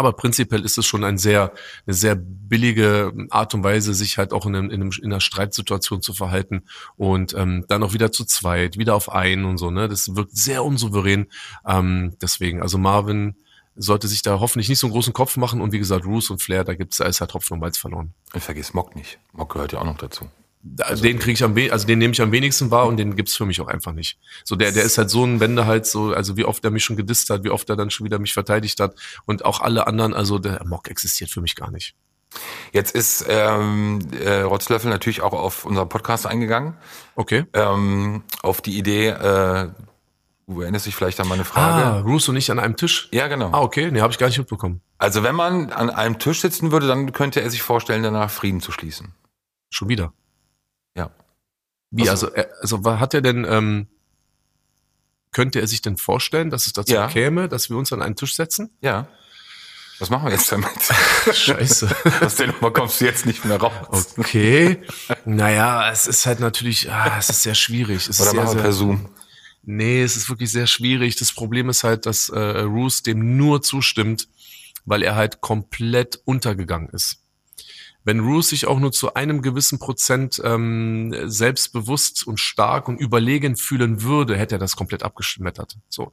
Aber 0.00 0.14
prinzipiell 0.14 0.64
ist 0.64 0.78
es 0.78 0.86
schon 0.86 1.04
ein 1.04 1.18
sehr, 1.18 1.52
eine 1.86 1.92
sehr 1.92 2.14
billige 2.14 3.12
Art 3.28 3.52
und 3.52 3.62
Weise, 3.62 3.92
sich 3.92 4.16
halt 4.16 4.32
auch 4.32 4.46
in, 4.46 4.56
einem, 4.56 4.70
in, 4.70 4.80
einem, 4.80 4.90
in 4.98 5.12
einer 5.12 5.20
Streitsituation 5.20 6.00
zu 6.00 6.14
verhalten 6.14 6.62
und 6.96 7.34
ähm, 7.34 7.66
dann 7.68 7.82
auch 7.82 7.92
wieder 7.92 8.10
zu 8.10 8.24
zweit, 8.24 8.78
wieder 8.78 8.94
auf 8.94 9.12
einen 9.12 9.44
und 9.44 9.58
so. 9.58 9.70
Ne, 9.70 9.88
das 9.88 10.16
wirkt 10.16 10.34
sehr 10.34 10.64
unsouverän. 10.64 11.26
Ähm, 11.66 12.16
deswegen, 12.22 12.62
also 12.62 12.78
Marvin 12.78 13.36
sollte 13.76 14.08
sich 14.08 14.22
da 14.22 14.40
hoffentlich 14.40 14.70
nicht 14.70 14.78
so 14.78 14.86
einen 14.86 14.94
großen 14.94 15.12
Kopf 15.12 15.36
machen 15.36 15.60
und 15.60 15.72
wie 15.72 15.78
gesagt, 15.78 16.06
Roos 16.06 16.30
und 16.30 16.40
Flair, 16.40 16.64
da 16.64 16.74
gibt's 16.74 16.96
da 16.96 17.04
ist 17.04 17.20
halt 17.20 17.32
Tropfen 17.32 17.52
und 17.54 17.60
Malz 17.60 17.76
verloren. 17.76 18.14
Und 18.32 18.42
vergiss 18.42 18.72
Mock 18.72 18.96
nicht. 18.96 19.18
Mock 19.34 19.52
gehört 19.52 19.72
ja 19.72 19.80
auch 19.80 19.84
noch 19.84 19.98
dazu. 19.98 20.30
Da- 20.62 20.94
den 20.94 21.18
kriege 21.18 21.32
ich 21.32 21.42
am 21.42 21.56
also 21.70 21.86
den 21.86 21.98
nehme 21.98 22.12
ich 22.12 22.20
am 22.20 22.32
wenigsten 22.32 22.70
wahr 22.70 22.86
und 22.86 22.98
den 22.98 23.16
gibt's 23.16 23.34
für 23.34 23.46
mich 23.46 23.60
auch 23.62 23.68
einfach 23.68 23.92
nicht. 23.92 24.18
So 24.44 24.56
der 24.56 24.72
der 24.72 24.82
ist 24.84 24.98
halt 24.98 25.08
so 25.08 25.24
ein 25.24 25.40
Wendehals 25.40 25.90
so 25.90 26.12
also 26.12 26.36
wie 26.36 26.44
oft 26.44 26.62
er 26.64 26.70
mich 26.70 26.84
schon 26.84 26.96
gedisst 26.96 27.30
hat, 27.30 27.44
wie 27.44 27.50
oft 27.50 27.68
er 27.70 27.76
dann 27.76 27.90
schon 27.90 28.04
wieder 28.04 28.18
mich 28.18 28.34
verteidigt 28.34 28.78
hat 28.80 28.94
und 29.24 29.44
auch 29.46 29.60
alle 29.60 29.86
anderen, 29.86 30.12
also 30.12 30.38
der 30.38 30.62
Mock 30.66 30.88
existiert 30.90 31.30
für 31.30 31.40
mich 31.40 31.54
gar 31.56 31.70
nicht. 31.70 31.94
Jetzt 32.72 32.94
ist 32.94 33.24
ähm, 33.28 34.00
äh, 34.22 34.42
Rotzlöffel 34.42 34.90
natürlich 34.90 35.20
auch 35.22 35.32
auf 35.32 35.64
unseren 35.64 35.88
Podcast 35.88 36.26
eingegangen, 36.26 36.74
Okay. 37.16 37.44
ähm, 37.54 38.22
auf 38.42 38.60
die 38.60 38.78
Idee, 38.78 39.08
äh, 39.08 39.68
du 40.46 40.60
erinnerst 40.60 40.86
dich 40.86 40.94
vielleicht 40.94 41.18
an 41.20 41.26
meine 41.28 41.44
Frage. 41.44 41.84
Ah, 41.86 42.00
Bruce 42.02 42.28
und 42.28 42.36
ich 42.36 42.50
an 42.52 42.58
einem 42.60 42.76
Tisch. 42.76 43.08
Ja, 43.12 43.26
genau. 43.28 43.50
Ah, 43.52 43.62
okay, 43.62 43.90
nee, 43.90 44.00
habe 44.00 44.12
ich 44.12 44.18
gar 44.18 44.28
nicht 44.28 44.38
mitbekommen. 44.38 44.80
Also 44.98 45.22
wenn 45.24 45.34
man 45.34 45.72
an 45.72 45.90
einem 45.90 46.18
Tisch 46.20 46.40
sitzen 46.40 46.70
würde, 46.70 46.86
dann 46.86 47.12
könnte 47.12 47.40
er 47.40 47.50
sich 47.50 47.62
vorstellen, 47.62 48.02
danach 48.02 48.30
Frieden 48.30 48.60
zu 48.60 48.70
schließen. 48.70 49.12
Schon 49.70 49.88
wieder. 49.88 50.12
Wie, 51.90 52.08
Also- 52.08 52.26
also, 52.28 52.36
er, 52.36 52.48
also 52.60 52.98
hat 53.00 53.14
er 53.14 53.20
denn, 53.20 53.44
ähm, 53.48 53.86
könnte 55.32 55.60
er 55.60 55.66
sich 55.66 55.80
denn 55.82 55.96
vorstellen, 55.96 56.50
dass 56.50 56.66
es 56.66 56.72
dazu 56.72 56.94
Ja. 56.94 57.06
käme, 57.08 57.48
dass 57.48 57.70
wir 57.70 57.76
uns 57.76 57.92
an 57.92 58.02
einen 58.02 58.16
Tisch 58.16 58.34
setzen? 58.34 58.70
Ja. 58.80 59.08
Was 60.00 60.08
machen 60.10 60.24
wir 60.26 60.32
jetzt 60.32 60.50
damit? 60.50 60.68
Scheiße. 61.32 61.94
Aus 62.22 62.36
der 62.36 62.48
Nummer 62.48 62.70
kommst 62.72 63.00
du 63.00 63.04
jetzt 63.04 63.26
nicht 63.26 63.44
mehr 63.44 63.58
raus. 63.60 64.14
Okay. 64.16 64.80
naja, 65.26 65.90
es 65.90 66.06
ist 66.06 66.24
halt 66.26 66.40
natürlich, 66.40 66.90
ah, 66.90 67.16
es 67.18 67.28
ist 67.28 67.42
sehr 67.42 67.54
schwierig. 67.54 68.08
Es 68.08 68.18
Oder 68.20 68.30
ist 68.30 68.34
sehr, 68.34 68.44
machen 68.44 68.56
wir 68.56 68.62
per 68.62 68.72
Zoom. 68.72 69.10
Nee, 69.62 70.02
es 70.02 70.16
ist 70.16 70.30
wirklich 70.30 70.50
sehr 70.50 70.66
schwierig. 70.66 71.16
Das 71.16 71.32
Problem 71.32 71.68
ist 71.68 71.84
halt, 71.84 72.06
dass 72.06 72.30
äh, 72.30 72.38
Roos 72.60 73.02
dem 73.02 73.36
nur 73.36 73.60
zustimmt, 73.62 74.26
weil 74.86 75.02
er 75.02 75.16
halt 75.16 75.42
komplett 75.42 76.18
untergegangen 76.24 76.88
ist. 76.88 77.19
Wenn 78.10 78.18
Roos 78.18 78.48
sich 78.48 78.66
auch 78.66 78.80
nur 78.80 78.90
zu 78.90 79.14
einem 79.14 79.40
gewissen 79.40 79.78
Prozent 79.78 80.42
ähm, 80.44 81.14
selbstbewusst 81.30 82.26
und 82.26 82.40
stark 82.40 82.88
und 82.88 82.98
überlegen 82.98 83.54
fühlen 83.54 84.02
würde, 84.02 84.36
hätte 84.36 84.56
er 84.56 84.58
das 84.58 84.74
komplett 84.74 85.04
abgeschmettert. 85.04 85.76
So, 85.88 86.10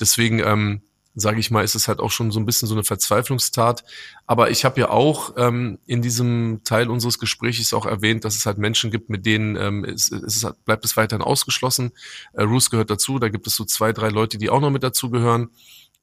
deswegen 0.00 0.38
ähm, 0.38 0.80
sage 1.14 1.38
ich 1.40 1.50
mal, 1.50 1.62
ist 1.62 1.74
es 1.74 1.86
halt 1.86 2.00
auch 2.00 2.10
schon 2.10 2.30
so 2.30 2.40
ein 2.40 2.46
bisschen 2.46 2.66
so 2.66 2.74
eine 2.74 2.82
Verzweiflungstat. 2.82 3.84
Aber 4.26 4.50
ich 4.50 4.64
habe 4.64 4.80
ja 4.80 4.88
auch 4.88 5.34
ähm, 5.36 5.78
in 5.84 6.00
diesem 6.00 6.62
Teil 6.64 6.88
unseres 6.88 7.18
Gesprächs 7.18 7.74
auch 7.74 7.84
erwähnt, 7.84 8.24
dass 8.24 8.36
es 8.36 8.46
halt 8.46 8.56
Menschen 8.56 8.90
gibt, 8.90 9.10
mit 9.10 9.26
denen 9.26 9.56
ähm, 9.56 9.84
es, 9.84 10.10
es 10.10 10.46
bleibt 10.64 10.86
es 10.86 10.96
weiterhin 10.96 11.22
ausgeschlossen. 11.22 11.92
Äh, 12.32 12.44
Roos 12.44 12.70
gehört 12.70 12.88
dazu. 12.88 13.18
Da 13.18 13.28
gibt 13.28 13.46
es 13.46 13.54
so 13.54 13.66
zwei, 13.66 13.92
drei 13.92 14.08
Leute, 14.08 14.38
die 14.38 14.48
auch 14.48 14.62
noch 14.62 14.70
mit 14.70 14.82
dazugehören. 14.82 15.50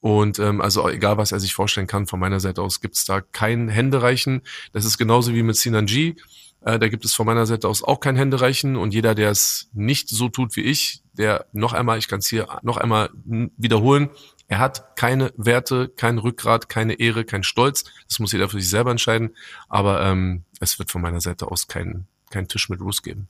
Und 0.02 0.40
ähm, 0.40 0.62
also 0.62 0.90
egal, 0.90 1.18
was 1.18 1.32
er 1.32 1.40
sich 1.40 1.54
vorstellen 1.54 1.88
kann, 1.88 2.08
von 2.08 2.20
meiner 2.20 2.40
Seite 2.40 2.62
aus 2.62 2.82
gibt's 2.82 3.06
da 3.06 3.22
kein 3.22 3.70
Händereichen. 3.70 4.42
Das 4.74 4.84
ist 4.84 4.98
genauso 4.98 5.34
wie 5.34 5.44
mit 5.44 5.56
Sinan 5.56 5.86
G. 5.86 6.16
Äh, 6.62 6.80
da 6.80 6.90
gibt 6.90 7.06
es 7.06 7.14
von 7.14 7.28
meiner 7.28 7.46
Seite 7.46 7.68
aus 7.68 7.84
auch 7.84 8.00
kein 8.00 8.16
Händereichen. 8.16 8.76
Und 8.76 8.94
jeder, 8.94 9.14
der 9.14 9.30
es 9.30 9.70
nicht 9.74 10.10
so 10.10 10.28
tut 10.28 10.56
wie 10.56 10.62
ich, 10.62 11.04
der 11.14 11.46
noch 11.54 11.74
einmal, 11.74 12.00
ich 12.00 12.08
kann 12.08 12.20
es 12.20 12.28
hier 12.28 12.48
noch 12.64 12.78
einmal 12.78 13.12
wiederholen, 13.14 14.10
er 14.48 14.60
hat 14.60 14.98
keine 14.98 15.32
Werte, 15.38 15.88
kein 15.88 16.18
Rückgrat, 16.18 16.68
keine 16.68 17.00
Ehre, 17.00 17.24
kein 17.24 17.44
Stolz. 17.44 17.86
Das 18.10 18.20
muss 18.20 18.34
jeder 18.34 18.50
für 18.50 18.60
sich 18.60 18.70
selber 18.70 18.92
entscheiden. 18.92 19.36
Aber 19.70 20.04
ähm, 20.04 20.44
es 20.60 20.78
wird 20.78 20.92
von 20.92 21.02
meiner 21.02 21.22
Seite 21.22 21.50
aus 21.50 21.68
keinen 21.68 22.08
kein 22.32 22.48
Tisch 22.48 22.70
mit 22.70 22.82
Ruß 22.82 23.04
geben. 23.04 23.28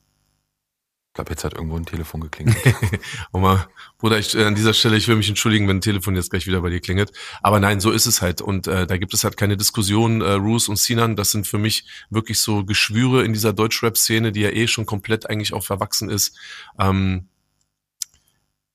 Ich 1.11 1.15
glaube, 1.15 1.31
jetzt 1.31 1.43
hat 1.43 1.55
irgendwo 1.55 1.75
ein 1.75 1.85
Telefon 1.85 2.21
geklingelt. 2.21 2.57
Mal, 3.33 3.67
Bruder, 3.97 4.17
ich, 4.17 4.33
äh, 4.33 4.45
an 4.45 4.55
dieser 4.55 4.73
Stelle, 4.73 4.95
ich 4.95 5.09
will 5.09 5.17
mich 5.17 5.27
entschuldigen, 5.27 5.67
wenn 5.67 5.79
ein 5.79 5.81
Telefon 5.81 6.15
jetzt 6.15 6.29
gleich 6.29 6.47
wieder 6.47 6.61
bei 6.61 6.69
dir 6.69 6.79
klingelt. 6.79 7.11
Aber 7.41 7.59
nein, 7.59 7.81
so 7.81 7.91
ist 7.91 8.05
es 8.05 8.21
halt. 8.21 8.39
Und 8.39 8.67
äh, 8.67 8.87
da 8.87 8.95
gibt 8.95 9.13
es 9.13 9.25
halt 9.25 9.35
keine 9.35 9.57
Diskussion. 9.57 10.21
Äh, 10.21 10.31
Roos 10.35 10.69
und 10.69 10.79
Sinan, 10.79 11.17
das 11.17 11.31
sind 11.31 11.47
für 11.47 11.57
mich 11.57 11.85
wirklich 12.09 12.39
so 12.39 12.63
Geschwüre 12.63 13.25
in 13.25 13.33
dieser 13.33 13.51
Deutschrap-Szene, 13.51 14.31
die 14.31 14.39
ja 14.39 14.51
eh 14.51 14.67
schon 14.67 14.85
komplett 14.85 15.29
eigentlich 15.29 15.53
auch 15.53 15.65
verwachsen 15.65 16.09
ist. 16.09 16.37
Ähm, 16.79 17.27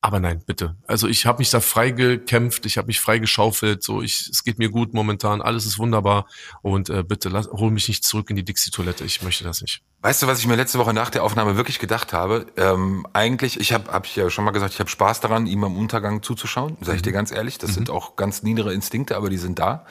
aber 0.06 0.20
nein, 0.20 0.40
bitte. 0.46 0.76
Also 0.86 1.08
ich 1.08 1.26
habe 1.26 1.40
mich 1.40 1.50
da 1.50 1.58
frei 1.58 1.90
gekämpft, 1.90 2.64
ich 2.64 2.78
habe 2.78 2.86
mich 2.86 3.00
frei 3.00 3.18
geschaufelt, 3.18 3.82
so 3.82 4.02
ich, 4.02 4.28
es 4.30 4.44
geht 4.44 4.60
mir 4.60 4.70
gut 4.70 4.94
momentan, 4.94 5.42
alles 5.42 5.66
ist 5.66 5.80
wunderbar 5.80 6.26
und 6.62 6.88
äh, 6.90 7.02
bitte 7.02 7.28
lass, 7.28 7.48
hol 7.48 7.72
mich 7.72 7.88
nicht 7.88 8.04
zurück 8.04 8.30
in 8.30 8.36
die 8.36 8.44
Dixie-Toilette, 8.44 9.04
ich 9.04 9.22
möchte 9.22 9.42
das 9.42 9.62
nicht. 9.62 9.82
Weißt 10.02 10.22
du, 10.22 10.28
was 10.28 10.38
ich 10.38 10.46
mir 10.46 10.54
letzte 10.54 10.78
Woche 10.78 10.94
nach 10.94 11.10
der 11.10 11.24
Aufnahme 11.24 11.56
wirklich 11.56 11.80
gedacht 11.80 12.12
habe? 12.12 12.46
Ähm, 12.56 13.04
eigentlich, 13.14 13.58
ich 13.58 13.72
habe 13.72 13.90
hab 13.90 14.06
ich 14.06 14.14
ja 14.14 14.30
schon 14.30 14.44
mal 14.44 14.52
gesagt, 14.52 14.74
ich 14.74 14.78
habe 14.78 14.88
Spaß 14.88 15.18
daran, 15.18 15.48
ihm 15.48 15.64
am 15.64 15.76
Untergang 15.76 16.22
zuzuschauen, 16.22 16.76
sage 16.82 16.98
ich 16.98 17.02
dir 17.02 17.10
ganz 17.10 17.32
ehrlich. 17.32 17.58
Das 17.58 17.74
sind 17.74 17.90
auch 17.90 18.14
ganz 18.14 18.44
niedere 18.44 18.72
Instinkte, 18.72 19.16
aber 19.16 19.28
die 19.28 19.38
sind 19.38 19.58
da. 19.58 19.86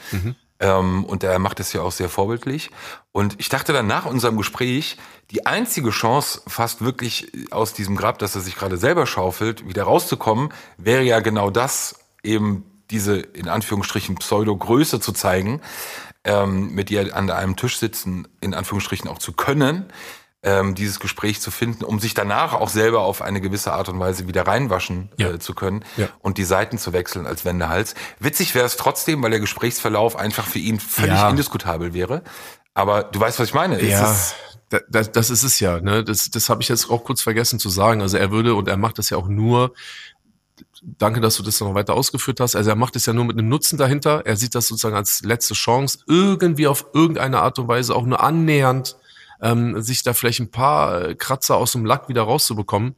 Ähm, 0.59 1.03
und 1.05 1.23
er 1.23 1.37
macht 1.39 1.59
es 1.59 1.73
ja 1.73 1.81
auch 1.81 1.91
sehr 1.91 2.09
vorbildlich. 2.09 2.71
Und 3.11 3.35
ich 3.39 3.49
dachte 3.49 3.73
dann 3.73 3.87
nach 3.87 4.05
unserem 4.05 4.37
Gespräch, 4.37 4.97
die 5.31 5.45
einzige 5.45 5.89
Chance, 5.89 6.41
fast 6.47 6.81
wirklich 6.81 7.31
aus 7.51 7.73
diesem 7.73 7.95
Grab, 7.95 8.19
das 8.19 8.35
er 8.35 8.41
sich 8.41 8.55
gerade 8.55 8.77
selber 8.77 9.05
schaufelt, 9.05 9.67
wieder 9.67 9.83
rauszukommen, 9.83 10.49
wäre 10.77 11.03
ja 11.03 11.19
genau 11.19 11.49
das, 11.49 11.99
eben 12.23 12.63
diese 12.91 13.17
in 13.17 13.49
Anführungsstrichen 13.49 14.15
Pseudo-Größe 14.15 14.99
zu 14.99 15.11
zeigen. 15.11 15.61
ähm, 16.25 16.73
mit 16.73 16.89
dir 16.89 17.15
an 17.15 17.29
einem 17.29 17.55
Tisch 17.55 17.77
sitzen, 17.77 18.27
in 18.41 18.53
Anführungsstrichen 18.53 19.09
auch 19.09 19.19
zu 19.19 19.31
können, 19.33 19.85
ähm, 20.45 20.75
dieses 20.75 20.99
Gespräch 20.99 21.41
zu 21.41 21.51
finden, 21.51 21.83
um 21.83 21.99
sich 21.99 22.13
danach 22.13 22.53
auch 22.53 22.69
selber 22.69 23.01
auf 23.01 23.21
eine 23.21 23.41
gewisse 23.41 23.73
Art 23.73 23.89
und 23.89 23.99
Weise 23.99 24.27
wieder 24.27 24.47
reinwaschen 24.47 25.09
Ja. 25.17 25.31
äh, 25.31 25.39
zu 25.39 25.53
können 25.53 25.83
Ja. 25.97 26.07
und 26.21 26.37
die 26.37 26.43
Seiten 26.45 26.77
zu 26.77 26.93
wechseln 26.93 27.25
als 27.25 27.43
Wendehals. 27.43 27.95
Witzig 28.19 28.55
wäre 28.55 28.65
es 28.65 28.77
trotzdem, 28.77 29.21
weil 29.23 29.31
der 29.31 29.39
Gesprächsverlauf 29.39 30.15
einfach 30.15 30.45
für 30.45 30.59
ihn 30.59 30.79
völlig 30.79 31.15
Ja. 31.15 31.29
indiskutabel 31.29 31.93
wäre. 31.93 32.23
Aber 32.73 33.03
du 33.03 33.19
weißt, 33.19 33.39
was 33.39 33.47
ich 33.49 33.53
meine. 33.53 33.81
Ja, 33.83 34.15
das, 34.89 35.11
das 35.11 35.29
ist 35.29 35.43
es 35.43 35.59
ja. 35.59 35.79
Ne? 35.79 36.03
Das, 36.03 36.29
das 36.29 36.49
habe 36.49 36.61
ich 36.61 36.69
jetzt 36.69 36.89
auch 36.89 37.03
kurz 37.03 37.21
vergessen 37.21 37.59
zu 37.59 37.69
sagen. 37.69 38.01
Also 38.01 38.17
er 38.17 38.31
würde 38.31 38.55
und 38.55 38.67
er 38.67 38.77
macht 38.77 38.97
das 38.99 39.09
ja 39.09 39.17
auch 39.17 39.27
nur. 39.27 39.73
Danke, 40.81 41.19
dass 41.21 41.35
du 41.37 41.43
das 41.43 41.59
noch 41.59 41.73
weiter 41.73 41.93
ausgeführt 41.95 42.39
hast. 42.39 42.55
Also 42.55 42.69
er 42.69 42.75
macht 42.75 42.95
es 42.95 43.05
ja 43.05 43.13
nur 43.13 43.25
mit 43.25 43.37
einem 43.37 43.49
Nutzen 43.49 43.77
dahinter. 43.77 44.23
Er 44.25 44.35
sieht 44.37 44.53
das 44.55 44.67
sozusagen 44.67 44.95
als 44.95 45.21
letzte 45.23 45.53
Chance, 45.53 45.99
irgendwie 46.07 46.67
auf 46.67 46.85
irgendeine 46.93 47.39
Art 47.41 47.57
und 47.59 47.67
Weise 47.67 47.95
auch 47.95 48.05
nur 48.05 48.21
annähernd 48.21 48.95
ähm, 49.45 49.79
sich 49.81 50.01
da 50.01 50.13
vielleicht 50.13 50.39
ein 50.39 50.49
paar 50.49 51.09
äh, 51.09 51.15
Kratzer 51.15 51.55
aus 51.55 51.73
dem 51.73 51.85
Lack 51.85 52.09
wieder 52.09 52.23
rauszubekommen. 52.23 52.95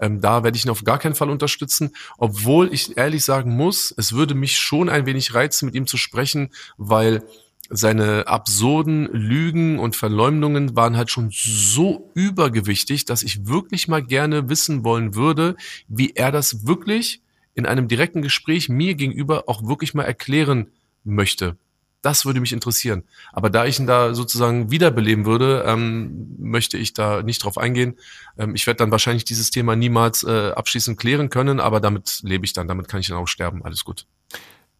Ähm, 0.00 0.22
da 0.22 0.42
werde 0.42 0.56
ich 0.56 0.64
ihn 0.64 0.70
auf 0.70 0.84
gar 0.84 0.98
keinen 0.98 1.14
Fall 1.14 1.28
unterstützen, 1.28 1.94
obwohl 2.16 2.72
ich 2.72 2.96
ehrlich 2.96 3.24
sagen 3.24 3.54
muss, 3.54 3.94
es 3.96 4.14
würde 4.14 4.34
mich 4.34 4.58
schon 4.58 4.88
ein 4.88 5.04
wenig 5.04 5.34
reizen, 5.34 5.66
mit 5.66 5.74
ihm 5.74 5.86
zu 5.86 5.98
sprechen, 5.98 6.48
weil 6.78 7.22
seine 7.68 8.26
absurden 8.26 9.06
Lügen 9.12 9.78
und 9.78 9.94
Verleumdungen 9.94 10.76
waren 10.76 10.96
halt 10.96 11.10
schon 11.10 11.28
so 11.30 12.10
übergewichtig, 12.14 13.04
dass 13.04 13.22
ich 13.22 13.46
wirklich 13.46 13.86
mal 13.86 14.02
gerne 14.02 14.48
wissen 14.48 14.84
wollen 14.84 15.14
würde, 15.14 15.56
wie 15.88 16.12
er 16.14 16.32
das 16.32 16.66
wirklich 16.66 17.20
in 17.54 17.66
einem 17.66 17.86
direkten 17.86 18.22
Gespräch 18.22 18.70
mir 18.70 18.94
gegenüber 18.94 19.44
auch 19.46 19.66
wirklich 19.66 19.92
mal 19.92 20.04
erklären 20.04 20.68
möchte. 21.04 21.56
Das 22.02 22.26
würde 22.26 22.40
mich 22.40 22.52
interessieren. 22.52 23.04
Aber 23.32 23.48
da 23.48 23.64
ich 23.64 23.78
ihn 23.78 23.86
da 23.86 24.12
sozusagen 24.12 24.70
wiederbeleben 24.70 25.24
würde, 25.24 25.64
ähm, 25.66 26.36
möchte 26.38 26.76
ich 26.76 26.94
da 26.94 27.22
nicht 27.22 27.44
drauf 27.44 27.58
eingehen. 27.58 27.96
Ähm, 28.36 28.54
ich 28.56 28.66
werde 28.66 28.78
dann 28.78 28.90
wahrscheinlich 28.90 29.24
dieses 29.24 29.50
Thema 29.50 29.76
niemals 29.76 30.24
äh, 30.24 30.50
abschließend 30.50 30.98
klären 30.98 31.30
können, 31.30 31.60
aber 31.60 31.80
damit 31.80 32.20
lebe 32.22 32.44
ich 32.44 32.52
dann, 32.52 32.66
damit 32.66 32.88
kann 32.88 33.00
ich 33.00 33.06
dann 33.06 33.18
auch 33.18 33.28
sterben. 33.28 33.64
Alles 33.64 33.84
gut. 33.84 34.06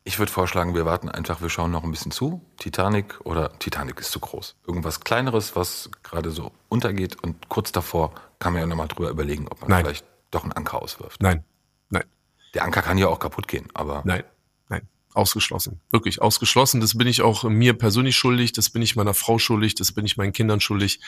Ich 0.05 0.19
würde 0.19 0.33
vorschlagen, 0.33 0.75
wir 0.75 0.85
warten 0.85 1.09
einfach, 1.09 1.41
wir 1.41 1.49
schauen 1.49 1.71
noch 1.71 1.85
ein 1.85 1.91
bisschen 1.93 2.11
zu. 2.11 2.45
Titanic 2.59 3.21
oder 3.25 3.57
Titanic 3.61 4.01
ist 4.01 4.11
zu 4.11 4.19
groß. 4.19 4.57
Irgendwas 4.67 5.01
Kleineres, 5.01 5.55
was 5.55 5.91
gerade 6.03 6.33
so 6.33 6.51
untergeht 6.69 7.23
und 7.23 7.49
kurz 7.49 7.71
davor 7.71 8.13
kann 8.41 8.53
man 8.53 8.63
ja 8.63 8.67
nochmal 8.67 8.89
drüber 8.89 9.11
überlegen, 9.11 9.47
ob 9.49 9.61
man 9.61 9.71
Nein. 9.71 9.85
vielleicht 9.85 10.05
doch 10.33 10.43
einen 10.43 10.53
Anker 10.53 10.83
auswirft. 10.83 11.23
Nein, 11.23 11.45
nein. 11.89 12.03
Der 12.55 12.65
Anker 12.65 12.83
kann 12.83 12.99
ja 12.99 13.07
auch 13.07 13.21
kaputt 13.21 13.47
gehen, 13.47 13.69
aber 13.75 14.03
Nein, 14.05 14.23
nein. 14.23 14.25
Ausgeschlossen. 15.15 15.81
Wirklich 15.91 16.23
ausgeschlossen. 16.23 16.81
Das 16.81 16.97
bin 16.97 17.07
ich 17.07 17.23
auch 17.23 17.45
mir 17.45 17.75
persönlich 17.75 18.17
schuldig, 18.17 18.53
das 18.53 18.71
bin 18.71 18.83
ich 18.83 18.97
meiner 18.97 19.15
Frau 19.15 19.39
schuldig, 19.39 19.75
das 19.75 19.93
bin 19.93 20.07
ich 20.07 20.17
meinen 20.17 20.33
Kindern 20.33 20.61
schuldig. 20.61 21.01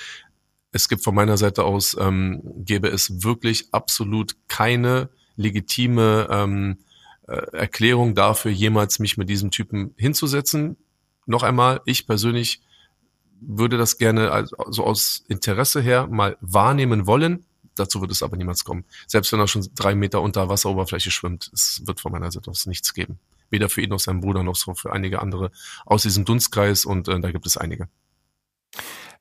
Es 0.72 0.88
gibt 0.88 1.04
von 1.04 1.14
meiner 1.14 1.36
Seite 1.36 1.64
aus, 1.64 1.96
ähm, 1.98 2.42
gäbe 2.64 2.88
es 2.88 3.22
wirklich 3.22 3.68
absolut 3.72 4.36
keine 4.48 5.08
legitime 5.36 6.28
ähm, 6.30 6.78
äh, 7.28 7.36
Erklärung 7.52 8.14
dafür, 8.14 8.50
jemals 8.50 8.98
mich 8.98 9.16
mit 9.16 9.28
diesem 9.28 9.50
Typen 9.50 9.94
hinzusetzen. 9.96 10.76
Noch 11.26 11.42
einmal, 11.42 11.80
ich 11.86 12.06
persönlich 12.06 12.60
würde 13.40 13.78
das 13.78 13.98
gerne 13.98 14.30
also 14.30 14.84
aus 14.84 15.24
Interesse 15.28 15.80
her 15.80 16.06
mal 16.06 16.36
wahrnehmen 16.40 17.06
wollen. 17.06 17.44
Dazu 17.74 18.00
wird 18.00 18.10
es 18.12 18.22
aber 18.22 18.36
niemals 18.36 18.64
kommen. 18.64 18.84
Selbst 19.06 19.32
wenn 19.32 19.40
er 19.40 19.48
schon 19.48 19.66
drei 19.74 19.94
Meter 19.94 20.22
unter 20.22 20.48
Wasseroberfläche 20.48 21.10
schwimmt, 21.10 21.50
es 21.52 21.82
wird 21.84 22.00
von 22.00 22.12
meiner 22.12 22.30
Seite 22.30 22.50
aus 22.50 22.66
nichts 22.66 22.94
geben. 22.94 23.18
Weder 23.54 23.68
für 23.68 23.82
ihn 23.82 23.90
noch 23.90 24.00
seinen 24.00 24.20
Bruder 24.20 24.42
noch 24.42 24.56
so 24.56 24.74
für 24.74 24.92
einige 24.92 25.22
andere 25.22 25.52
aus 25.86 26.02
diesem 26.02 26.24
Dunstkreis 26.24 26.84
und 26.84 27.06
äh, 27.06 27.20
da 27.20 27.30
gibt 27.30 27.46
es 27.46 27.56
einige. 27.56 27.88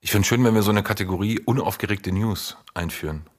ich 0.02 0.10
finde 0.10 0.28
schön, 0.28 0.44
wenn 0.44 0.56
wir 0.56 0.64
so 0.64 0.72
eine 0.72 0.82
Kategorie 0.82 1.40
unaufgeregte 1.40 2.12
News 2.12 2.58
einführen. 2.74 3.30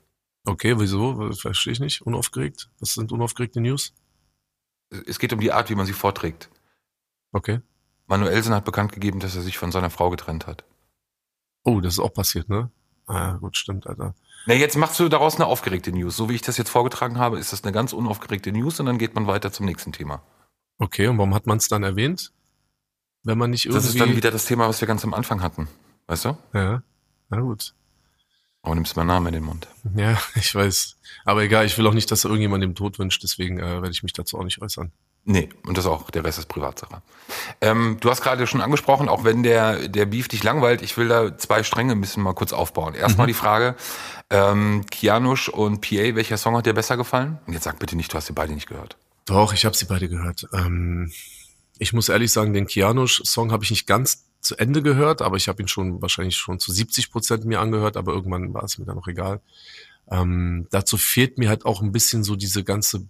Okay, 0.45 0.79
wieso? 0.79 1.33
Verstehe 1.33 1.73
ich 1.73 1.81
nicht. 1.81 2.03
Unaufgeregt? 2.03 2.71
Was 2.79 2.95
sind 2.95 3.11
unaufgeregte 3.11 3.61
News? 3.61 3.93
Es 5.09 5.19
geht 5.19 5.33
um 5.33 5.41
die 5.41 5.51
Art, 5.51 5.69
wie 5.69 5.75
man 5.75 5.87
sie 5.87 5.95
vorträgt. 5.95 6.49
Okay. 7.33 7.61
Manuelsen 8.07 8.55
hat 8.55 8.65
bekannt 8.65 8.93
gegeben, 8.93 9.19
dass 9.19 9.35
er 9.35 9.43
sich 9.43 9.59
von 9.59 9.73
seiner 9.73 9.91
Frau 9.91 10.11
getrennt 10.11 10.47
hat. 10.47 10.65
Oh, 11.65 11.81
das 11.81 11.95
ist 11.95 11.99
auch 11.99 12.15
passiert, 12.15 12.49
ne? 12.49 12.71
Ah, 13.07 13.33
gut, 13.33 13.57
stimmt, 13.57 13.89
Alter. 13.89 14.15
Na, 14.47 14.55
jetzt 14.55 14.77
machst 14.77 15.01
du 15.01 15.09
daraus 15.09 15.35
eine 15.35 15.47
aufgeregte 15.47 15.91
News. 15.91 16.17
So 16.17 16.29
wie 16.29 16.37
ich 16.37 16.43
das 16.43 16.57
jetzt 16.57 16.71
vorgetragen 16.71 17.19
habe, 17.19 17.39
ist 17.39 17.53
das 17.53 17.65
eine 17.65 17.73
ganz 17.73 17.93
unaufgeregte 17.93 18.53
News 18.53 18.79
und 18.79 18.87
dann 18.87 18.99
geht 18.99 19.17
man 19.17 19.27
weiter 19.27 19.51
zum 19.51 19.67
nächsten 19.67 19.93
Thema. 19.93 20.23
Okay, 20.79 21.07
und 21.07 21.19
warum 21.19 21.35
hat 21.35 21.47
man 21.47 21.59
es 21.59 21.69
dann 21.69 21.83
erwähnt? 21.83 22.33
Wenn 23.23 23.39
man 23.39 23.51
nicht 23.51 23.67
irgendwie. 23.67 23.79
Das 23.79 23.89
ist 23.89 24.01
dann 24.01 24.17
wieder 24.17 24.31
das 24.31 24.45
Thema, 24.45 24.69
was 24.69 24.81
wir 24.81 24.89
ganz 24.89 25.05
am 25.05 25.15
Anfang 25.15 25.43
hatten. 25.43 25.69
Weißt 26.07 26.27
du? 26.27 26.37
Ja, 26.53 26.83
na 27.31 27.41
gut. 27.41 27.75
Aber 28.63 28.75
nimmst 28.75 28.97
meinen 28.97 29.09
Namen 29.09 29.27
in 29.27 29.35
den 29.35 29.45
Mund. 29.45 29.69
Ja, 29.95 30.19
ich 30.35 30.55
weiß. 30.55 30.97
Aber 31.25 31.43
egal, 31.43 31.67
ich 31.67 31.77
will 31.79 31.87
auch 31.87 31.95
nicht, 31.95 32.11
dass 32.11 32.25
irgendjemand 32.25 32.63
dem 32.63 32.75
Tod 32.75 32.99
wünscht, 32.99 33.23
deswegen 33.23 33.59
äh, 33.59 33.83
werde 33.83 33.91
ich 33.91 34.03
mich 34.03 34.13
dazu 34.13 34.39
auch 34.39 34.45
nicht 34.45 34.61
äußern. 34.61 34.91
Nee, 35.27 35.49
und 35.67 35.79
das 35.79 35.87
auch, 35.87 36.11
der 36.11 36.23
Rest 36.23 36.39
ist 36.39 36.49
Privatsache. 36.49 37.01
Ähm, 37.63 37.97
du 38.01 38.11
hast 38.11 38.21
gerade 38.23 38.47
schon 38.47 38.61
angesprochen, 38.61 39.09
auch 39.09 39.25
wenn 39.25 39.43
der, 39.43 39.89
der 39.89 40.05
Beef 40.05 40.29
dich 40.29 40.43
langweilt, 40.43 40.83
ich 40.83 40.99
will 40.99 41.09
da 41.09 41.39
zwei 41.39 41.63
Stränge 41.63 41.93
ein 41.93 42.01
bisschen 42.01 42.23
mal 42.23 42.35
kurz 42.35 42.53
aufbauen. 42.53 42.95
Erstmal 42.95 43.27
die 43.27 43.33
Frage, 43.33 43.75
ähm, 44.29 44.85
Kianusch 44.91 45.49
und 45.49 45.81
PA, 45.81 46.15
welcher 46.15 46.37
Song 46.37 46.57
hat 46.57 46.67
dir 46.67 46.75
besser 46.75 46.99
gefallen? 46.99 47.39
Und 47.47 47.55
jetzt 47.55 47.65
sag 47.65 47.79
bitte 47.79 47.97
nicht, 47.97 48.13
du 48.13 48.19
hast 48.19 48.27
sie 48.27 48.35
beide 48.35 48.53
nicht 48.53 48.67
gehört. 48.67 48.99
Doch, 49.25 49.53
ich 49.53 49.65
habe 49.65 49.77
sie 49.77 49.87
beide 49.87 50.09
gehört. 50.09 50.47
Ähm, 50.53 51.13
ich 51.79 51.93
muss 51.93 52.09
ehrlich 52.09 52.31
sagen, 52.31 52.53
den 52.53 52.67
Kianusch-Song 52.67 53.53
habe 53.53 53.65
ich 53.65 53.71
nicht 53.71 53.87
ganz 53.87 54.27
zu 54.41 54.57
Ende 54.57 54.83
gehört, 54.83 55.23
aber 55.23 55.37
ich 55.37 55.49
habe 55.49 55.63
ihn 55.63 55.69
schon 55.69 56.03
wahrscheinlich 56.03 56.37
schon 56.37 56.61
zu 56.61 56.71
70 56.73 57.11
Prozent 57.11 57.45
mir 57.45 57.61
angehört, 57.61 57.97
aber 57.97 58.13
irgendwann 58.13 58.53
war 58.53 58.65
es 58.65 58.79
mir 58.79 58.85
dann 58.85 58.97
noch 58.97 59.09
egal. 59.09 59.41
Ähm, 60.11 60.67
dazu 60.71 60.99
fehlt 60.99 61.39
mir 61.39 61.49
halt 61.49 61.65
auch 61.65 61.81
ein 61.81 61.93
bisschen 61.93 62.25
so 62.25 62.37
diese 62.37 62.63
ganze 62.63 63.09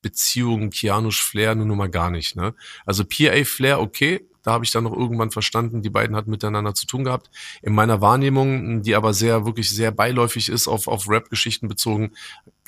Beziehung 0.00 0.70
Kianusch-Flair 0.70 1.54
nur, 1.54 1.66
nur 1.66 1.76
mal 1.76 1.90
gar 1.90 2.10
nicht. 2.10 2.36
Ne? 2.36 2.54
Also 2.86 3.04
PA-Flair, 3.04 3.80
okay, 3.80 4.26
da 4.44 4.52
habe 4.52 4.64
ich 4.64 4.70
dann 4.70 4.84
noch 4.84 4.92
irgendwann 4.92 5.32
verstanden, 5.32 5.82
die 5.82 5.90
beiden 5.90 6.14
hatten 6.14 6.30
miteinander 6.30 6.74
zu 6.74 6.86
tun 6.86 7.02
gehabt. 7.02 7.30
In 7.62 7.74
meiner 7.74 8.00
Wahrnehmung, 8.00 8.82
die 8.82 8.94
aber 8.94 9.12
sehr, 9.14 9.44
wirklich 9.46 9.70
sehr 9.70 9.90
beiläufig 9.90 10.48
ist, 10.50 10.68
auf, 10.68 10.86
auf 10.86 11.08
Rap-Geschichten 11.08 11.66
bezogen, 11.66 12.12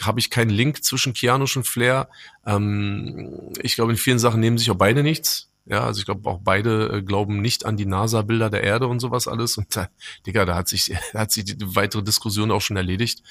habe 0.03 0.19
ich 0.19 0.31
keinen 0.31 0.51
Link 0.51 0.83
zwischen 0.83 1.13
Kianusch 1.13 1.57
und 1.57 1.67
Flair. 1.69 2.09
Ähm, 2.45 3.53
ich 3.63 3.77
glaube, 3.77 3.93
in 3.93 3.99
vielen 3.99 4.19
Sachen 4.19 4.41
nehmen 4.41 4.59
sich 4.59 4.71
auch 4.71 4.77
beide 4.77 5.03
nichts. 5.05 5.51
Ja, 5.69 5.85
also 5.85 5.99
ich 5.99 6.05
glaube 6.07 6.31
auch 6.31 6.39
beide 6.43 6.99
äh, 6.99 7.03
glauben 7.03 7.41
nicht 7.43 7.67
an 7.67 7.77
die 7.77 7.87
NASA-Bilder 7.87 8.51
der 8.51 8.63
Erde 8.63 8.87
und 8.87 9.01
sowas 9.01 9.27
alles. 9.29 9.59
Und 9.59 9.75
da, 9.77 9.89
Digga, 10.27 10.45
da 10.45 10.55
hat 10.55 10.69
sich, 10.69 10.95
da 11.13 11.21
hat 11.21 11.33
sich 11.33 11.45
die 11.45 11.57
weitere 11.77 12.03
Diskussion 12.03 12.51
auch 12.51 12.61
schon 12.61 12.77
erledigt. 12.77 13.23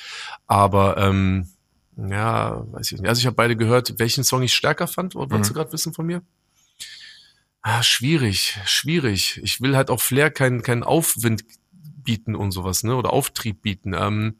Aber 0.45 0.97
ähm, 0.97 1.47
ja, 1.97 2.65
weiß 2.73 2.91
ich 2.91 2.99
nicht. 2.99 3.07
Also 3.09 3.19
ich 3.19 3.25
habe 3.25 3.37
beide 3.37 3.55
gehört, 3.55 3.97
welchen 3.99 4.23
Song 4.25 4.43
ich 4.43 4.53
stärker 4.53 4.87
fand. 4.87 5.15
Wolltest 5.15 5.39
Mhm. 5.39 5.47
du 5.47 5.53
gerade 5.53 5.71
wissen 5.71 5.93
von 5.93 6.05
mir? 6.05 6.21
Ah, 7.67 7.81
schwierig, 7.81 8.59
schwierig. 8.65 9.39
Ich 9.43 9.59
will 9.59 9.75
halt 9.75 9.89
auch 9.89 9.99
Flair 9.99 10.29
keinen 10.29 10.61
keinen 10.61 10.83
Aufwind 10.83 11.45
bieten 11.71 12.35
und 12.35 12.51
sowas, 12.51 12.83
ne? 12.83 12.95
Oder 12.95 13.11
Auftrieb 13.11 13.63
bieten. 13.63 13.95
Ähm, 13.97 14.35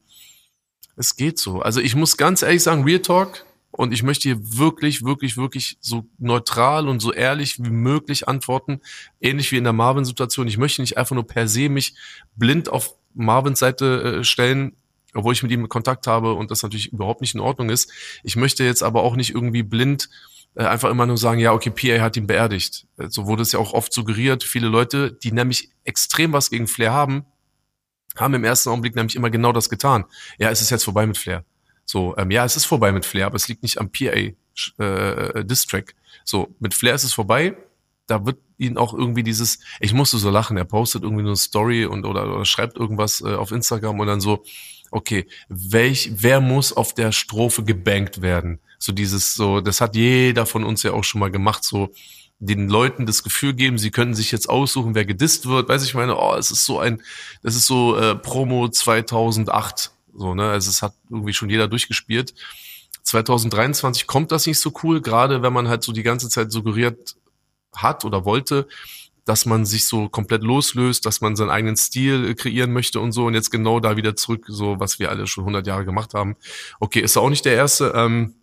es 0.96 1.16
geht 1.16 1.40
so. 1.40 1.60
Also 1.60 1.82
ich 1.82 1.96
muss 1.96 2.18
ganz 2.18 2.44
ehrlich 2.44 2.62
sagen, 2.62 2.84
Real 2.84 3.00
Talk. 3.00 3.44
Und 3.72 3.94
ich 3.94 4.04
möchte 4.04 4.30
hier 4.30 4.38
wirklich, 4.60 5.04
wirklich, 5.04 5.38
wirklich 5.38 5.80
so 5.82 6.08
neutral 6.20 6.88
und 6.88 7.00
so 7.00 7.12
ehrlich 7.12 7.58
wie 7.58 7.72
möglich 7.72 8.28
antworten. 8.28 8.80
Ähnlich 9.20 9.52
wie 9.52 9.58
in 9.58 9.64
der 9.64 9.74
Marvin-Situation. 9.74 10.48
Ich 10.48 10.60
möchte 10.60 10.84
nicht 10.84 11.00
einfach 11.00 11.16
nur 11.16 11.26
per 11.26 11.48
se 11.48 11.68
mich 11.68 11.96
blind 12.36 12.70
auf 12.70 12.94
Marvins 13.16 13.58
Seite 13.58 14.20
äh, 14.20 14.24
stellen, 14.24 14.76
obwohl 15.16 15.34
ich 15.34 15.42
mit 15.42 15.52
ihm 15.52 15.68
Kontakt 15.68 16.06
habe 16.06 16.34
und 16.34 16.52
das 16.52 16.62
natürlich 16.62 16.94
überhaupt 16.94 17.22
nicht 17.22 17.34
in 17.34 17.42
Ordnung 17.42 17.72
ist. 17.72 17.92
Ich 18.22 18.36
möchte 18.36 18.64
jetzt 18.64 18.84
aber 18.84 19.02
auch 19.02 19.16
nicht 19.16 19.32
irgendwie 19.32 19.64
blind 19.64 20.10
einfach 20.56 20.89
immer 20.89 21.06
nur 21.06 21.18
sagen, 21.18 21.39
ja, 21.39 21.54
okay, 21.54 21.70
PA 21.70 22.02
hat 22.02 22.18
ihn 22.18 22.28
beerdigt. 22.28 22.88
Äh, 22.98 23.10
So 23.10 23.28
wurde 23.28 23.44
es 23.44 23.52
ja 23.52 23.60
auch 23.60 23.74
oft 23.74 23.94
suggeriert. 23.94 24.44
Viele 24.44 24.68
Leute, 24.68 25.12
die 25.12 25.32
nämlich 25.32 25.70
extrem 25.84 26.34
was 26.34 26.50
gegen 26.50 26.68
Flair 26.68 26.94
haben, 26.94 27.26
haben 28.15 28.34
im 28.34 28.44
ersten 28.44 28.70
Augenblick 28.70 28.96
nämlich 28.96 29.15
immer 29.15 29.30
genau 29.30 29.52
das 29.52 29.70
getan. 29.70 30.06
Ja, 30.38 30.50
es 30.50 30.62
ist 30.62 30.70
jetzt 30.70 30.86
vorbei 30.86 31.06
mit 31.06 31.18
Flair. 31.18 31.44
So, 31.86 32.15
ähm, 32.18 32.32
ja, 32.32 32.46
es 32.46 32.56
ist 32.56 32.65
vorbei 32.65 32.91
mit 32.91 33.06
Flair, 33.06 33.28
aber 33.28 33.36
es 33.36 33.48
liegt 33.48 33.62
nicht 33.63 33.80
am 33.80 33.91
PA 33.91 34.32
äh, 34.78 35.46
Distrack. 35.46 35.96
So, 36.24 36.56
mit 36.60 36.74
Flair 36.74 36.96
ist 36.96 37.04
es 37.04 37.13
vorbei. 37.13 37.58
Da 38.08 38.26
wird 38.26 38.38
ihn 38.58 38.78
auch 38.78 38.94
irgendwie 38.94 39.24
dieses, 39.24 39.60
ich 39.80 39.94
musste 39.94 40.18
so 40.18 40.30
lachen, 40.30 40.58
er 40.58 40.65
postet 40.65 41.04
irgendwie 41.04 41.24
eine 41.26 41.36
Story 41.36 41.86
und 41.86 42.06
oder, 42.06 42.34
oder 42.34 42.46
schreibt 42.46 42.78
irgendwas 42.78 43.22
äh, 43.22 43.36
auf 43.36 43.52
Instagram 43.52 44.00
und 44.00 44.08
dann 44.08 44.22
so, 44.22 44.44
okay, 44.91 45.28
welch, 45.50 46.12
wer 46.15 46.41
muss 46.41 46.74
auf 46.74 46.93
der 46.93 47.12
Strophe 47.12 47.63
gebankt 47.63 48.21
werden? 48.21 48.60
So 48.80 48.91
dieses, 48.91 49.34
so, 49.34 49.62
das 49.62 49.82
hat 49.82 49.95
jeder 49.95 50.45
von 50.45 50.63
uns 50.63 50.84
ja 50.84 50.93
auch 50.93 51.04
schon 51.04 51.19
mal 51.19 51.32
gemacht, 51.32 51.63
so 51.63 51.91
den 52.39 52.69
Leuten 52.69 53.06
das 53.06 53.24
Gefühl 53.24 53.54
geben, 53.54 53.78
sie 53.78 53.91
können 53.91 54.13
sich 54.13 54.32
jetzt 54.32 54.50
aussuchen, 54.50 54.95
wer 54.95 55.06
gedisst 55.06 55.48
wird. 55.48 55.69
Weiß 55.69 55.84
ich 55.86 55.93
meine, 55.93 56.17
oh, 56.17 56.36
es 56.36 56.52
ist 56.52 56.65
so 56.65 56.80
ein, 56.80 57.02
das 57.41 57.56
ist 57.56 57.65
so 57.65 57.95
äh, 57.98 58.15
Promo 58.15 58.67
2008, 58.67 59.91
so 60.13 60.36
ne, 60.36 60.50
also 60.50 60.69
es 60.69 60.82
hat 60.82 60.93
irgendwie 61.10 61.34
schon 61.34 61.50
jeder 61.50 61.67
durchgespielt. 61.67 62.34
2023 63.04 64.08
kommt 64.08 64.32
das 64.32 64.48
nicht 64.48 64.60
so 64.60 64.74
cool, 64.84 65.02
gerade 65.02 65.41
wenn 65.41 65.54
man 65.54 65.67
halt 65.67 65.84
so 65.84 65.91
die 65.91 66.04
ganze 66.04 66.28
Zeit 66.30 66.52
suggeriert 66.52 67.15
hat 67.76 68.04
oder 68.04 68.26
wollte, 68.26 68.67
dass 69.26 69.46
man 69.46 69.66
sich 69.66 69.86
so 69.86 70.08
komplett 70.08 70.44
loslöst, 70.44 71.06
dass 71.06 71.20
man 71.20 71.36
seinen 71.36 71.50
eigenen 71.50 71.76
Stil 71.76 72.30
äh, 72.30 72.36
kreieren 72.36 72.72
möchte 72.72 73.00
und 73.00 73.12
so 73.12 73.26
und 73.26 73.34
jetzt 73.34 73.52
genau 73.52 73.80
da 73.80 73.98
wieder 73.98 74.16
zurück, 74.16 74.46
so 74.48 74.80
was 74.80 75.00
wir 75.00 75.10
alle 75.10 75.28
schon 75.28 75.44
100 75.44 75.68
Jahre 75.68 75.84
gemacht 75.84 76.14
haben. 76.14 76.36
Okay, 76.80 77.02
ist 77.02 77.18
auch 77.18 77.30
nicht 77.30 77.46
der 77.46 77.56
Erste. 77.56 77.92
Ähm, 77.96 78.36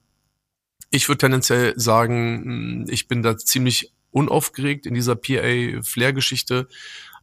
ich 0.90 1.08
würde 1.08 1.18
tendenziell 1.18 1.72
sagen, 1.78 2.86
ich 2.90 3.08
bin 3.08 3.22
da 3.22 3.38
ziemlich 3.38 3.92
unaufgeregt 4.10 4.84
in 4.84 4.92
dieser 4.92 5.16
PA-Flair-Geschichte. 5.16 6.68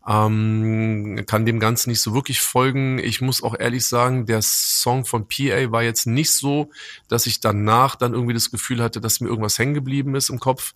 Ähm, 0.08 1.24
kann 1.28 1.45
dem 1.45 1.60
Ganzen 1.60 1.91
nicht 1.91 2.02
so 2.02 2.15
wirklich 2.15 2.41
folgen. 2.41 2.98
Ich 2.98 3.22
muss 3.22 3.43
auch 3.43 3.54
ehrlich 3.60 3.86
sagen, 3.86 4.26
der 4.26 4.41
Song 4.41 5.06
von 5.06 5.28
PA 5.28 5.72
war 5.72 5.84
jetzt 5.84 6.08
nicht 6.08 6.32
so, 6.32 6.72
dass 7.10 7.28
ich 7.28 7.41
danach 7.41 7.95
dann 7.95 8.13
irgendwie 8.13 8.34
das 8.34 8.50
Gefühl 8.50 8.82
hatte, 8.82 9.02
dass 9.02 9.19
mir 9.19 9.28
irgendwas 9.28 9.60
hängen 9.60 9.76
geblieben 9.76 10.15
ist 10.15 10.30
im 10.30 10.39
Kopf. 10.39 10.74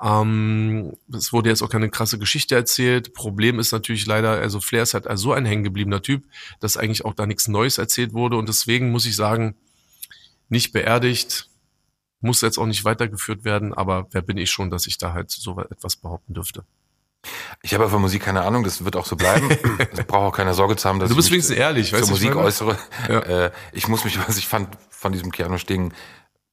Ähm, 0.00 0.96
es 1.12 1.32
wurde 1.32 1.50
jetzt 1.50 1.62
auch 1.62 1.68
keine 1.68 1.90
krasse 1.90 2.18
Geschichte 2.18 2.54
erzählt. 2.54 3.14
Problem 3.14 3.58
ist 3.58 3.72
natürlich 3.72 4.06
leider, 4.06 4.32
also 4.32 4.60
Flair 4.60 4.82
ist 4.82 4.94
halt 4.94 5.06
so 5.18 5.32
ein 5.32 5.44
hängengebliebener 5.44 6.02
Typ, 6.02 6.24
dass 6.60 6.76
eigentlich 6.76 7.04
auch 7.04 7.14
da 7.14 7.26
nichts 7.26 7.48
Neues 7.48 7.78
erzählt 7.78 8.12
wurde. 8.12 8.36
Und 8.36 8.48
deswegen 8.48 8.90
muss 8.90 9.06
ich 9.06 9.16
sagen, 9.16 9.56
nicht 10.48 10.72
beerdigt, 10.72 11.48
muss 12.20 12.40
jetzt 12.40 12.58
auch 12.58 12.66
nicht 12.66 12.84
weitergeführt 12.84 13.44
werden, 13.44 13.74
aber 13.74 14.06
wer 14.12 14.22
bin 14.22 14.36
ich 14.36 14.50
schon, 14.50 14.70
dass 14.70 14.86
ich 14.86 14.98
da 14.98 15.12
halt 15.12 15.30
so 15.30 15.58
etwas 15.60 15.96
behaupten 15.96 16.34
dürfte. 16.34 16.64
Ich 17.62 17.74
habe 17.74 17.88
von 17.88 18.00
Musik 18.00 18.22
keine 18.22 18.42
Ahnung, 18.42 18.64
das 18.64 18.84
wird 18.84 18.96
auch 18.96 19.06
so 19.06 19.16
bleiben. 19.16 19.48
Ich 19.92 20.06
brauche 20.06 20.26
auch 20.26 20.36
keine 20.36 20.54
Sorge 20.54 20.76
zu 20.76 20.88
haben, 20.88 20.98
dass 20.98 21.08
du 21.08 21.16
bist 21.16 21.28
ich 21.28 21.32
mich 21.32 21.48
wenigstens 21.48 21.56
ehrlich, 21.56 21.90
zur 21.90 21.98
weißt 21.98 22.08
du, 22.08 22.12
Musik 22.12 22.30
ich 22.30 22.36
äußere. 22.36 22.78
Ja. 23.08 23.20
Äh, 23.20 23.52
ich 23.72 23.88
muss 23.88 24.04
mich, 24.04 24.18
was 24.26 24.36
ich 24.36 24.48
fand 24.48 24.76
von 24.90 25.12
diesem 25.12 25.30
Piano-Stehen, 25.30 25.92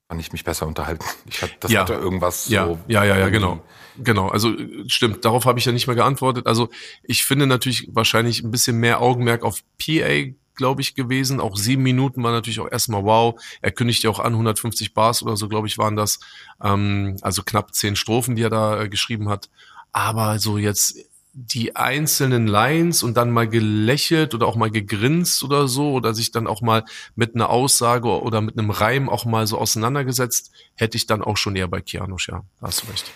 fand 0.10 0.20
ich 0.22 0.32
mich 0.34 0.44
besser 0.44 0.66
unterhalten. 0.66 1.06
Ich 1.30 1.42
hatte, 1.44 1.54
das 1.60 1.72
Ja. 1.72 1.82
hatte 1.82 1.94
irgendwas 1.94 2.50
Ja, 2.50 2.66
so. 2.66 2.80
ja, 2.88 3.04
ja, 3.04 3.16
ja, 3.16 3.28
irgendwie- 3.28 3.32
genau. 3.34 3.64
Genau, 4.02 4.28
also 4.30 4.58
äh, 4.58 4.86
stimmt, 4.88 5.24
darauf 5.24 5.46
habe 5.46 5.60
ich 5.60 5.66
ja 5.66 5.72
nicht 5.72 5.86
mehr 5.86 5.96
geantwortet. 5.96 6.48
Also 6.48 6.70
ich 7.04 7.26
finde 7.26 7.46
natürlich 7.46 7.90
wahrscheinlich 7.92 8.42
ein 8.44 8.50
bisschen 8.50 8.78
mehr 8.78 9.02
Augenmerk 9.02 9.44
auf 9.44 9.62
PA, 9.78 10.34
glaube 10.56 10.82
ich, 10.82 10.96
gewesen. 10.96 11.40
Auch 11.40 11.58
sieben 11.58 11.84
Minuten 11.84 12.24
war 12.24 12.32
natürlich 12.32 12.60
auch 12.60 12.72
erstmal 12.72 13.04
wow. 13.04 13.40
Er 13.62 13.72
kündigt 13.72 14.02
ja 14.04 14.10
auch 14.10 14.20
an, 14.20 14.34
150 14.34 14.94
Bars 14.94 15.22
oder 15.22 15.38
so, 15.38 15.48
glaube 15.48 15.68
ich, 15.68 15.78
waren 15.78 15.96
das. 15.96 16.20
Ähm, 16.64 17.18
also 17.22 17.44
knapp 17.44 17.76
zehn 17.76 17.96
Strophen, 17.96 18.36
die 18.36 18.42
er 18.44 18.50
da 18.50 18.82
äh, 18.82 18.90
geschrieben 18.90 19.30
hat. 19.30 19.50
Aber 19.92 20.40
so 20.40 20.58
jetzt 20.58 20.98
die 21.34 21.76
einzelnen 21.76 22.48
Lines 22.48 23.04
und 23.04 23.16
dann 23.16 23.32
mal 23.32 23.48
gelächelt 23.48 24.34
oder 24.34 24.48
auch 24.48 24.56
mal 24.56 24.72
gegrinst 24.72 25.44
oder 25.44 25.68
so 25.68 25.92
oder 25.92 26.14
sich 26.14 26.32
dann 26.32 26.48
auch 26.48 26.62
mal 26.62 26.84
mit 27.16 27.36
einer 27.36 27.50
Aussage 27.50 28.10
oder 28.10 28.42
mit 28.42 28.58
einem 28.58 28.72
Reim 28.72 29.10
auch 29.10 29.26
mal 29.26 29.46
so 29.48 29.58
auseinandergesetzt, 29.58 30.52
hätte 30.76 30.98
ich 30.98 31.06
dann 31.06 31.22
auch 31.22 31.38
schon 31.38 31.56
eher 31.56 31.68
bei 31.68 31.82
Kianosch, 31.82 32.30
ja. 32.30 32.44
Hast 32.62 32.84
du 32.84 32.88
recht. 32.88 33.12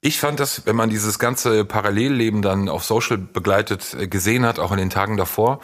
Ich 0.00 0.18
fand 0.20 0.38
das, 0.38 0.64
wenn 0.64 0.76
man 0.76 0.90
dieses 0.90 1.18
ganze 1.18 1.64
Parallelleben 1.64 2.40
dann 2.40 2.68
auf 2.68 2.84
Social 2.84 3.18
begleitet 3.18 3.94
äh, 3.94 4.06
gesehen 4.08 4.46
hat, 4.46 4.58
auch 4.58 4.70
in 4.72 4.78
den 4.78 4.90
Tagen 4.90 5.16
davor, 5.16 5.60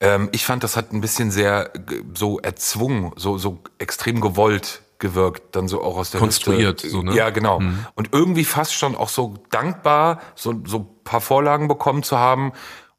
ähm, 0.00 0.28
ich 0.32 0.44
fand, 0.44 0.62
das 0.62 0.76
hat 0.76 0.92
ein 0.92 1.00
bisschen 1.00 1.30
sehr 1.30 1.70
g- 1.70 2.02
so 2.14 2.38
erzwungen, 2.38 3.12
so, 3.16 3.38
so 3.38 3.62
extrem 3.78 4.20
gewollt 4.20 4.82
gewirkt, 5.02 5.54
dann 5.54 5.68
so 5.68 5.82
auch 5.82 5.98
aus 5.98 6.10
der 6.10 6.20
Konstruiert, 6.20 6.82
Hüfte. 6.82 6.88
so, 6.88 7.02
ne? 7.02 7.14
Ja, 7.14 7.28
genau. 7.28 7.60
Und 7.94 8.08
irgendwie 8.12 8.44
fast 8.46 8.72
schon 8.74 8.94
auch 8.96 9.10
so 9.10 9.34
dankbar, 9.50 10.20
so, 10.34 10.54
so 10.66 10.78
ein 10.78 10.86
paar 11.04 11.20
Vorlagen 11.20 11.68
bekommen 11.68 12.02
zu 12.02 12.16
haben 12.18 12.52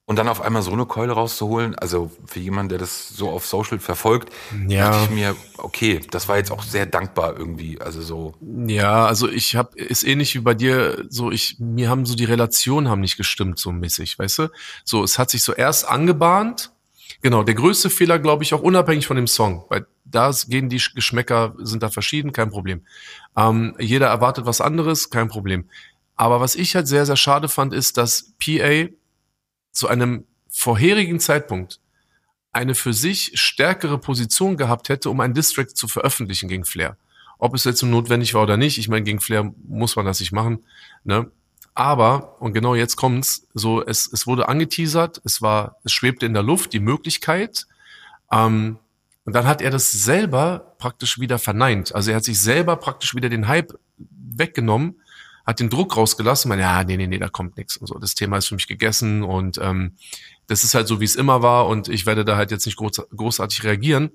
und 0.05 0.17
dann 0.19 0.27
auf 0.27 0.41
einmal 0.41 0.61
so 0.61 0.71
eine 0.73 0.85
Keule 0.85 1.13
rauszuholen. 1.13 1.75
Also 1.75 2.11
für 2.25 2.41
jemanden, 2.41 2.69
der 2.69 2.77
das 2.77 3.07
so 3.07 3.29
auf 3.29 3.45
Social 3.45 3.79
verfolgt, 3.79 4.33
Ja. 4.67 4.89
dachte 4.91 5.05
ich 5.05 5.09
mir, 5.11 5.35
okay, 5.57 6.01
das 6.11 6.27
war 6.27 6.35
jetzt 6.35 6.51
auch 6.51 6.61
sehr 6.61 6.85
dankbar 6.85 7.37
irgendwie. 7.37 7.79
Also 7.79 8.01
so, 8.01 8.33
Ja, 8.67 9.05
also 9.05 9.29
ich 9.29 9.55
habe 9.55 9.79
ist 9.79 10.03
ähnlich 10.03 10.35
wie 10.35 10.39
bei 10.41 10.53
dir, 10.55 11.05
so 11.07 11.31
ich 11.31 11.55
mir 11.59 11.89
haben 11.89 12.05
so 12.05 12.15
die 12.15 12.25
Relationen 12.25 12.89
haben 12.89 12.99
nicht 12.99 13.15
gestimmt 13.15 13.57
so 13.59 13.71
mäßig, 13.71 14.19
weißt 14.19 14.39
du? 14.39 14.49
So 14.83 15.03
es 15.03 15.17
hat 15.17 15.29
sich 15.29 15.41
so 15.41 15.53
erst 15.53 15.87
angebahnt. 15.87 16.72
Genau, 17.23 17.41
der 17.41 17.55
größte 17.55 17.89
Fehler, 17.89 18.19
glaube 18.19 18.43
ich, 18.43 18.53
auch 18.53 18.62
unabhängig 18.62 19.07
von 19.07 19.15
dem 19.15 19.27
Song, 19.27 19.63
weil 19.69 19.88
da 20.03 20.29
gehen 20.49 20.67
die 20.67 20.81
Geschmäcker 20.93 21.55
sind 21.57 21.81
da 21.81 21.89
verschieden, 21.89 22.33
kein 22.33 22.49
Problem. 22.49 22.86
Ähm, 23.38 23.75
jeder 23.79 24.07
erwartet 24.07 24.45
was 24.45 24.59
anderes, 24.59 25.09
kein 25.09 25.29
Problem. 25.29 25.69
Aber 26.17 26.41
was 26.41 26.55
ich 26.55 26.75
halt 26.75 26.86
sehr 26.86 27.05
sehr 27.05 27.15
schade 27.15 27.47
fand, 27.47 27.73
ist, 27.73 27.95
dass 27.97 28.33
PA 28.43 28.89
zu 29.71 29.88
einem 29.88 30.25
vorherigen 30.49 31.21
Zeitpunkt 31.21 31.79
eine 32.51 32.75
für 32.75 32.93
sich 32.93 33.31
stärkere 33.39 33.99
Position 33.99 34.57
gehabt 34.57 34.89
hätte, 34.89 35.09
um 35.09 35.21
einen 35.21 35.33
Distrack 35.33 35.77
zu 35.77 35.88
veröffentlichen 35.88 36.49
gegen 36.49 36.65
Flair. 36.65 36.97
Ob 37.39 37.55
es 37.55 37.63
jetzt 37.63 37.81
notwendig 37.83 38.33
war 38.33 38.43
oder 38.43 38.57
nicht, 38.57 38.77
ich 38.77 38.89
meine, 38.89 39.03
gegen 39.03 39.21
Flair 39.21 39.53
muss 39.65 39.95
man 39.95 40.05
das 40.05 40.19
nicht 40.19 40.33
machen. 40.33 40.65
Ne? 41.05 41.31
Aber, 41.75 42.39
und 42.41 42.53
genau 42.53 42.75
jetzt 42.75 42.95
kommt's, 42.95 43.47
so, 43.53 43.83
es, 43.83 44.12
es 44.12 44.27
wurde 44.27 44.47
angeteasert, 44.47 45.21
es 45.25 45.41
war, 45.41 45.77
es 45.83 45.91
schwebte 45.91 46.25
in 46.25 46.33
der 46.33 46.43
Luft, 46.43 46.73
die 46.73 46.79
Möglichkeit, 46.79 47.65
ähm, 48.31 48.77
und 49.25 49.33
dann 49.33 49.47
hat 49.47 49.62
er 49.62 49.71
das 49.71 49.91
selber 49.91 50.75
praktisch 50.79 51.19
wieder 51.19 51.39
verneint. 51.39 51.95
Also 51.95 52.12
er 52.12 52.17
hat 52.17 52.25
sich 52.25 52.39
selber 52.39 52.75
praktisch 52.75 53.15
wieder 53.15 53.29
den 53.29 53.47
Hype 53.47 53.73
weggenommen, 53.97 54.99
hat 55.45 55.59
den 55.59 55.69
Druck 55.69 55.95
rausgelassen, 55.95 56.49
man, 56.49 56.59
ja, 56.59 56.83
nee, 56.83 56.97
nee, 56.97 57.07
nee, 57.07 57.19
da 57.19 57.29
kommt 57.29 57.57
nichts 57.57 57.77
und 57.77 57.88
so. 57.88 57.97
Das 57.99 58.15
Thema 58.15 58.38
ist 58.38 58.47
für 58.47 58.55
mich 58.55 58.67
gegessen 58.67 59.23
und 59.23 59.57
ähm, 59.59 59.93
das 60.47 60.63
ist 60.63 60.73
halt 60.73 60.88
so, 60.88 60.99
wie 60.99 61.05
es 61.05 61.15
immer 61.15 61.41
war 61.41 61.67
und 61.67 61.88
ich 61.88 62.05
werde 62.05 62.25
da 62.25 62.36
halt 62.36 62.51
jetzt 62.51 62.65
nicht 62.65 62.77
groß, 62.77 63.03
großartig 63.15 63.63
reagieren. 63.63 64.12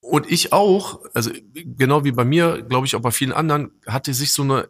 Und 0.00 0.30
ich 0.30 0.52
auch, 0.52 1.00
also 1.14 1.30
genau 1.54 2.04
wie 2.04 2.12
bei 2.12 2.24
mir, 2.24 2.62
glaube 2.62 2.86
ich 2.86 2.96
auch 2.96 3.00
bei 3.00 3.10
vielen 3.10 3.32
anderen, 3.32 3.70
hatte 3.86 4.12
sich 4.12 4.32
so 4.32 4.42
eine 4.42 4.68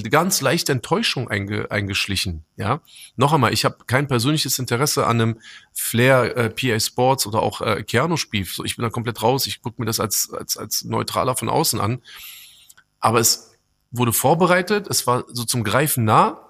ganz 0.00 0.40
leichte 0.40 0.72
Enttäuschung 0.72 1.28
einge, 1.28 1.70
eingeschlichen. 1.70 2.44
Ja, 2.56 2.80
noch 3.16 3.32
einmal, 3.32 3.52
ich 3.52 3.64
habe 3.64 3.84
kein 3.86 4.08
persönliches 4.08 4.58
Interesse 4.58 5.06
an 5.06 5.20
einem 5.20 5.40
Flair 5.72 6.36
äh, 6.36 6.50
PA 6.50 6.80
Sports 6.80 7.26
oder 7.26 7.42
auch 7.42 7.60
äh, 7.60 7.82
Keanu 7.82 8.16
Spiel. 8.16 8.46
So, 8.46 8.64
ich 8.64 8.76
bin 8.76 8.84
da 8.84 8.90
komplett 8.90 9.22
raus. 9.22 9.46
Ich 9.46 9.60
gucke 9.60 9.80
mir 9.80 9.86
das 9.86 10.00
als 10.00 10.32
als 10.32 10.56
als 10.56 10.84
neutraler 10.84 11.36
von 11.36 11.50
außen 11.50 11.80
an. 11.80 12.00
Aber 13.00 13.20
es 13.20 13.52
wurde 13.90 14.12
vorbereitet. 14.12 14.86
Es 14.88 15.06
war 15.06 15.24
so 15.28 15.44
zum 15.44 15.62
Greifen 15.62 16.04
nah 16.04 16.48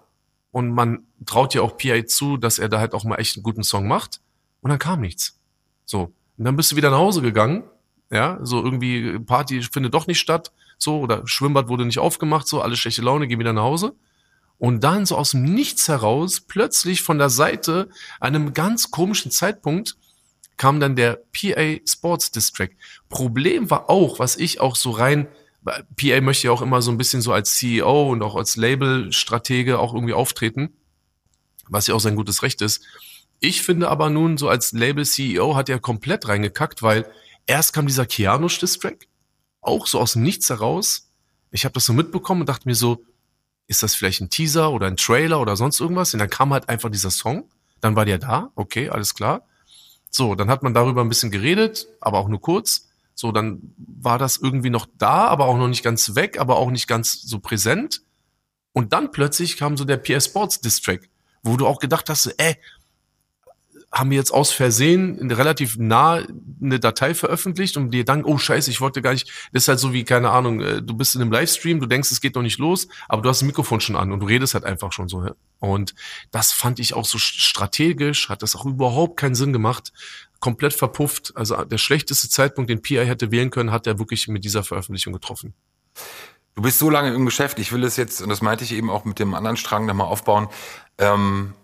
und 0.52 0.70
man 0.70 1.00
traut 1.26 1.54
ja 1.54 1.62
auch 1.62 1.76
PA 1.76 2.06
zu, 2.06 2.36
dass 2.36 2.58
er 2.58 2.68
da 2.68 2.78
halt 2.78 2.94
auch 2.94 3.04
mal 3.04 3.16
echt 3.16 3.36
einen 3.36 3.42
guten 3.42 3.64
Song 3.64 3.88
macht. 3.88 4.20
Und 4.60 4.70
dann 4.70 4.78
kam 4.78 5.00
nichts. 5.00 5.40
So 5.84 6.12
und 6.38 6.44
dann 6.44 6.56
bist 6.56 6.70
du 6.70 6.76
wieder 6.76 6.90
nach 6.90 6.98
Hause 6.98 7.22
gegangen. 7.22 7.64
Ja, 8.10 8.38
so 8.42 8.62
irgendwie 8.62 9.18
Party 9.18 9.62
findet 9.62 9.94
doch 9.94 10.06
nicht 10.06 10.20
statt 10.20 10.52
so, 10.82 11.00
oder 11.00 11.22
Schwimmbad 11.26 11.68
wurde 11.68 11.84
nicht 11.86 11.98
aufgemacht, 11.98 12.46
so, 12.46 12.60
alle 12.60 12.76
schlechte 12.76 13.02
Laune, 13.02 13.28
geh 13.28 13.38
wieder 13.38 13.52
nach 13.52 13.62
Hause. 13.62 13.94
Und 14.58 14.84
dann 14.84 15.06
so 15.06 15.16
aus 15.16 15.32
dem 15.32 15.42
Nichts 15.42 15.88
heraus, 15.88 16.40
plötzlich 16.40 17.02
von 17.02 17.18
der 17.18 17.30
Seite, 17.30 17.88
an 18.20 18.34
einem 18.34 18.54
ganz 18.54 18.90
komischen 18.90 19.30
Zeitpunkt, 19.30 19.96
kam 20.56 20.78
dann 20.78 20.94
der 20.94 21.20
PA 21.32 21.80
Sports 21.84 22.30
District. 22.30 22.70
Problem 23.08 23.70
war 23.70 23.90
auch, 23.90 24.18
was 24.18 24.36
ich 24.36 24.60
auch 24.60 24.76
so 24.76 24.90
rein, 24.90 25.26
PA 25.64 26.20
möchte 26.20 26.46
ja 26.46 26.52
auch 26.52 26.62
immer 26.62 26.82
so 26.82 26.90
ein 26.90 26.98
bisschen 26.98 27.22
so 27.22 27.32
als 27.32 27.56
CEO 27.56 28.10
und 28.10 28.22
auch 28.22 28.36
als 28.36 28.56
Label-Stratege 28.56 29.78
auch 29.78 29.94
irgendwie 29.94 30.12
auftreten, 30.12 30.70
was 31.68 31.86
ja 31.86 31.94
auch 31.94 32.00
sein 32.00 32.16
gutes 32.16 32.42
Recht 32.42 32.62
ist. 32.62 32.84
Ich 33.40 33.62
finde 33.62 33.88
aber 33.88 34.10
nun, 34.10 34.38
so 34.38 34.48
als 34.48 34.72
Label-CEO 34.72 35.56
hat 35.56 35.68
er 35.68 35.80
komplett 35.80 36.28
reingekackt, 36.28 36.82
weil 36.82 37.10
erst 37.46 37.72
kam 37.72 37.86
dieser 37.86 38.06
Keanu 38.06 38.46
District, 38.46 38.98
auch 39.62 39.86
so 39.86 39.98
aus 39.98 40.12
dem 40.12 40.22
Nichts 40.22 40.50
heraus. 40.50 41.08
Ich 41.50 41.64
habe 41.64 41.72
das 41.72 41.86
so 41.86 41.92
mitbekommen 41.92 42.42
und 42.42 42.48
dachte 42.48 42.68
mir 42.68 42.74
so, 42.74 43.04
ist 43.66 43.82
das 43.82 43.94
vielleicht 43.94 44.20
ein 44.20 44.28
Teaser 44.28 44.70
oder 44.70 44.86
ein 44.86 44.96
Trailer 44.96 45.40
oder 45.40 45.56
sonst 45.56 45.80
irgendwas? 45.80 46.12
Und 46.12 46.20
dann 46.20 46.28
kam 46.28 46.52
halt 46.52 46.68
einfach 46.68 46.90
dieser 46.90 47.10
Song. 47.10 47.48
Dann 47.80 47.96
war 47.96 48.04
der 48.04 48.18
da, 48.18 48.50
okay, 48.54 48.90
alles 48.90 49.14
klar. 49.14 49.46
So, 50.10 50.34
dann 50.34 50.50
hat 50.50 50.62
man 50.62 50.74
darüber 50.74 51.00
ein 51.00 51.08
bisschen 51.08 51.30
geredet, 51.30 51.86
aber 52.00 52.18
auch 52.18 52.28
nur 52.28 52.40
kurz. 52.40 52.88
So, 53.14 53.32
dann 53.32 53.74
war 53.76 54.18
das 54.18 54.36
irgendwie 54.36 54.70
noch 54.70 54.86
da, 54.98 55.28
aber 55.28 55.46
auch 55.46 55.56
noch 55.56 55.68
nicht 55.68 55.82
ganz 55.82 56.14
weg, 56.14 56.38
aber 56.38 56.56
auch 56.56 56.70
nicht 56.70 56.86
ganz 56.86 57.22
so 57.22 57.38
präsent. 57.38 58.02
Und 58.72 58.92
dann 58.92 59.10
plötzlich 59.10 59.56
kam 59.56 59.76
so 59.76 59.84
der 59.84 59.96
PS 59.96 60.26
Sports 60.26 60.60
Distrack, 60.60 61.08
wo 61.42 61.56
du 61.56 61.66
auch 61.66 61.78
gedacht 61.78 62.08
hast, 62.08 62.26
ey, 62.38 62.56
haben 63.92 64.10
wir 64.10 64.16
jetzt 64.16 64.32
aus 64.32 64.52
Versehen 64.52 65.30
relativ 65.30 65.76
nah 65.76 66.22
eine 66.62 66.80
Datei 66.80 67.14
veröffentlicht 67.14 67.76
und 67.76 67.90
dir 67.90 68.06
dann, 68.06 68.24
oh 68.24 68.38
scheiße, 68.38 68.70
ich 68.70 68.80
wollte 68.80 69.02
gar 69.02 69.12
nicht, 69.12 69.30
das 69.52 69.64
ist 69.64 69.68
halt 69.68 69.80
so 69.80 69.92
wie, 69.92 70.04
keine 70.04 70.30
Ahnung, 70.30 70.60
äh, 70.60 70.80
du 70.80 70.94
bist 70.94 71.14
in 71.14 71.20
einem 71.20 71.30
Livestream, 71.30 71.78
du 71.78 71.86
denkst, 71.86 72.10
es 72.10 72.22
geht 72.22 72.34
noch 72.34 72.42
nicht 72.42 72.58
los, 72.58 72.88
aber 73.08 73.20
du 73.20 73.28
hast 73.28 73.42
das 73.42 73.46
Mikrofon 73.46 73.80
schon 73.80 73.96
an 73.96 74.10
und 74.10 74.20
du 74.20 74.26
redest 74.26 74.54
halt 74.54 74.64
einfach 74.64 74.92
schon 74.92 75.08
so. 75.08 75.26
Und 75.58 75.94
das 76.30 76.52
fand 76.52 76.80
ich 76.80 76.94
auch 76.94 77.04
so 77.04 77.18
strategisch, 77.18 78.30
hat 78.30 78.42
das 78.42 78.56
auch 78.56 78.64
überhaupt 78.64 79.18
keinen 79.18 79.34
Sinn 79.34 79.52
gemacht, 79.52 79.92
komplett 80.40 80.72
verpufft. 80.72 81.32
Also 81.36 81.62
der 81.64 81.78
schlechteste 81.78 82.30
Zeitpunkt, 82.30 82.70
den 82.70 82.80
PI 82.80 83.04
hätte 83.04 83.30
wählen 83.30 83.50
können, 83.50 83.72
hat 83.72 83.86
er 83.86 83.98
wirklich 83.98 84.26
mit 84.26 84.42
dieser 84.44 84.64
Veröffentlichung 84.64 85.12
getroffen. 85.12 85.52
Du 86.54 86.62
bist 86.62 86.78
so 86.78 86.88
lange 86.90 87.14
im 87.14 87.24
Geschäft, 87.24 87.58
ich 87.58 87.72
will 87.72 87.84
es 87.84 87.96
jetzt, 87.96 88.22
und 88.22 88.28
das 88.30 88.42
meinte 88.42 88.64
ich 88.64 88.72
eben 88.72 88.90
auch 88.90 89.04
mit 89.04 89.18
dem 89.18 89.34
anderen 89.34 89.56
Strang 89.56 89.86
nochmal 89.86 90.06
aufbauen. 90.06 90.48
Ähm, 90.98 91.54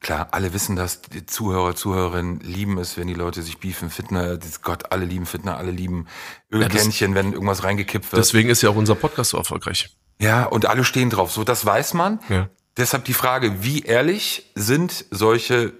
klar, 0.00 0.28
alle 0.32 0.52
wissen 0.52 0.76
das, 0.76 1.02
die 1.02 1.26
Zuhörer, 1.26 1.74
Zuhörerinnen 1.74 2.40
lieben 2.40 2.78
es, 2.78 2.96
wenn 2.96 3.06
die 3.06 3.14
Leute 3.14 3.42
sich 3.42 3.58
beefen, 3.58 3.90
Fitner, 3.90 4.38
Gott, 4.62 4.92
alle 4.92 5.04
lieben 5.04 5.26
Fitner, 5.26 5.56
alle 5.56 5.70
lieben 5.70 6.06
Ölkännchen, 6.52 7.14
wenn 7.14 7.32
irgendwas 7.32 7.64
reingekippt 7.64 8.12
wird. 8.12 8.20
Deswegen 8.20 8.48
ist 8.48 8.62
ja 8.62 8.70
auch 8.70 8.76
unser 8.76 8.94
Podcast 8.94 9.30
so 9.30 9.38
erfolgreich. 9.38 9.96
ja, 10.18 10.44
und 10.44 10.66
alle 10.66 10.84
stehen 10.84 11.10
drauf, 11.10 11.32
so 11.32 11.44
das 11.44 11.64
weiß 11.64 11.94
man. 11.94 12.20
Ja. 12.28 12.48
Deshalb 12.76 13.04
die 13.04 13.14
Frage, 13.14 13.62
wie 13.62 13.82
ehrlich 13.82 14.50
sind 14.54 15.06
solche 15.10 15.72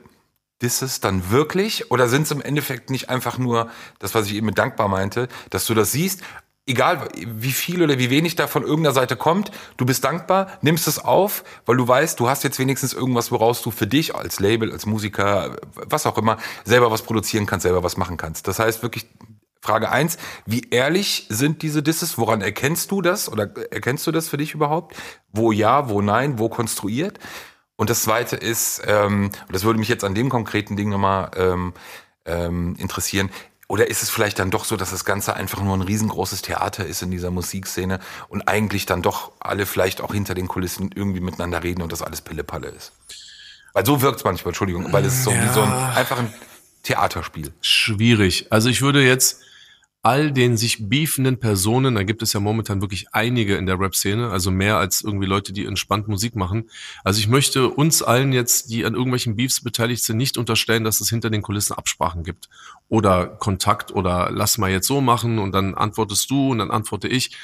Disses 0.62 1.00
dann 1.00 1.30
wirklich? 1.30 1.90
Oder 1.90 2.08
sind 2.08 2.22
es 2.22 2.30
im 2.30 2.40
Endeffekt 2.40 2.90
nicht 2.90 3.10
einfach 3.10 3.36
nur 3.38 3.70
das, 3.98 4.14
was 4.14 4.26
ich 4.26 4.34
eben 4.34 4.46
mit 4.46 4.58
dankbar 4.58 4.88
meinte, 4.88 5.28
dass 5.50 5.66
du 5.66 5.74
das 5.74 5.92
siehst, 5.92 6.22
egal 6.66 7.08
wie 7.14 7.52
viel 7.52 7.82
oder 7.82 7.98
wie 7.98 8.10
wenig 8.10 8.34
da 8.34 8.48
von 8.48 8.62
irgendeiner 8.62 8.92
Seite 8.92 9.16
kommt, 9.16 9.52
du 9.76 9.86
bist 9.86 10.04
dankbar, 10.04 10.48
nimmst 10.62 10.88
es 10.88 10.98
auf, 10.98 11.44
weil 11.64 11.76
du 11.76 11.86
weißt, 11.86 12.18
du 12.18 12.28
hast 12.28 12.42
jetzt 12.42 12.58
wenigstens 12.58 12.92
irgendwas, 12.92 13.30
woraus 13.30 13.62
du 13.62 13.70
für 13.70 13.86
dich 13.86 14.14
als 14.14 14.40
Label, 14.40 14.72
als 14.72 14.84
Musiker, 14.84 15.56
was 15.74 16.06
auch 16.06 16.18
immer, 16.18 16.38
selber 16.64 16.90
was 16.90 17.02
produzieren 17.02 17.46
kannst, 17.46 17.62
selber 17.62 17.82
was 17.82 17.96
machen 17.96 18.16
kannst. 18.16 18.48
Das 18.48 18.58
heißt 18.58 18.82
wirklich, 18.82 19.06
Frage 19.60 19.90
eins: 19.90 20.18
wie 20.44 20.68
ehrlich 20.70 21.26
sind 21.28 21.62
diese 21.62 21.82
Disses? 21.82 22.18
Woran 22.18 22.40
erkennst 22.40 22.90
du 22.90 23.02
das 23.02 23.30
oder 23.30 23.50
erkennst 23.72 24.06
du 24.06 24.12
das 24.12 24.28
für 24.28 24.36
dich 24.36 24.54
überhaupt? 24.54 24.96
Wo 25.32 25.50
ja, 25.50 25.88
wo 25.88 26.02
nein, 26.02 26.38
wo 26.38 26.48
konstruiert? 26.48 27.18
Und 27.76 27.90
das 27.90 28.02
zweite 28.02 28.36
ist, 28.36 28.82
ähm, 28.86 29.30
das 29.50 29.64
würde 29.64 29.78
mich 29.78 29.88
jetzt 29.88 30.04
an 30.04 30.14
dem 30.14 30.30
konkreten 30.30 30.76
Ding 30.76 30.88
nochmal 30.88 31.30
ähm, 31.36 31.74
ähm, 32.24 32.74
interessieren, 32.78 33.30
oder 33.68 33.88
ist 33.88 34.02
es 34.02 34.10
vielleicht 34.10 34.38
dann 34.38 34.50
doch 34.50 34.64
so, 34.64 34.76
dass 34.76 34.90
das 34.90 35.04
Ganze 35.04 35.34
einfach 35.34 35.60
nur 35.60 35.76
ein 35.76 35.82
riesengroßes 35.82 36.42
Theater 36.42 36.86
ist 36.86 37.02
in 37.02 37.10
dieser 37.10 37.30
Musikszene 37.30 37.98
und 38.28 38.46
eigentlich 38.48 38.86
dann 38.86 39.02
doch 39.02 39.32
alle 39.40 39.66
vielleicht 39.66 40.00
auch 40.00 40.12
hinter 40.12 40.34
den 40.34 40.46
Kulissen 40.46 40.90
irgendwie 40.94 41.20
miteinander 41.20 41.62
reden 41.62 41.82
und 41.82 41.90
das 41.90 42.02
alles 42.02 42.20
Pillepalle 42.20 42.68
ist? 42.68 42.92
Weil 43.72 43.84
so 43.84 44.00
wirkt 44.02 44.18
es 44.18 44.24
manchmal, 44.24 44.50
Entschuldigung, 44.50 44.92
weil 44.92 45.04
es 45.04 45.24
so 45.24 45.30
ja. 45.30 45.42
wie 45.42 45.52
so 45.52 45.62
ein 45.62 45.72
einfach 45.72 46.18
ein 46.18 46.32
Theaterspiel. 46.84 47.52
Schwierig. 47.60 48.46
Also 48.50 48.68
ich 48.68 48.80
würde 48.82 49.02
jetzt 49.04 49.40
all 50.06 50.30
den 50.30 50.56
sich 50.56 50.88
beefenden 50.88 51.40
Personen, 51.40 51.96
da 51.96 52.04
gibt 52.04 52.22
es 52.22 52.32
ja 52.32 52.38
momentan 52.38 52.80
wirklich 52.80 53.08
einige 53.10 53.56
in 53.56 53.66
der 53.66 53.80
Rap-Szene, 53.80 54.30
also 54.30 54.52
mehr 54.52 54.76
als 54.76 55.02
irgendwie 55.02 55.26
Leute, 55.26 55.52
die 55.52 55.64
entspannt 55.64 56.06
Musik 56.06 56.36
machen. 56.36 56.70
Also 57.02 57.18
ich 57.18 57.26
möchte 57.26 57.68
uns 57.68 58.04
allen 58.04 58.32
jetzt, 58.32 58.70
die 58.70 58.84
an 58.84 58.94
irgendwelchen 58.94 59.34
Beefs 59.34 59.64
beteiligt 59.64 60.04
sind, 60.04 60.18
nicht 60.18 60.38
unterstellen, 60.38 60.84
dass 60.84 61.00
es 61.00 61.10
hinter 61.10 61.28
den 61.28 61.42
Kulissen 61.42 61.72
Absprachen 61.72 62.22
gibt 62.22 62.48
oder 62.88 63.26
Kontakt 63.26 63.92
oder 63.92 64.30
lass 64.30 64.58
mal 64.58 64.70
jetzt 64.70 64.86
so 64.86 65.00
machen 65.00 65.40
und 65.40 65.50
dann 65.50 65.74
antwortest 65.74 66.30
du 66.30 66.52
und 66.52 66.58
dann 66.58 66.70
antworte 66.70 67.08
ich. 67.08 67.36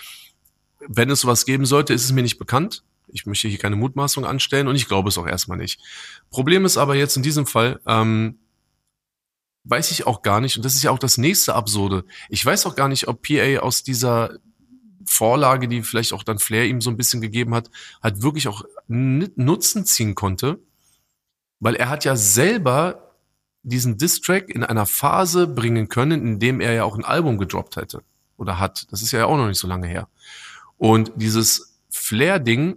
Wenn 0.87 1.11
es 1.11 1.18
sowas 1.18 1.46
geben 1.46 1.66
sollte, 1.66 1.94
ist 1.94 2.05
es 2.05 2.12
mir 2.12 2.22
nicht 2.22 2.38
bekannt. 2.38 2.85
Ich 3.09 3.27
möchte 3.27 3.48
hier 3.48 3.59
keine 3.59 3.75
Mutmaßung 3.75 4.25
anstellen 4.25 4.68
und 4.68 4.77
ich 4.77 4.87
glaube 4.87 5.09
es 5.09 5.18
auch 5.18 5.27
erstmal 5.27 5.59
nicht. 5.59 5.81
Problem 6.31 6.64
ist 6.64 6.77
aber 6.77 6.94
jetzt 6.94 7.16
in 7.16 7.25
diesem 7.25 7.44
Fall, 7.44 7.81
ähm, 7.88 8.38
weiß 9.64 9.90
ich 9.92 10.07
auch 10.07 10.22
gar 10.22 10.40
nicht, 10.40 10.57
und 10.57 10.64
das 10.64 10.75
ist 10.75 10.83
ja 10.83 10.90
auch 10.90 10.98
das 10.98 11.18
nächste 11.18 11.55
Absurde. 11.55 12.05
Ich 12.29 12.44
weiß 12.44 12.66
auch 12.66 12.75
gar 12.75 12.88
nicht, 12.88 13.09
ob 13.09 13.22
PA 13.22 13.61
aus 13.61 13.83
dieser 13.83 14.38
Vorlage, 15.07 15.68
die 15.68 15.83
vielleicht 15.83 16.12
auch 16.12 16.22
dann 16.22 16.38
Flair 16.38 16.66
ihm 16.66 16.81
so 16.81 16.90
ein 16.90 16.96
bisschen 16.96 17.20
gegeben 17.20 17.55
hat, 17.55 17.70
halt 18.03 18.22
wirklich 18.22 18.48
auch 18.48 18.64
Nutzen 18.88 19.85
ziehen 19.85 20.14
konnte, 20.14 20.59
weil 21.61 21.77
er 21.77 21.88
hat 21.88 22.05
ja 22.05 22.16
selber 22.16 23.16
diesen 23.62 23.96
Distrack 23.96 24.48
in 24.48 24.64
einer 24.64 24.87
Phase 24.87 25.46
bringen 25.46 25.88
können, 25.88 26.27
in 26.27 26.38
dem 26.40 26.61
er 26.61 26.72
ja 26.72 26.85
auch 26.85 26.96
ein 26.96 27.05
Album 27.05 27.38
gedroppt 27.38 27.77
hätte 27.77 28.03
oder 28.37 28.59
hat. 28.59 28.90
Das 28.90 29.03
ist 29.03 29.12
ja 29.12 29.27
auch 29.27 29.37
noch 29.37 29.46
nicht 29.46 29.59
so 29.59 29.68
lange 29.68 29.87
her. 29.87 30.09
Und 30.79 31.12
dieses 31.14 31.79
Flair-Ding 31.90 32.77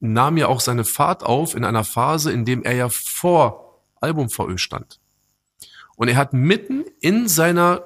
nahm 0.00 0.36
ja 0.36 0.48
auch 0.48 0.60
seine 0.60 0.84
Fahrt 0.84 1.22
auf 1.22 1.54
in 1.54 1.64
einer 1.64 1.84
Phase, 1.84 2.32
in 2.32 2.44
dem 2.44 2.62
er 2.62 2.74
ja 2.74 2.88
vor 2.90 3.82
Album 4.00 4.28
VÖ 4.28 4.58
stand. 4.58 4.99
Und 6.00 6.08
er 6.08 6.16
hat 6.16 6.32
mitten 6.32 6.86
in 7.02 7.28
seiner 7.28 7.84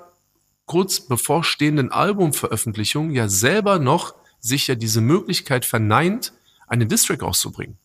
kurz 0.66 1.00
bevorstehenden 1.00 1.90
Albumveröffentlichung 1.90 3.10
ja 3.10 3.28
selber 3.28 3.80
noch 3.80 4.14
sich 4.38 4.68
ja 4.68 4.76
diese 4.76 5.00
Möglichkeit 5.00 5.64
verneint, 5.64 6.32
einen 6.68 6.88
Distrack 6.88 7.24
auszubringen. 7.24 7.76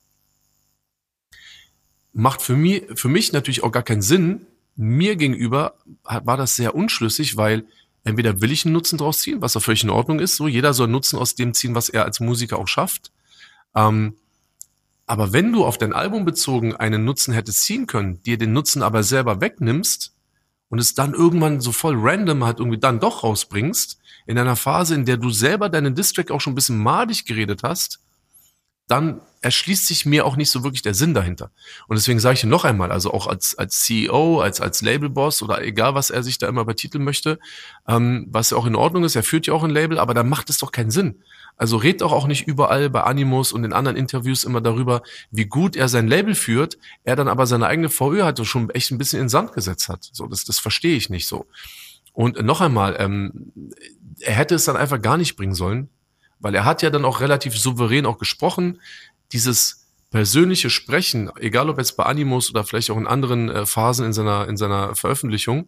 Macht 2.14 2.44
für 2.44 2.56
mich, 2.56 2.84
für 2.94 3.08
mich 3.08 3.34
natürlich 3.34 3.64
auch 3.64 3.72
gar 3.72 3.82
keinen 3.82 4.04
Sinn. 4.04 4.46
Mir 4.76 5.16
gegenüber 5.16 5.74
war 6.04 6.38
das 6.38 6.56
sehr 6.56 6.76
unschlüssig, 6.76 7.36
weil 7.36 7.66
entweder 8.04 8.40
will 8.40 8.52
ich 8.52 8.66
einen 8.66 8.74
Nutzen 8.74 9.00
draus 9.00 9.22
ziehen, 9.22 9.42
was 9.42 9.58
auch 9.58 9.64
völlig 9.64 9.84
in 9.84 9.90
Ordnung 9.90 10.20
ist, 10.20 10.36
so 10.36 10.48
jeder 10.48 10.76
soll 10.76 10.90
Nutzen 10.90 11.18
aus 11.18 11.34
dem 11.34 11.56
ziehen, 11.56 11.74
was 11.74 11.90
er 11.90 12.06
als 12.06 12.20
Musiker 12.20 12.60
auch 12.60 12.68
schafft. 12.68 13.12
Ähm, 13.74 14.14
aber 15.08 15.34
wenn 15.34 15.52
du 15.52 15.66
auf 15.66 15.80
dein 15.80 15.92
Album 15.92 16.24
bezogen 16.24 16.76
einen 16.76 17.04
Nutzen 17.04 17.34
hättest 17.34 17.64
ziehen 17.64 17.88
können, 17.88 18.22
dir 18.22 18.38
den 18.38 18.54
Nutzen 18.54 18.84
aber 18.84 19.02
selber 19.02 19.42
wegnimmst, 19.42 20.14
und 20.70 20.80
es 20.80 20.94
dann 20.94 21.14
irgendwann 21.14 21.62
so 21.62 21.72
voll 21.72 21.96
random 21.98 22.44
halt 22.44 22.60
irgendwie 22.60 22.78
dann 22.78 23.00
doch 23.00 23.24
rausbringst, 23.24 24.00
in 24.26 24.38
einer 24.38 24.56
Phase, 24.56 24.96
in 24.96 25.06
der 25.06 25.18
du 25.18 25.32
selber 25.32 25.70
deinen 25.70 25.96
Distrack 25.96 26.32
auch 26.32 26.40
schon 26.40 26.54
ein 26.54 26.56
bisschen 26.56 26.78
madig 26.78 27.26
geredet 27.26 27.64
hast, 27.64 28.00
dann 28.88 29.22
erschließt 29.42 29.88
sich 29.88 30.06
mir 30.06 30.26
auch 30.26 30.36
nicht 30.36 30.52
so 30.52 30.64
wirklich 30.64 30.82
der 30.82 30.94
Sinn 30.94 31.14
dahinter. 31.14 31.52
Und 31.88 31.98
deswegen 31.98 32.20
sage 32.20 32.36
ich 32.36 32.44
noch 32.44 32.66
einmal, 32.66 32.92
also 32.92 33.14
auch 33.14 33.28
als, 33.28 33.58
als 33.58 33.82
CEO, 33.82 34.42
als, 34.42 34.60
als 34.60 34.82
Labelboss 34.82 35.42
oder 35.42 35.64
egal, 35.64 35.96
was 35.96 36.10
er 36.10 36.24
sich 36.24 36.38
da 36.38 36.48
immer 36.48 36.66
betiteln 36.66 37.04
möchte, 37.04 37.40
ähm, 37.88 38.28
was 38.30 38.50
ja 38.50 38.58
auch 38.58 38.66
in 38.66 38.76
Ordnung 38.76 39.04
ist, 39.04 39.16
er 39.16 39.24
führt 39.24 39.48
ja 39.48 39.54
auch 39.54 39.64
ein 39.64 39.70
Label, 39.70 39.98
aber 39.98 40.14
da 40.14 40.24
macht 40.24 40.50
es 40.50 40.58
doch 40.58 40.72
keinen 40.72 40.92
Sinn. 40.92 41.24
Also 41.56 41.78
redet 41.78 42.02
doch 42.02 42.14
auch 42.14 42.28
nicht 42.28 42.48
überall 42.48 42.90
bei 42.90 43.04
Animus 43.04 43.52
und 43.52 43.64
in 43.64 43.74
anderen 43.74 43.98
Interviews 43.98 44.44
immer 44.46 44.62
darüber, 44.62 45.02
wie 45.30 45.46
gut 45.46 45.76
er 45.76 45.90
sein 45.90 46.08
Label 46.08 46.36
führt, 46.36 46.78
er 47.04 47.16
dann 47.16 47.28
aber 47.28 47.46
seine 47.48 47.68
eigene 47.68 47.90
VÖ 47.90 48.24
hat 48.24 48.40
und 48.40 48.46
schon 48.46 48.70
echt 48.70 48.92
ein 48.92 48.98
bisschen 48.98 49.20
in 49.20 49.26
den 49.26 49.30
Sand 49.30 49.54
gesetzt 49.54 49.90
hat. 49.90 50.10
So, 50.12 50.28
das, 50.28 50.46
das 50.46 50.60
verstehe 50.60 50.96
ich 50.96 51.10
nicht 51.10 51.28
so. 51.28 51.48
Und 52.14 52.42
noch 52.44 52.62
einmal, 52.62 52.96
ähm, 53.00 53.52
er 54.20 54.34
hätte 54.34 54.56
es 54.56 54.66
dann 54.66 54.78
einfach 54.78 55.02
gar 55.02 55.18
nicht 55.18 55.36
bringen 55.36 55.54
sollen, 55.54 55.90
weil 56.40 56.56
er 56.56 56.66
hat 56.66 56.82
ja 56.82 56.90
dann 56.90 57.06
auch 57.06 57.20
relativ 57.20 57.58
souverän 57.58 58.06
auch 58.06 58.18
gesprochen. 58.18 58.80
Dieses 59.32 59.88
persönliche 60.12 60.70
Sprechen, 60.70 61.32
egal 61.38 61.70
ob 61.70 61.78
jetzt 61.78 61.96
bei 61.98 62.04
Animus 62.04 62.50
oder 62.50 62.64
vielleicht 62.64 62.90
auch 62.90 62.98
in 62.98 63.08
anderen 63.08 63.50
äh, 63.50 63.66
Phasen 63.66 64.08
in 64.08 64.14
seiner, 64.14 64.48
in 64.48 64.58
seiner 64.58 64.96
Veröffentlichung, 64.96 65.68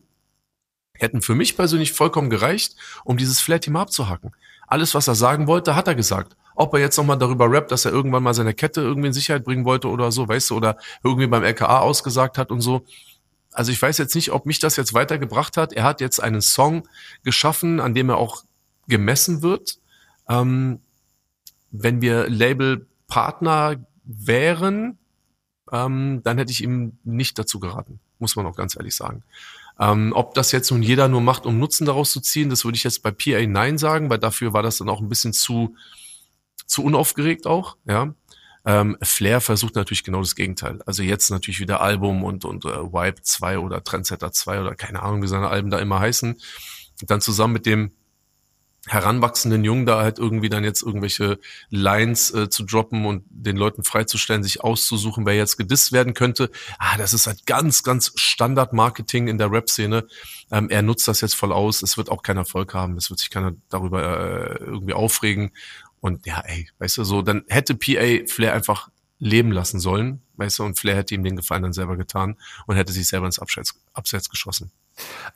hätten 0.94 1.22
für 1.22 1.36
mich 1.36 1.56
persönlich 1.56 1.94
vollkommen 1.94 2.30
gereicht, 2.30 2.76
um 3.04 3.18
dieses 3.18 3.42
Flat-Team 3.42 3.76
abzuhacken. 3.76 4.32
Alles, 4.68 4.96
was 4.96 5.08
er 5.08 5.16
sagen 5.16 5.48
wollte, 5.48 5.76
hat 5.76 5.88
er 5.88 5.96
gesagt. 5.96 6.36
Ob 6.56 6.74
er 6.74 6.80
jetzt 6.80 6.98
nochmal 6.98 7.18
darüber 7.18 7.52
rappt, 7.52 7.72
dass 7.72 7.86
er 7.86 7.92
irgendwann 7.92 8.24
mal 8.24 8.34
seine 8.34 8.54
Kette 8.54 8.82
irgendwie 8.82 9.08
in 9.08 9.14
Sicherheit 9.14 9.44
bringen 9.44 9.66
wollte 9.66 9.90
oder 9.90 10.12
so, 10.12 10.28
weißt 10.28 10.50
du, 10.50 10.56
oder 10.56 10.78
irgendwie 11.04 11.28
beim 11.28 11.44
LKA 11.44 11.80
ausgesagt 11.80 12.38
hat 12.38 12.52
und 12.52 12.62
so. 12.62 12.86
Also 13.52 13.72
ich 13.72 13.82
weiß 13.82 13.98
jetzt 13.98 14.16
nicht, 14.16 14.32
ob 14.32 14.46
mich 14.46 14.60
das 14.60 14.76
jetzt 14.76 14.94
weitergebracht 14.94 15.58
hat. 15.58 15.74
Er 15.74 15.84
hat 15.84 16.02
jetzt 16.02 16.22
einen 16.22 16.42
Song 16.42 16.88
geschaffen, 17.24 17.80
an 17.80 17.94
dem 17.94 18.10
er 18.10 18.18
auch 18.18 18.44
gemessen 18.88 19.42
wird. 19.42 19.78
Ähm, 20.30 20.80
wenn 21.72 22.02
wir 22.02 22.30
Labelpartner 23.12 23.86
wären, 24.04 24.98
ähm, 25.72 26.22
dann 26.24 26.38
hätte 26.38 26.52
ich 26.52 26.64
ihm 26.64 26.98
nicht 27.04 27.38
dazu 27.38 27.60
geraten, 27.60 28.00
muss 28.20 28.36
man 28.36 28.46
auch 28.46 28.56
ganz 28.56 28.76
ehrlich 28.76 28.96
sagen. 28.96 29.24
Ähm, 29.80 30.14
ob 30.16 30.34
das 30.34 30.52
jetzt 30.52 30.72
nun 30.72 30.84
jeder 30.84 31.08
nur 31.08 31.22
macht, 31.22 31.46
um 31.46 31.60
Nutzen 31.60 31.86
daraus 31.86 32.12
zu 32.12 32.22
ziehen, 32.22 32.50
das 32.50 32.66
würde 32.66 32.76
ich 32.76 32.84
jetzt 32.84 33.04
bei 33.04 33.12
PA 33.12 33.46
Nein 33.48 33.78
sagen, 33.78 34.10
weil 34.10 34.20
dafür 34.20 34.54
war 34.54 34.64
das 34.64 34.78
dann 34.78 34.90
auch 34.90 35.02
ein 35.02 35.10
bisschen 35.10 35.34
zu, 35.34 35.76
zu 36.66 36.84
unaufgeregt 36.84 37.48
auch, 37.48 37.78
ja. 37.86 38.14
Ähm, 38.64 38.96
Flair 39.02 39.42
versucht 39.42 39.74
natürlich 39.74 40.04
genau 40.04 40.20
das 40.20 40.36
Gegenteil. 40.36 40.84
Also 40.86 41.02
jetzt 41.02 41.32
natürlich 41.32 41.60
wieder 41.60 41.82
Album 41.82 42.24
und, 42.24 42.46
und 42.46 42.64
äh, 42.66 42.94
Wipe 42.94 43.20
2 43.24 43.58
oder 43.58 43.84
Trendsetter 43.84 44.32
2 44.32 44.62
oder 44.62 44.76
keine 44.76 45.02
Ahnung, 45.02 45.24
wie 45.24 45.28
seine 45.28 45.50
Alben 45.50 45.72
da 45.72 45.80
immer 45.80 46.00
heißen. 46.00 46.34
Und 46.34 47.10
dann 47.10 47.22
zusammen 47.22 47.54
mit 47.54 47.66
dem 47.66 47.92
heranwachsenden 48.88 49.64
Jungen 49.64 49.86
da 49.86 50.02
halt 50.02 50.18
irgendwie 50.18 50.50
dann 50.50 50.64
jetzt 50.64 50.82
irgendwelche 50.82 51.40
Lines 51.70 52.34
äh, 52.34 52.50
zu 52.50 52.64
droppen 52.64 53.06
und 53.06 53.24
den 53.30 53.56
Leuten 53.56 53.84
freizustellen, 53.84 54.44
sich 54.44 54.64
auszusuchen, 54.64 55.26
wer 55.26 55.36
jetzt 55.36 55.58
gedisst 55.58 55.92
werden 55.92 56.14
könnte. 56.14 56.50
Ah, 56.80 56.98
das 56.98 57.14
ist 57.14 57.28
halt 57.28 57.46
ganz, 57.46 57.84
ganz 57.84 58.12
Standard-Marketing 58.16 59.28
in 59.28 59.38
der 59.38 59.52
Rap-Szene. 59.52 60.08
Ähm, 60.52 60.70
er 60.70 60.82
nutzt 60.82 61.08
das 61.08 61.22
jetzt 61.22 61.36
voll 61.36 61.52
aus. 61.52 61.84
Es 61.84 61.98
wird 61.98 62.10
auch 62.10 62.24
keinen 62.24 62.38
Erfolg 62.38 62.74
haben. 62.74 62.98
Es 62.98 63.10
wird 63.10 63.20
sich 63.20 63.30
keiner 63.30 63.54
darüber 63.70 64.02
äh, 64.02 64.64
irgendwie 64.64 64.94
aufregen. 64.94 65.52
Und 66.00 66.26
ja, 66.26 66.42
ey, 66.42 66.68
weißt 66.80 66.98
du, 66.98 67.04
so, 67.04 67.22
dann 67.22 67.44
hätte 67.48 67.76
PA 67.76 68.26
Flair 68.26 68.54
einfach 68.54 68.90
leben 69.20 69.52
lassen 69.52 69.80
sollen, 69.80 70.24
weißt 70.38 70.60
du, 70.60 70.64
und 70.64 70.80
Flair 70.80 70.96
hätte 70.96 71.14
ihm 71.14 71.24
den 71.24 71.36
Gefallen 71.36 71.62
dann 71.62 71.74
selber 71.74 71.96
getan 71.96 72.38
und 72.66 72.76
hätte 72.76 72.92
sich 72.92 73.08
selber 73.08 73.28
ins 73.28 73.38
Abseits, 73.38 73.80
Abseits 73.94 74.32
geschossen. 74.32 74.72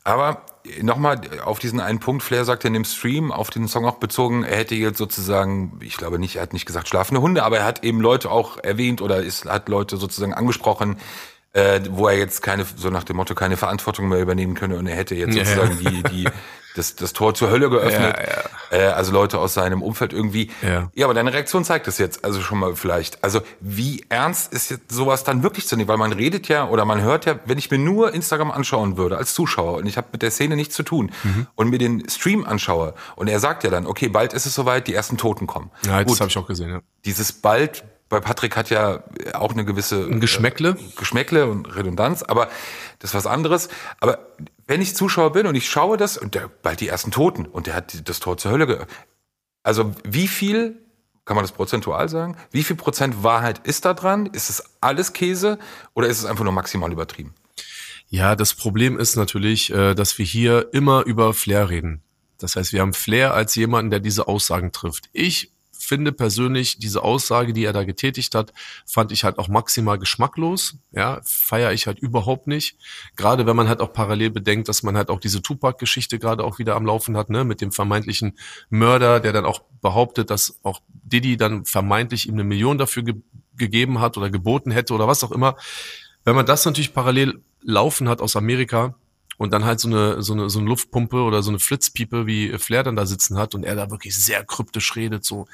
Aber 0.03 0.43
nochmal 0.81 1.21
auf 1.43 1.59
diesen 1.59 1.79
einen 1.79 1.99
Punkt, 1.99 2.23
Flair 2.23 2.45
sagt 2.45 2.65
in 2.65 2.73
dem 2.73 2.85
Stream, 2.85 3.31
auf 3.31 3.49
den 3.49 3.67
Song 3.67 3.85
auch 3.85 3.95
bezogen, 3.95 4.43
er 4.43 4.57
hätte 4.57 4.75
jetzt 4.75 4.97
sozusagen, 4.97 5.79
ich 5.81 5.97
glaube 5.97 6.19
nicht, 6.19 6.35
er 6.35 6.43
hat 6.43 6.53
nicht 6.53 6.65
gesagt 6.65 6.87
schlafende 6.87 7.21
Hunde, 7.21 7.43
aber 7.43 7.57
er 7.57 7.65
hat 7.65 7.83
eben 7.83 8.01
Leute 8.01 8.31
auch 8.31 8.57
erwähnt 8.63 9.01
oder 9.01 9.21
ist, 9.21 9.45
hat 9.45 9.69
Leute 9.69 9.97
sozusagen 9.97 10.33
angesprochen, 10.33 10.97
äh, 11.53 11.81
wo 11.89 12.07
er 12.07 12.17
jetzt 12.17 12.41
keine, 12.41 12.65
so 12.75 12.89
nach 12.89 13.03
dem 13.03 13.17
Motto, 13.17 13.33
keine 13.35 13.57
Verantwortung 13.57 14.09
mehr 14.09 14.21
übernehmen 14.21 14.55
könne 14.55 14.77
und 14.77 14.87
er 14.87 14.95
hätte 14.95 15.15
jetzt 15.15 15.35
sozusagen 15.35 15.79
ja. 15.81 15.89
die, 15.89 16.03
die, 16.03 16.29
das, 16.75 16.95
das 16.95 17.13
Tor 17.13 17.33
zur 17.33 17.49
Hölle 17.49 17.69
geöffnet. 17.69 18.15
Ja, 18.17 18.77
ja. 18.77 18.89
Äh, 18.89 18.91
also 18.91 19.11
Leute 19.11 19.39
aus 19.39 19.53
seinem 19.53 19.81
Umfeld 19.81 20.13
irgendwie. 20.13 20.51
Ja. 20.61 20.89
ja, 20.93 21.05
aber 21.05 21.13
deine 21.13 21.33
Reaktion 21.33 21.63
zeigt 21.63 21.87
das 21.87 21.97
jetzt 21.97 22.23
also 22.23 22.41
schon 22.41 22.59
mal 22.59 22.75
vielleicht. 22.75 23.23
Also 23.23 23.41
wie 23.59 24.05
ernst 24.09 24.53
ist 24.53 24.69
jetzt 24.69 24.91
sowas 24.91 25.23
dann 25.23 25.41
wirklich 25.41 25.67
zu 25.67 25.75
nehmen? 25.75 25.87
Weil 25.87 25.97
man 25.97 26.11
redet 26.11 26.47
ja 26.47 26.67
oder 26.67 26.85
man 26.85 27.01
hört 27.01 27.25
ja, 27.25 27.39
wenn 27.45 27.57
ich 27.57 27.71
mir 27.71 27.79
nur 27.79 28.13
Instagram 28.13 28.51
anschauen 28.51 28.97
würde 28.97 29.17
als 29.17 29.33
Zuschauer 29.33 29.77
und 29.77 29.87
ich 29.87 29.97
habe 29.97 30.07
mit 30.11 30.21
der 30.21 30.31
Szene 30.31 30.55
nichts 30.55 30.75
zu 30.75 30.83
tun 30.83 31.11
mhm. 31.23 31.47
und 31.55 31.69
mir 31.69 31.79
den 31.79 32.07
Stream 32.09 32.45
anschaue 32.45 32.93
und 33.15 33.27
er 33.27 33.39
sagt 33.39 33.63
ja 33.63 33.69
dann, 33.69 33.87
okay, 33.87 34.09
bald 34.09 34.33
ist 34.33 34.45
es 34.45 34.53
soweit, 34.53 34.87
die 34.87 34.93
ersten 34.93 35.17
Toten 35.17 35.47
kommen. 35.47 35.71
Ja, 35.85 36.03
das 36.03 36.19
habe 36.19 36.29
ich 36.29 36.37
auch 36.37 36.47
gesehen. 36.47 36.69
Ja. 36.69 36.79
Dieses 37.05 37.31
bald 37.31 37.83
weil 38.09 38.21
Patrick 38.21 38.55
hat 38.55 38.69
ja 38.69 39.03
auch 39.33 39.51
eine 39.51 39.65
gewisse 39.65 40.05
Ein 40.05 40.19
Geschmäckle. 40.19 40.69
Äh, 40.69 40.95
Geschmäckle 40.95 41.47
und 41.47 41.75
Redundanz, 41.75 42.21
aber 42.21 42.49
das 42.99 43.11
ist 43.11 43.15
was 43.15 43.25
anderes. 43.25 43.67
Aber 43.99 44.19
wenn 44.67 44.81
ich 44.81 44.95
Zuschauer 44.95 45.31
bin 45.31 45.47
und 45.47 45.55
ich 45.55 45.69
schaue 45.69 45.97
das 45.97 46.17
und 46.17 46.35
der 46.35 46.47
bald 46.47 46.81
die 46.81 46.87
ersten 46.87 47.11
Toten 47.11 47.45
und 47.45 47.67
der 47.67 47.75
hat 47.75 48.07
das 48.07 48.19
Tor 48.19 48.37
zur 48.37 48.51
Hölle. 48.51 48.67
Ge 48.67 48.85
also 49.63 49.93
wie 50.03 50.27
viel 50.27 50.81
kann 51.25 51.35
man 51.35 51.43
das 51.43 51.51
prozentual 51.51 52.07
sagen? 52.07 52.37
Wie 52.51 52.63
viel 52.63 52.75
Prozent 52.75 53.23
Wahrheit 53.23 53.65
ist 53.65 53.85
da 53.85 53.93
dran? 53.93 54.27
Ist 54.27 54.49
es 54.49 54.63
alles 54.79 55.13
Käse 55.13 55.57
oder 55.93 56.07
ist 56.07 56.19
es 56.19 56.25
einfach 56.25 56.43
nur 56.43 56.53
maximal 56.53 56.91
übertrieben? 56.91 57.33
Ja, 58.07 58.35
das 58.35 58.53
Problem 58.53 58.99
ist 58.99 59.15
natürlich, 59.15 59.73
äh, 59.73 59.95
dass 59.95 60.17
wir 60.19 60.25
hier 60.25 60.69
immer 60.73 61.03
über 61.05 61.33
Flair 61.33 61.69
reden. 61.69 62.03
Das 62.37 62.55
heißt, 62.55 62.73
wir 62.73 62.81
haben 62.81 62.93
Flair 62.93 63.33
als 63.33 63.55
jemanden, 63.55 63.89
der 63.89 63.99
diese 63.99 64.27
Aussagen 64.27 64.71
trifft. 64.71 65.09
Ich 65.13 65.51
finde 65.77 66.11
persönlich 66.11 66.77
diese 66.79 67.03
Aussage, 67.03 67.53
die 67.53 67.63
er 67.65 67.73
da 67.73 67.83
getätigt 67.83 68.35
hat, 68.35 68.53
fand 68.85 69.11
ich 69.11 69.23
halt 69.23 69.37
auch 69.37 69.47
maximal 69.47 69.99
geschmacklos. 69.99 70.77
Ja, 70.91 71.21
feiere 71.23 71.73
ich 71.73 71.87
halt 71.87 71.99
überhaupt 71.99 72.47
nicht. 72.47 72.77
Gerade 73.15 73.45
wenn 73.45 73.55
man 73.55 73.67
halt 73.67 73.81
auch 73.81 73.93
parallel 73.93 74.31
bedenkt, 74.31 74.67
dass 74.69 74.83
man 74.83 74.97
halt 74.97 75.09
auch 75.09 75.19
diese 75.19 75.41
Tupac-Geschichte 75.41 76.19
gerade 76.19 76.43
auch 76.43 76.59
wieder 76.59 76.75
am 76.75 76.85
Laufen 76.85 77.17
hat, 77.17 77.29
ne, 77.29 77.43
mit 77.43 77.61
dem 77.61 77.71
vermeintlichen 77.71 78.37
Mörder, 78.69 79.19
der 79.19 79.33
dann 79.33 79.45
auch 79.45 79.61
behauptet, 79.81 80.29
dass 80.29 80.59
auch 80.63 80.81
Diddy 80.89 81.37
dann 81.37 81.65
vermeintlich 81.65 82.27
ihm 82.27 82.33
eine 82.35 82.43
Million 82.43 82.77
dafür 82.77 83.03
ge 83.03 83.15
gegeben 83.57 84.01
hat 84.01 84.17
oder 84.17 84.29
geboten 84.29 84.69
hätte 84.69 84.93
oder 84.93 85.07
was 85.07 85.23
auch 85.23 85.31
immer. 85.31 85.55
Wenn 86.25 86.35
man 86.35 86.45
das 86.45 86.65
natürlich 86.65 86.93
parallel 86.93 87.41
laufen 87.61 88.09
hat 88.09 88.19
aus 88.19 88.35
Amerika, 88.35 88.95
und 89.37 89.51
dann 89.51 89.65
halt 89.65 89.79
so 89.79 89.87
eine, 89.87 90.21
so 90.21 90.33
eine, 90.33 90.49
so 90.49 90.59
eine 90.59 90.67
Luftpumpe 90.67 91.21
oder 91.21 91.43
so 91.43 91.51
eine 91.51 91.59
Flitzpiepe 91.59 92.25
wie 92.25 92.57
Flair 92.57 92.83
dann 92.83 92.95
da 92.95 93.05
sitzen 93.05 93.37
hat 93.37 93.55
und 93.55 93.63
er 93.63 93.75
da 93.75 93.91
wirklich 93.91 94.15
sehr 94.15 94.43
kryptisch 94.45 94.95
redet, 94.95 95.25
so, 95.25 95.47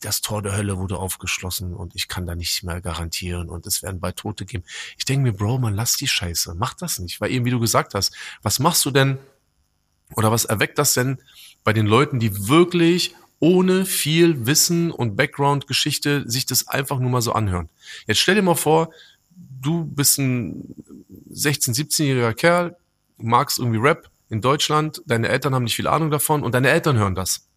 das 0.00 0.20
Tor 0.20 0.42
der 0.42 0.56
Hölle 0.56 0.78
wurde 0.78 0.98
aufgeschlossen 0.98 1.74
und 1.74 1.94
ich 1.94 2.08
kann 2.08 2.26
da 2.26 2.34
nicht 2.34 2.62
mehr 2.62 2.80
garantieren 2.80 3.48
und 3.48 3.66
es 3.66 3.82
werden 3.82 4.00
bald 4.00 4.16
Tote 4.16 4.44
geben. 4.44 4.64
Ich 4.98 5.04
denke 5.04 5.22
mir, 5.22 5.32
Bro, 5.32 5.58
man 5.58 5.74
lass 5.74 5.96
die 5.96 6.08
Scheiße, 6.08 6.54
mach 6.54 6.74
das 6.74 6.98
nicht, 6.98 7.20
weil 7.20 7.30
eben, 7.30 7.44
wie 7.44 7.50
du 7.50 7.60
gesagt 7.60 7.94
hast, 7.94 8.14
was 8.42 8.58
machst 8.58 8.84
du 8.84 8.90
denn 8.90 9.18
oder 10.14 10.30
was 10.30 10.44
erweckt 10.44 10.78
das 10.78 10.94
denn 10.94 11.18
bei 11.64 11.72
den 11.72 11.86
Leuten, 11.86 12.20
die 12.20 12.48
wirklich 12.48 13.14
ohne 13.38 13.84
viel 13.84 14.46
Wissen 14.46 14.90
und 14.90 15.16
Background-Geschichte 15.16 16.24
sich 16.26 16.46
das 16.46 16.68
einfach 16.68 16.98
nur 16.98 17.10
mal 17.10 17.22
so 17.22 17.32
anhören? 17.32 17.68
Jetzt 18.06 18.20
stell 18.20 18.34
dir 18.34 18.42
mal 18.42 18.54
vor, 18.54 18.92
du 19.34 19.84
bist 19.84 20.18
ein 20.18 20.74
16-, 21.32 21.74
17-jähriger 21.74 22.34
Kerl, 22.34 22.76
magst 23.18 23.58
irgendwie 23.58 23.78
Rap 23.78 24.10
in 24.28 24.40
Deutschland, 24.40 25.02
deine 25.06 25.28
Eltern 25.28 25.54
haben 25.54 25.64
nicht 25.64 25.76
viel 25.76 25.86
Ahnung 25.86 26.10
davon 26.10 26.42
und 26.42 26.54
deine 26.54 26.70
Eltern 26.70 26.96
hören 26.96 27.14
das. 27.14 27.48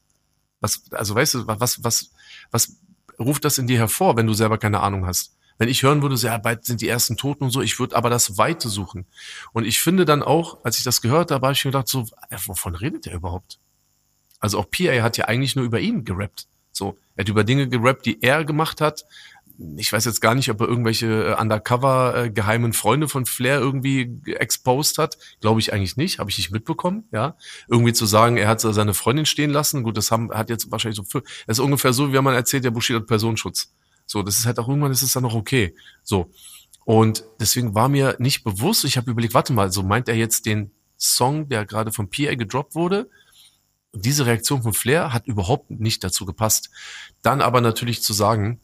Was, 0.62 0.84
also 0.92 1.16
weißt 1.16 1.34
du, 1.34 1.48
was, 1.48 1.84
was, 1.84 2.12
was 2.52 2.76
ruft 3.20 3.46
das 3.46 3.58
in 3.58 3.68
dir 3.68 3.78
hervor, 3.78 4.18
wenn 4.18 4.28
du 4.28 4.34
selber 4.34 4.58
keine 4.58 4.82
Ahnung 4.82 5.06
hast? 5.06 5.36
Wenn 5.58 5.68
ich 5.68 5.84
hören 5.84 6.02
würde, 6.02 6.16
so, 6.16 6.28
ja, 6.28 6.38
bald 6.38 6.64
sind 6.64 6.82
die 6.82 6.88
ersten 6.88 7.18
Toten 7.18 7.44
und 7.44 7.52
so, 7.52 7.62
ich 7.62 7.80
würde 7.80 7.96
aber 7.96 8.10
das 8.10 8.38
Weite 8.38 8.70
suchen. 8.70 9.06
Und 9.52 9.66
ich 9.66 9.82
finde 9.82 10.06
dann 10.06 10.24
auch, 10.24 10.64
als 10.64 10.78
ich 10.78 10.86
das 10.86 11.02
gehört 11.02 11.32
habe, 11.32 11.46
habe 11.46 11.54
ich 11.54 11.66
mir 11.66 11.72
gedacht, 11.72 11.90
so, 11.90 12.06
wovon 12.46 12.76
redet 12.76 13.08
er 13.08 13.16
überhaupt? 13.16 13.60
Also 14.40 14.58
auch 14.58 14.72
PA 14.72 15.02
hat 15.02 15.18
ja 15.18 15.26
eigentlich 15.26 15.58
nur 15.58 15.66
über 15.66 15.82
ihn 15.82 16.06
gerappt. 16.06 16.48
So, 16.72 16.98
er 17.16 17.24
hat 17.24 17.30
über 17.30 17.44
Dinge 17.44 17.68
gerappt, 17.68 18.06
die 18.06 18.22
er 18.22 18.46
gemacht 18.46 18.80
hat, 18.80 19.04
ich 19.78 19.92
weiß 19.92 20.06
jetzt 20.06 20.22
gar 20.22 20.36
nicht, 20.36 20.50
ob 20.50 20.62
er 20.62 20.68
irgendwelche 20.68 21.32
äh, 21.32 21.42
undercover 21.42 22.16
äh, 22.16 22.30
geheimen 22.30 22.72
Freunde 22.72 23.10
von 23.10 23.26
Flair 23.26 23.60
irgendwie 23.60 24.22
exposed 24.26 24.98
hat. 24.98 25.18
Glaube 25.42 25.60
ich 25.60 25.74
eigentlich 25.74 25.98
nicht, 25.98 26.20
habe 26.20 26.30
ich 26.30 26.38
nicht 26.38 26.52
mitbekommen, 26.52 27.04
ja. 27.12 27.36
Irgendwie 27.68 27.92
zu 27.92 28.06
sagen, 28.06 28.38
er 28.38 28.48
hat 28.48 28.62
seine 28.62 28.94
Freundin 28.94 29.26
stehen 29.26 29.50
lassen, 29.50 29.84
gut, 29.84 29.98
das 29.98 30.12
haben, 30.12 30.32
hat 30.32 30.50
jetzt 30.50 30.72
wahrscheinlich 30.72 30.96
so, 30.96 31.04
für, 31.04 31.22
das 31.46 31.58
ist 31.58 31.60
ungefähr 31.60 31.92
so, 31.92 32.14
wie 32.14 32.22
man 32.22 32.36
erzählt, 32.36 32.64
der 32.64 32.72
Bushido 32.72 33.00
hat 33.00 33.08
Personenschutz. 33.08 33.74
So, 34.06 34.24
das 34.24 34.38
ist 34.38 34.46
halt 34.46 34.60
auch 34.60 34.68
irgendwann, 34.68 34.92
ist 34.92 35.02
es 35.02 35.14
dann 35.14 35.24
noch 35.24 35.36
okay. 35.36 35.76
So. 36.04 36.32
Und 36.86 37.26
deswegen 37.40 37.76
war 37.76 37.90
mir 37.90 38.16
nicht 38.18 38.44
bewusst, 38.44 38.86
ich 38.86 38.98
habe 38.98 39.12
überlegt, 39.12 39.34
warte 39.34 39.54
mal, 39.54 39.72
so 39.72 39.84
meint 39.84 40.08
er 40.08 40.16
jetzt 40.16 40.46
den 40.46 40.72
Song, 40.98 41.50
der 41.50 41.66
gerade 41.66 41.92
von 41.92 42.10
PA 42.10 42.36
gedroppt 42.36 42.76
wurde? 42.76 43.10
Und 43.92 44.06
diese 44.06 44.26
Reaktion 44.26 44.64
von 44.64 44.74
Flair 44.74 45.14
hat 45.14 45.28
überhaupt 45.28 45.70
nicht 45.70 46.04
dazu 46.04 46.26
gepasst. 46.26 46.70
Dann 47.22 47.42
aber 47.42 47.62
natürlich 47.62 48.02
zu 48.02 48.14
sagen, 48.14 48.60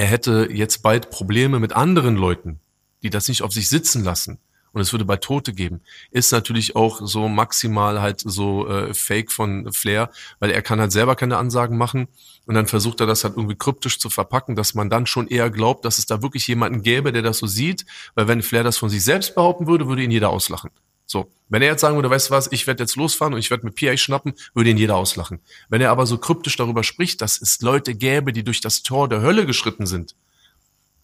er 0.00 0.06
hätte 0.06 0.48
jetzt 0.50 0.82
bald 0.82 1.10
Probleme 1.10 1.60
mit 1.60 1.74
anderen 1.74 2.16
Leuten, 2.16 2.58
die 3.02 3.10
das 3.10 3.28
nicht 3.28 3.42
auf 3.42 3.52
sich 3.52 3.68
sitzen 3.68 4.02
lassen. 4.02 4.38
Und 4.72 4.80
es 4.80 4.92
würde 4.94 5.04
bald 5.04 5.22
Tote 5.22 5.52
geben. 5.52 5.82
Ist 6.10 6.32
natürlich 6.32 6.74
auch 6.74 7.02
so 7.04 7.28
maximal 7.28 8.00
halt 8.00 8.22
so 8.24 8.66
äh, 8.66 8.94
Fake 8.94 9.30
von 9.30 9.70
Flair, 9.74 10.10
weil 10.38 10.52
er 10.52 10.62
kann 10.62 10.80
halt 10.80 10.90
selber 10.90 11.16
keine 11.16 11.36
Ansagen 11.36 11.76
machen. 11.76 12.08
Und 12.46 12.54
dann 12.54 12.66
versucht 12.66 13.00
er 13.00 13.06
das 13.06 13.24
halt 13.24 13.36
irgendwie 13.36 13.56
kryptisch 13.56 13.98
zu 13.98 14.08
verpacken, 14.08 14.56
dass 14.56 14.72
man 14.72 14.88
dann 14.88 15.04
schon 15.04 15.28
eher 15.28 15.50
glaubt, 15.50 15.84
dass 15.84 15.98
es 15.98 16.06
da 16.06 16.22
wirklich 16.22 16.48
jemanden 16.48 16.80
gäbe, 16.80 17.12
der 17.12 17.20
das 17.20 17.36
so 17.36 17.46
sieht. 17.46 17.84
Weil 18.14 18.26
wenn 18.26 18.40
Flair 18.40 18.64
das 18.64 18.78
von 18.78 18.88
sich 18.88 19.04
selbst 19.04 19.34
behaupten 19.34 19.66
würde, 19.66 19.86
würde 19.86 20.02
ihn 20.02 20.10
jeder 20.10 20.30
auslachen. 20.30 20.70
So, 21.10 21.28
wenn 21.48 21.60
er 21.60 21.66
jetzt 21.66 21.80
sagen 21.80 21.96
würde, 21.96 22.08
weißt 22.08 22.30
du 22.30 22.34
was, 22.34 22.52
ich 22.52 22.68
werde 22.68 22.84
jetzt 22.84 22.94
losfahren 22.94 23.34
und 23.34 23.40
ich 23.40 23.50
werde 23.50 23.66
mit 23.66 23.74
PA 23.74 23.96
schnappen, 23.96 24.32
würde 24.54 24.70
ihn 24.70 24.76
jeder 24.76 24.94
auslachen. 24.94 25.40
Wenn 25.68 25.80
er 25.80 25.90
aber 25.90 26.06
so 26.06 26.18
kryptisch 26.18 26.54
darüber 26.54 26.84
spricht, 26.84 27.20
dass 27.20 27.42
es 27.42 27.60
Leute 27.62 27.96
gäbe, 27.96 28.32
die 28.32 28.44
durch 28.44 28.60
das 28.60 28.84
Tor 28.84 29.08
der 29.08 29.20
Hölle 29.20 29.44
geschritten 29.44 29.86
sind, 29.86 30.14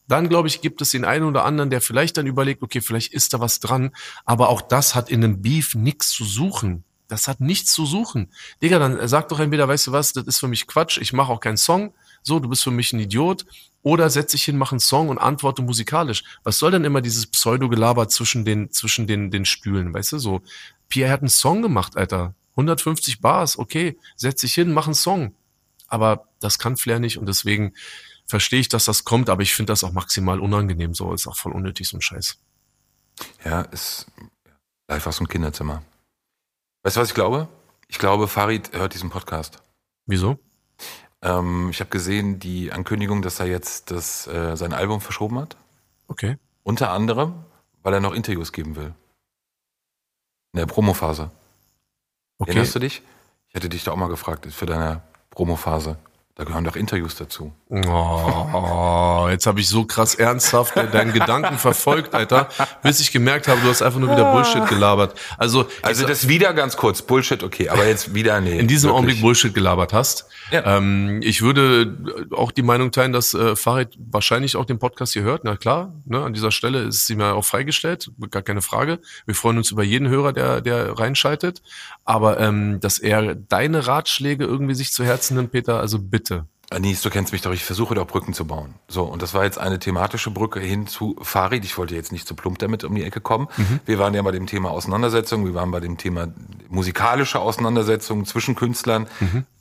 dann 0.07 0.29
glaube 0.29 0.47
ich, 0.47 0.61
gibt 0.61 0.81
es 0.81 0.91
den 0.91 1.05
einen 1.05 1.25
oder 1.25 1.45
anderen, 1.45 1.71
der 1.71 1.81
vielleicht 1.81 2.19
dann 2.19 2.29
überlegt, 2.29 2.63
okay, 2.63 2.81
vielleicht 2.81 3.15
ist 3.15 3.35
da 3.35 3.41
was 3.41 3.59
dran, 3.59 3.91
aber 4.25 4.49
auch 4.49 4.63
das 4.63 4.95
hat 4.95 5.11
in 5.11 5.25
einem 5.25 5.43
Beef 5.43 5.75
nichts 5.75 6.11
zu 6.11 6.25
suchen. 6.25 6.85
Das 7.09 7.27
hat 7.27 7.41
nichts 7.41 7.73
zu 7.73 7.85
suchen. 7.85 8.31
Digga, 8.63 8.79
dann 8.79 9.09
sag 9.09 9.29
doch 9.29 9.41
entweder, 9.41 9.67
weißt 9.67 9.89
du 9.89 9.93
was, 9.93 10.13
das 10.13 10.29
ist 10.29 10.39
für 10.39 10.47
mich 10.47 10.69
Quatsch, 10.69 10.99
ich 10.99 11.15
mache 11.15 11.33
auch 11.33 11.41
keinen 11.41 11.57
Song, 11.57 11.93
so, 12.27 12.41
du 12.41 12.49
bist 12.49 12.65
für 12.65 12.71
mich 12.71 12.93
ein 12.93 12.99
Idiot, 12.99 13.47
oder 13.83 14.11
setz 14.11 14.33
dich 14.33 14.43
hin, 14.43 14.59
mach 14.59 14.73
einen 14.73 14.81
Song 14.81 15.11
und 15.11 15.19
antworte 15.19 15.63
musikalisch. 15.63 16.25
Was 16.43 16.59
soll 16.59 16.73
denn 16.73 16.85
immer 16.85 17.01
dieses 17.01 17.29
Pseudogelaber 17.29 18.09
zwischen 18.09 18.45
den, 18.45 18.73
zwischen 18.73 19.07
den, 19.07 19.31
den 19.31 19.45
Stühlen, 19.45 19.95
weißt 19.95 20.13
du, 20.13 20.19
so. 20.19 20.43
Pierre 20.89 21.13
hat 21.13 21.21
einen 21.21 21.29
Song 21.29 21.63
gemacht, 21.63 21.97
Alter. 21.97 22.35
150 22.57 23.21
Bars, 23.21 23.57
okay, 23.59 23.97
setz 24.17 24.41
dich 24.41 24.55
hin, 24.55 24.73
mach 24.73 24.87
einen 24.87 24.95
Song. 24.95 25.37
Aber 25.87 26.27
das 26.41 26.59
kann 26.59 26.77
Flair 26.77 26.99
nicht 26.99 27.17
und 27.19 27.27
deswegen 27.27 27.75
verstehe 28.27 28.59
ich, 28.59 28.69
dass 28.69 28.87
das 28.87 29.05
kommt, 29.05 29.31
aber 29.31 29.43
ich 29.43 29.55
finde 29.55 29.73
das 29.73 29.85
auch 29.85 29.93
maximal 29.93 30.41
unangenehm, 30.41 30.93
so 30.93 31.13
ist 31.13 31.29
auch 31.29 31.37
voll 31.37 31.53
unnötig, 31.53 31.89
so 31.89 31.97
ein 31.97 32.03
Scheiß. 32.03 32.39
Ja, 33.45 33.61
ist 33.61 34.07
einfach 34.89 35.13
so 35.13 35.23
ein 35.23 35.29
Kinderzimmer. 35.29 35.85
Weißt 36.83 36.97
du, 36.97 37.01
was 37.01 37.09
ich 37.11 37.15
glaube? 37.15 37.47
Ich 37.87 37.99
glaube, 37.99 38.27
Farid 38.27 38.73
hört 38.73 38.95
diesen 38.95 39.11
Podcast. 39.11 39.63
Wieso? 40.07 40.41
Ähm, 41.23 41.71
ich 41.71 41.81
habe 41.81 41.91
gesehen 41.91 42.39
die 42.39 42.73
Ankündigung, 42.73 43.23
dass 43.23 43.41
er 43.41 43.47
jetzt 43.47 43.91
das, 43.91 44.27
äh, 44.27 44.57
sein 44.57 44.73
Album 44.73 45.01
verschoben 45.01 45.39
hat. 45.39 45.57
Okay. 46.09 46.37
Unter 46.63 46.91
anderem, 46.91 47.35
weil 47.83 47.95
er 47.95 48.01
noch 48.01 48.15
Interviews 48.15 48.53
geben 48.53 48.77
will. 48.77 48.95
In 50.53 50.59
der 50.59 50.67
Promophase. 50.67 51.31
Okay. 52.39 52.51
Erinnerst 52.51 52.75
du 52.75 52.79
dich? 52.79 53.03
Ich 53.49 53.55
hätte 53.55 53.69
dich 53.69 53.85
da 53.85 53.93
auch 53.93 53.97
mal 53.97 54.09
gefragt 54.09 54.47
für 54.47 54.67
deine 54.67 55.03
Promophase. 55.31 55.99
Da 56.39 56.45
gehören 56.45 56.65
doch 56.65 56.77
Interviews 56.77 57.15
dazu. 57.15 57.55
Oh, 57.71 59.27
jetzt 59.31 59.47
habe 59.47 59.59
ich 59.59 59.71
so 59.71 59.87
krass 59.87 60.15
ernsthaft 60.15 60.77
deinen 60.77 61.15
Gedanken 61.15 61.57
verfolgt, 61.57 62.15
Alter, 62.15 62.51
bis 62.83 63.01
ich 63.01 63.11
gemerkt 63.11 63.49
habe, 63.49 63.63
du 63.63 63.69
hast 63.69 63.81
einfach 63.81 63.99
nur 63.99 64.11
wieder 64.11 64.33
Bullshit 64.33 64.67
gelabert. 64.69 65.19
Also, 65.39 65.67
Also 65.81 66.07
das 66.07 66.29
wieder 66.29 66.53
ganz 66.53 66.77
kurz, 66.77 67.01
Bullshit, 67.01 67.43
okay, 67.43 67.71
aber 67.71 67.87
jetzt 67.87 68.15
wieder 68.15 68.39
nee. 68.43 68.59
in 68.59 68.69
diesem 68.69 68.89
wirklich. 68.89 68.97
Augenblick 68.99 69.21
Bullshit 69.23 69.55
gelabert 69.55 69.95
hast. 69.95 70.27
Ja. 70.51 70.77
Ähm, 70.77 71.21
ich 71.23 71.41
würde 71.41 71.97
auch 72.33 72.53
die 72.53 72.63
Meinung 72.63 72.93
teilen, 72.93 73.15
dass 73.15 73.33
äh, 73.33 73.57
Farid 73.57 73.97
wahrscheinlich 73.99 74.57
auch 74.57 74.67
den 74.67 74.79
Podcast 74.79 75.15
hier 75.15 75.23
hört. 75.23 75.43
Na 75.45 75.57
klar, 75.57 75.95
ne, 76.05 76.23
an 76.23 76.35
dieser 76.35 76.53
Stelle 76.53 76.83
ist 76.83 77.09
ihm 77.09 77.21
ja 77.21 77.33
auch 77.33 77.47
freigestellt, 77.47 78.11
gar 78.31 78.43
keine 78.43 78.61
Frage. 78.61 79.01
Wir 79.25 79.35
freuen 79.35 79.57
uns 79.57 79.71
über 79.71 79.85
jeden 79.85 80.09
Hörer, 80.09 80.35
der, 80.35 80.61
der 80.61 80.99
reinschaltet. 80.99 81.63
Aber 82.05 82.39
ähm, 82.39 82.79
dass 82.81 82.99
er 82.99 83.35
deine 83.35 83.87
Ratschläge 83.87 84.45
irgendwie 84.45 84.75
sich 84.75 84.93
zu 84.93 85.03
Herzen 85.03 85.37
nimmt, 85.37 85.53
Peter, 85.53 85.81
also 85.81 85.99
bitte. 85.99 86.26
Anis, 86.69 87.01
du 87.01 87.11
kennst 87.11 87.33
mich 87.33 87.43
doch, 87.43 87.53
ich 87.53 87.65
versuche 87.65 87.95
doch 87.95 88.09
Brücken 88.09 88.35
zu 88.35 88.45
bauen. 88.45 88.75
So, 88.89 89.05
und 89.05 89.23
das 89.23 89.35
war 89.35 89.45
jetzt 89.45 89.57
eine 89.57 89.79
thematische 89.79 90.33
Brücke 90.33 90.59
hin 90.59 90.89
zu 90.89 91.17
Farid. 91.23 91.65
Ich 91.65 91.79
wollte 91.79 91.95
jetzt 91.95 92.11
nicht 92.11 92.27
zu 92.27 92.35
plump 92.35 92.59
damit 92.59 92.83
um 92.83 92.93
die 92.95 93.05
Ecke 93.05 93.21
kommen. 93.21 93.47
Wir 93.85 94.01
waren 94.01 94.15
ja 94.15 94.23
bei 94.23 94.33
dem 94.33 94.47
Thema 94.49 94.71
Auseinandersetzung, 94.71 95.47
wir 95.47 95.55
waren 95.55 95.71
bei 95.71 95.79
dem 95.79 95.97
Thema 95.97 96.27
musikalische 96.69 97.39
Auseinandersetzung 97.39 98.27
zwischen 98.27 98.57
Künstlern. 98.57 99.07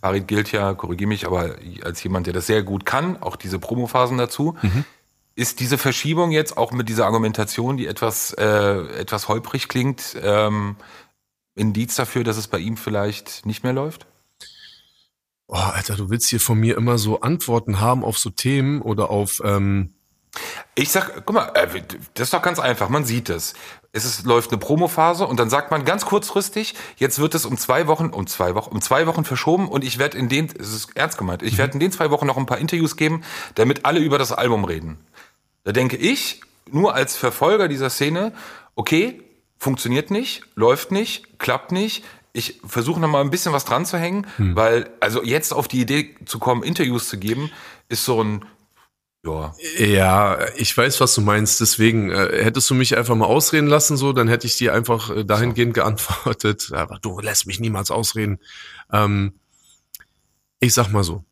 Farid 0.01 0.27
gilt 0.27 0.51
ja, 0.51 0.73
korrigiere 0.73 1.07
mich, 1.07 1.27
aber 1.27 1.55
als 1.83 2.01
jemand, 2.03 2.25
der 2.25 2.33
das 2.33 2.47
sehr 2.47 2.63
gut 2.63 2.87
kann, 2.87 3.21
auch 3.21 3.35
diese 3.35 3.59
Promophasen 3.59 4.17
dazu. 4.17 4.57
Ist 5.35 5.59
diese 5.59 5.77
Verschiebung 5.77 6.31
jetzt 6.31 6.57
auch 6.57 6.71
mit 6.71 6.89
dieser 6.89 7.05
Argumentation, 7.05 7.77
die 7.77 7.85
etwas, 7.87 8.33
äh, 8.33 8.99
etwas 8.99 9.27
holprig 9.27 9.67
klingt, 9.67 10.15
ähm, 10.23 10.77
Indiz 11.55 11.95
dafür, 11.95 12.23
dass 12.23 12.37
es 12.37 12.47
bei 12.47 12.57
ihm 12.57 12.77
vielleicht 12.77 13.45
nicht 13.45 13.63
mehr 13.63 13.73
läuft? 13.73 14.07
Oh, 15.47 15.55
Alter, 15.55 15.95
du 15.95 16.09
willst 16.09 16.29
hier 16.29 16.39
von 16.39 16.59
mir 16.59 16.75
immer 16.77 16.97
so 16.97 17.21
Antworten 17.21 17.79
haben 17.79 18.03
auf 18.03 18.17
so 18.17 18.29
Themen 18.31 18.81
oder 18.81 19.09
auf, 19.11 19.41
ähm, 19.43 19.93
Ich 20.73 20.91
sag, 20.91 21.25
guck 21.25 21.35
mal, 21.35 21.51
äh, 21.53 21.67
das 22.15 22.27
ist 22.27 22.33
doch 22.33 22.41
ganz 22.41 22.59
einfach, 22.59 22.89
man 22.89 23.05
sieht 23.05 23.29
es. 23.29 23.53
es 23.91 24.05
ist, 24.05 24.25
läuft 24.25 24.51
eine 24.51 24.57
Promophase 24.59 25.25
und 25.27 25.39
dann 25.39 25.49
sagt 25.49 25.71
man 25.71 25.85
ganz 25.85 26.05
kurzfristig, 26.05 26.73
jetzt 26.97 27.19
wird 27.19 27.35
es 27.35 27.45
um 27.45 27.57
zwei 27.57 27.87
Wochen, 27.87 28.07
um 28.09 28.27
zwei 28.27 28.55
Wochen, 28.55 28.71
um 28.73 28.81
zwei 28.81 29.05
Wochen 29.07 29.23
verschoben 29.23 29.69
und 29.69 29.83
ich 29.83 29.99
werde 29.99 30.17
in 30.17 30.29
den, 30.29 30.47
es 30.59 30.73
ist 30.73 30.97
ernst 30.97 31.17
gemeint, 31.17 31.43
ich 31.43 31.57
werde 31.57 31.73
in 31.73 31.79
den 31.79 31.91
zwei 31.91 32.09
Wochen 32.09 32.25
noch 32.25 32.37
ein 32.37 32.47
paar 32.47 32.57
Interviews 32.57 32.97
geben, 32.97 33.23
damit 33.53 33.85
alle 33.85 33.99
über 33.99 34.17
das 34.17 34.31
Album 34.31 34.65
reden. 34.65 34.97
Da 35.63 35.71
denke 35.71 35.95
ich, 35.97 36.41
nur 36.69 36.95
als 36.95 37.15
Verfolger 37.15 37.67
dieser 37.67 37.89
Szene, 37.89 38.33
okay, 38.75 39.21
funktioniert 39.57 40.11
nicht, 40.11 40.43
läuft 40.55 40.91
nicht, 40.91 41.39
klappt 41.39 41.71
nicht. 41.71 42.03
Ich 42.35 42.59
versuche 42.67 42.99
noch 42.99 43.07
mal 43.07 43.21
ein 43.21 43.29
bisschen 43.29 43.53
was 43.53 43.63
dran 43.63 43.85
zu 43.85 43.97
hängen, 43.97 44.27
Hm. 44.35 44.55
weil 44.55 44.89
also 44.99 45.23
jetzt 45.23 45.53
auf 45.53 45.67
die 45.69 45.79
Idee 45.79 46.15
zu 46.25 46.37
kommen, 46.37 46.63
Interviews 46.63 47.07
zu 47.07 47.17
geben, 47.17 47.49
ist 47.87 48.03
so 48.03 48.21
ein 48.21 48.45
ja, 49.25 49.53
Ja, 49.79 50.37
ich 50.55 50.75
weiß, 50.77 50.99
was 51.01 51.15
du 51.15 51.21
meinst. 51.21 51.59
Deswegen 51.61 52.11
äh, 52.11 52.43
hättest 52.43 52.69
du 52.69 52.75
mich 52.75 52.97
einfach 52.97 53.15
mal 53.15 53.25
ausreden 53.25 53.67
lassen, 53.67 53.97
so, 53.97 54.13
dann 54.13 54.27
hätte 54.27 54.47
ich 54.47 54.57
dir 54.57 54.73
einfach 54.73 55.09
äh, 55.09 55.23
dahingehend 55.25 55.73
geantwortet. 55.73 56.71
Aber 56.73 56.99
du 56.99 57.19
lässt 57.19 57.47
mich 57.47 57.59
niemals 57.59 57.89
ausreden. 57.89 58.39
Ähm, 58.91 59.33
ich 60.59 60.73
sag 60.73 60.91
mal 60.91 61.03
so, 61.03 61.23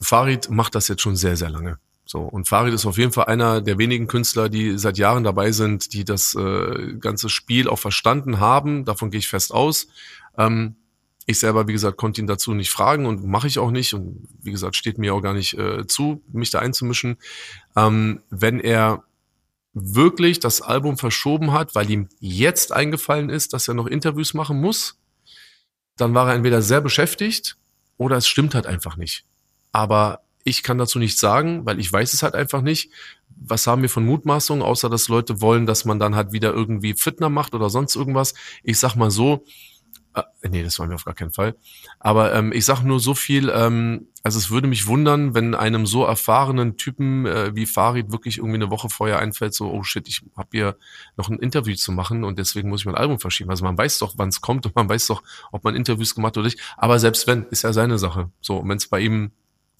Farid 0.00 0.50
macht 0.50 0.74
das 0.74 0.88
jetzt 0.88 1.02
schon 1.02 1.16
sehr, 1.16 1.36
sehr 1.36 1.50
lange. 1.50 1.78
So 2.04 2.20
und 2.22 2.48
Farid 2.48 2.74
ist 2.74 2.86
auf 2.86 2.98
jeden 2.98 3.12
Fall 3.12 3.26
einer 3.26 3.60
der 3.60 3.78
wenigen 3.78 4.08
Künstler, 4.08 4.48
die 4.48 4.78
seit 4.78 4.98
Jahren 4.98 5.22
dabei 5.22 5.52
sind, 5.52 5.92
die 5.92 6.04
das 6.04 6.34
äh, 6.34 6.94
ganze 6.98 7.28
Spiel 7.28 7.68
auch 7.68 7.78
verstanden 7.78 8.40
haben. 8.40 8.84
Davon 8.84 9.10
gehe 9.10 9.20
ich 9.20 9.28
fest 9.28 9.52
aus. 9.52 9.86
Ähm, 10.36 10.76
ich 11.26 11.38
selber, 11.38 11.68
wie 11.68 11.72
gesagt, 11.72 11.96
konnte 11.96 12.20
ihn 12.20 12.26
dazu 12.26 12.54
nicht 12.54 12.70
fragen 12.70 13.06
und 13.06 13.24
mache 13.24 13.46
ich 13.46 13.58
auch 13.58 13.70
nicht. 13.70 13.94
Und 13.94 14.28
wie 14.42 14.50
gesagt, 14.50 14.76
steht 14.76 14.98
mir 14.98 15.14
auch 15.14 15.20
gar 15.20 15.34
nicht 15.34 15.56
äh, 15.56 15.86
zu, 15.86 16.22
mich 16.32 16.50
da 16.50 16.58
einzumischen. 16.58 17.16
Ähm, 17.76 18.22
wenn 18.30 18.58
er 18.58 19.04
wirklich 19.72 20.40
das 20.40 20.62
Album 20.62 20.98
verschoben 20.98 21.52
hat, 21.52 21.74
weil 21.74 21.88
ihm 21.90 22.08
jetzt 22.18 22.72
eingefallen 22.72 23.30
ist, 23.30 23.52
dass 23.52 23.68
er 23.68 23.74
noch 23.74 23.86
Interviews 23.86 24.34
machen 24.34 24.60
muss, 24.60 24.98
dann 25.96 26.14
war 26.14 26.28
er 26.28 26.34
entweder 26.34 26.62
sehr 26.62 26.80
beschäftigt 26.80 27.56
oder 27.96 28.16
es 28.16 28.26
stimmt 28.26 28.54
halt 28.54 28.66
einfach 28.66 28.96
nicht. 28.96 29.24
Aber 29.72 30.22
ich 30.42 30.62
kann 30.62 30.78
dazu 30.78 30.98
nichts 30.98 31.20
sagen, 31.20 31.66
weil 31.66 31.78
ich 31.78 31.92
weiß 31.92 32.12
es 32.12 32.22
halt 32.22 32.34
einfach 32.34 32.62
nicht. 32.62 32.90
Was 33.36 33.66
haben 33.66 33.82
wir 33.82 33.88
von 33.88 34.04
Mutmaßungen, 34.04 34.62
außer 34.62 34.88
dass 34.88 35.08
Leute 35.08 35.40
wollen, 35.40 35.66
dass 35.66 35.84
man 35.84 35.98
dann 35.98 36.16
halt 36.16 36.32
wieder 36.32 36.52
irgendwie 36.52 36.94
Fitner 36.94 37.28
macht 37.28 37.54
oder 37.54 37.70
sonst 37.70 37.94
irgendwas. 37.94 38.34
Ich 38.62 38.78
sag 38.78 38.96
mal 38.96 39.10
so, 39.10 39.44
äh, 40.14 40.48
nee, 40.48 40.62
das 40.62 40.78
wollen 40.78 40.90
wir 40.90 40.96
auf 40.96 41.04
gar 41.04 41.14
keinen 41.14 41.32
Fall. 41.32 41.56
Aber 41.98 42.34
ähm, 42.34 42.52
ich 42.52 42.64
sag 42.64 42.82
nur 42.82 43.00
so 43.00 43.14
viel, 43.14 43.48
ähm, 43.54 44.08
also 44.22 44.38
es 44.38 44.50
würde 44.50 44.66
mich 44.66 44.86
wundern, 44.86 45.34
wenn 45.34 45.54
einem 45.54 45.86
so 45.86 46.04
erfahrenen 46.04 46.76
Typen 46.76 47.26
äh, 47.26 47.54
wie 47.54 47.66
Farid 47.66 48.10
wirklich 48.10 48.38
irgendwie 48.38 48.56
eine 48.56 48.70
Woche 48.70 48.88
vorher 48.90 49.18
einfällt, 49.18 49.54
so, 49.54 49.70
oh 49.70 49.82
shit, 49.82 50.08
ich 50.08 50.22
habe 50.36 50.48
hier 50.52 50.76
noch 51.16 51.28
ein 51.28 51.38
Interview 51.38 51.74
zu 51.76 51.92
machen 51.92 52.24
und 52.24 52.38
deswegen 52.38 52.68
muss 52.68 52.80
ich 52.80 52.86
mein 52.86 52.96
Album 52.96 53.20
verschieben. 53.20 53.50
Also 53.50 53.64
man 53.64 53.78
weiß 53.78 53.98
doch, 53.98 54.14
wann 54.16 54.28
es 54.28 54.40
kommt 54.40 54.66
und 54.66 54.74
man 54.74 54.88
weiß 54.88 55.06
doch, 55.06 55.22
ob 55.52 55.64
man 55.64 55.76
Interviews 55.76 56.14
gemacht 56.14 56.36
oder 56.36 56.44
nicht. 56.46 56.60
Aber 56.76 56.98
selbst 56.98 57.26
wenn, 57.26 57.44
ist 57.50 57.62
ja 57.62 57.72
seine 57.72 57.98
Sache. 57.98 58.30
So, 58.40 58.62
wenn 58.66 58.76
es 58.76 58.88
bei 58.88 59.00
ihm 59.00 59.30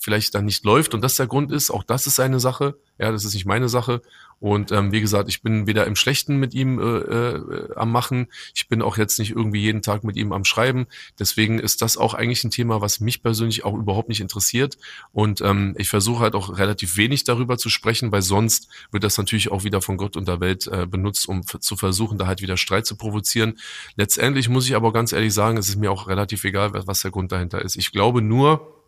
vielleicht 0.01 0.35
dann 0.35 0.47
nicht 0.47 0.65
läuft 0.65 0.95
und 0.95 1.03
das 1.03 1.17
der 1.17 1.27
Grund 1.27 1.53
ist, 1.53 1.71
auch 1.71 1.85
das 1.85 2.07
ist 2.07 2.17
seine 2.17 2.41
Sache. 2.41 2.75
Ja, 2.99 3.13
das 3.13 3.25
ist 3.25 3.35
nicht 3.35 3.47
meine 3.47 3.69
Sache. 3.69 4.03
Und 4.41 4.73
ähm, 4.73 4.91
wie 4.91 5.03
gesagt, 5.03 5.29
ich 5.29 5.43
bin 5.43 5.67
weder 5.67 5.87
im 5.87 5.97
Schlechten 5.97 6.39
mit 6.39 6.55
ihm 6.55 6.79
äh, 6.79 6.83
äh, 6.83 7.75
am 7.77 7.93
Machen, 7.93 8.29
ich 8.55 8.69
bin 8.69 8.81
auch 8.81 8.97
jetzt 8.97 9.19
nicht 9.19 9.33
irgendwie 9.33 9.61
jeden 9.61 9.83
Tag 9.83 10.03
mit 10.03 10.17
ihm 10.17 10.33
am 10.33 10.45
Schreiben. 10.45 10.87
Deswegen 11.19 11.59
ist 11.59 11.83
das 11.83 11.99
auch 11.99 12.15
eigentlich 12.15 12.43
ein 12.45 12.51
Thema, 12.51 12.81
was 12.81 13.01
mich 13.01 13.23
persönlich 13.23 13.65
auch 13.65 13.75
überhaupt 13.75 14.09
nicht 14.09 14.23
interessiert. 14.23 14.79
Und 15.13 15.43
ähm, 15.43 15.75
ich 15.77 15.91
versuche 15.91 16.21
halt 16.21 16.35
auch 16.35 16.57
relativ 16.57 16.97
wenig 16.97 17.25
darüber 17.25 17.59
zu 17.59 17.69
sprechen, 17.69 18.11
weil 18.13 18.23
sonst 18.23 18.69
wird 18.91 19.05
das 19.05 19.19
natürlich 19.19 19.53
auch 19.53 19.65
wieder 19.65 19.83
von 19.83 19.99
Gott 19.99 20.17
und 20.17 20.27
der 20.27 20.41
Welt 20.41 20.67
äh, 20.67 20.87
benutzt, 20.87 21.29
um 21.29 21.43
zu 21.47 21.77
versuchen, 21.77 22.17
da 22.17 22.27
halt 22.27 22.41
wieder 22.41 22.57
Streit 22.57 22.87
zu 22.87 22.97
provozieren. 22.97 23.59
Letztendlich 23.97 24.49
muss 24.49 24.67
ich 24.67 24.75
aber 24.75 24.95
ganz 24.95 25.13
ehrlich 25.13 25.35
sagen, 25.35 25.59
es 25.59 25.69
ist 25.69 25.77
mir 25.77 25.93
auch 25.93 26.09
relativ 26.09 26.45
egal, 26.45 26.73
was 26.87 27.03
der 27.03 27.11
Grund 27.11 27.31
dahinter 27.31 27.61
ist. 27.61 27.77
Ich 27.77 27.93
glaube 27.93 28.23
nur, 28.23 28.80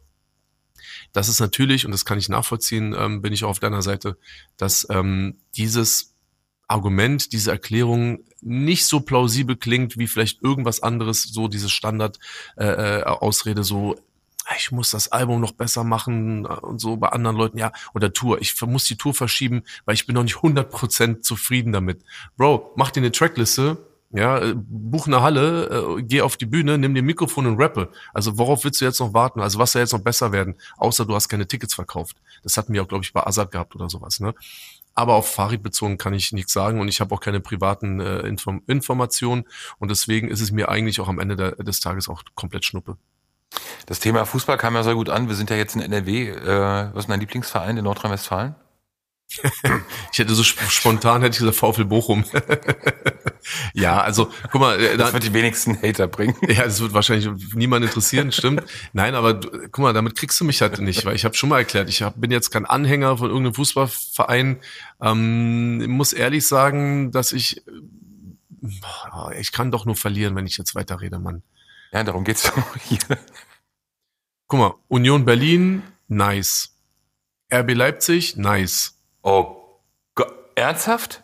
das 1.12 1.28
ist 1.28 1.40
natürlich, 1.40 1.84
und 1.84 1.92
das 1.92 2.04
kann 2.04 2.18
ich 2.18 2.28
nachvollziehen, 2.28 2.94
ähm, 2.98 3.22
bin 3.22 3.32
ich 3.32 3.44
auch 3.44 3.50
auf 3.50 3.60
deiner 3.60 3.82
Seite, 3.82 4.16
dass 4.56 4.86
ähm, 4.90 5.38
dieses 5.56 6.14
Argument, 6.68 7.32
diese 7.32 7.50
Erklärung 7.50 8.24
nicht 8.40 8.86
so 8.86 9.00
plausibel 9.00 9.56
klingt, 9.56 9.98
wie 9.98 10.06
vielleicht 10.06 10.42
irgendwas 10.42 10.82
anderes, 10.82 11.24
so 11.24 11.48
diese 11.48 11.68
Standard-Ausrede, 11.68 13.00
äh, 13.00 13.04
Ausrede, 13.04 13.64
so 13.64 13.96
ich 14.56 14.72
muss 14.72 14.90
das 14.90 15.12
Album 15.12 15.40
noch 15.40 15.52
besser 15.52 15.84
machen 15.84 16.44
äh, 16.44 16.48
und 16.48 16.80
so 16.80 16.96
bei 16.96 17.08
anderen 17.08 17.36
Leuten, 17.36 17.58
ja, 17.58 17.72
oder 17.94 18.12
Tour. 18.12 18.40
Ich 18.40 18.60
muss 18.62 18.84
die 18.84 18.96
Tour 18.96 19.14
verschieben, 19.14 19.62
weil 19.84 19.94
ich 19.94 20.06
bin 20.06 20.14
noch 20.14 20.24
nicht 20.24 20.36
100% 20.36 21.20
zufrieden 21.20 21.72
damit. 21.72 22.02
Bro, 22.36 22.72
mach 22.76 22.90
dir 22.90 23.00
eine 23.00 23.12
Trackliste, 23.12 23.78
ja, 24.12 24.38
äh, 24.38 24.54
buch 24.54 25.06
eine 25.06 25.22
Halle, 25.22 25.96
äh, 25.98 26.02
geh 26.02 26.20
auf 26.20 26.36
die 26.36 26.46
Bühne, 26.46 26.76
nimm 26.76 26.94
dir 26.94 27.02
Mikrofon 27.02 27.46
und 27.46 27.60
rappe. 27.60 27.90
Also 28.12 28.36
worauf 28.38 28.64
willst 28.64 28.80
du 28.80 28.84
jetzt 28.84 29.00
noch 29.00 29.14
warten? 29.14 29.40
Also 29.40 29.58
was 29.58 29.72
soll 29.72 29.80
jetzt 29.80 29.92
noch 29.92 30.02
besser 30.02 30.32
werden? 30.32 30.56
Außer 30.76 31.06
du 31.06 31.14
hast 31.14 31.28
keine 31.28 31.48
Tickets 31.48 31.74
verkauft. 31.74 32.16
Das 32.42 32.56
hatten 32.56 32.72
wir 32.74 32.82
auch, 32.82 32.88
glaube 32.88 33.04
ich, 33.04 33.12
bei 33.12 33.26
Azad 33.26 33.50
gehabt 33.50 33.74
oder 33.74 33.88
sowas, 33.88 34.20
ne? 34.20 34.34
Aber 34.94 35.14
auf 35.14 35.32
Farid 35.32 35.62
bezogen 35.62 35.96
kann 35.96 36.12
ich 36.12 36.32
nichts 36.32 36.52
sagen 36.52 36.78
und 36.78 36.88
ich 36.88 37.00
habe 37.00 37.14
auch 37.14 37.20
keine 37.20 37.40
privaten 37.40 38.00
äh, 38.00 38.20
Inform 38.20 38.62
Informationen 38.66 39.44
und 39.78 39.90
deswegen 39.90 40.28
ist 40.28 40.42
es 40.42 40.52
mir 40.52 40.68
eigentlich 40.68 41.00
auch 41.00 41.08
am 41.08 41.18
Ende 41.18 41.34
der, 41.34 41.52
des 41.52 41.80
Tages 41.80 42.10
auch 42.10 42.22
komplett 42.34 42.66
Schnuppe. 42.66 42.98
Das 43.86 44.00
Thema 44.00 44.26
Fußball 44.26 44.58
kam 44.58 44.74
ja 44.74 44.82
sehr 44.82 44.94
gut 44.94 45.08
an. 45.08 45.28
Wir 45.28 45.34
sind 45.34 45.48
ja 45.48 45.56
jetzt 45.56 45.74
in 45.74 45.80
NRW. 45.80 46.28
Äh, 46.28 46.90
was 46.92 47.04
ist 47.04 47.10
dein 47.10 47.20
Lieblingsverein 47.20 47.78
in 47.78 47.84
Nordrhein-Westfalen? 47.84 48.54
Ich 50.12 50.18
hätte 50.18 50.34
so 50.34 50.42
sp 50.44 50.60
spontan 50.68 51.22
hätte 51.22 51.34
ich 51.34 51.38
gesagt 51.40 51.56
VfL 51.56 51.84
Bochum. 51.84 52.24
ja, 53.74 54.00
also 54.00 54.30
guck 54.50 54.60
mal, 54.60 54.80
äh, 54.80 54.96
da, 54.96 55.04
Das 55.04 55.12
wird 55.14 55.24
die 55.24 55.32
wenigsten 55.32 55.80
Hater 55.82 56.08
bringen. 56.08 56.36
ja, 56.48 56.64
das 56.64 56.80
wird 56.80 56.92
wahrscheinlich 56.92 57.28
niemand 57.54 57.84
interessieren, 57.84 58.32
stimmt. 58.32 58.62
Nein, 58.92 59.14
aber 59.14 59.40
guck 59.40 59.78
mal, 59.78 59.92
damit 59.92 60.16
kriegst 60.16 60.40
du 60.40 60.44
mich 60.44 60.60
halt 60.60 60.78
nicht, 60.80 61.04
weil 61.04 61.16
ich 61.16 61.24
habe 61.24 61.34
schon 61.34 61.48
mal 61.48 61.58
erklärt, 61.58 61.88
ich 61.88 62.02
hab, 62.02 62.20
bin 62.20 62.30
jetzt 62.30 62.50
kein 62.50 62.66
Anhänger 62.66 63.18
von 63.18 63.28
irgendeinem 63.28 63.54
Fußballverein. 63.54 64.58
Ähm, 65.00 65.90
muss 65.90 66.12
ehrlich 66.12 66.46
sagen, 66.46 67.10
dass 67.12 67.32
ich 67.32 67.62
ich 69.38 69.52
kann 69.52 69.70
doch 69.70 69.86
nur 69.86 69.96
verlieren, 69.96 70.36
wenn 70.36 70.46
ich 70.46 70.56
jetzt 70.56 70.74
weiterrede, 70.74 71.18
Mann. 71.18 71.42
Ja, 71.92 72.04
darum 72.04 72.24
geht's 72.24 72.44
doch 72.44 72.76
hier. 72.76 72.98
Guck 74.46 74.58
mal, 74.58 74.74
Union 74.88 75.24
Berlin, 75.24 75.82
nice. 76.08 76.76
RB 77.52 77.74
Leipzig, 77.74 78.36
nice. 78.36 78.98
Oh 79.22 79.56
Gott, 80.14 80.32
ernsthaft? 80.54 81.22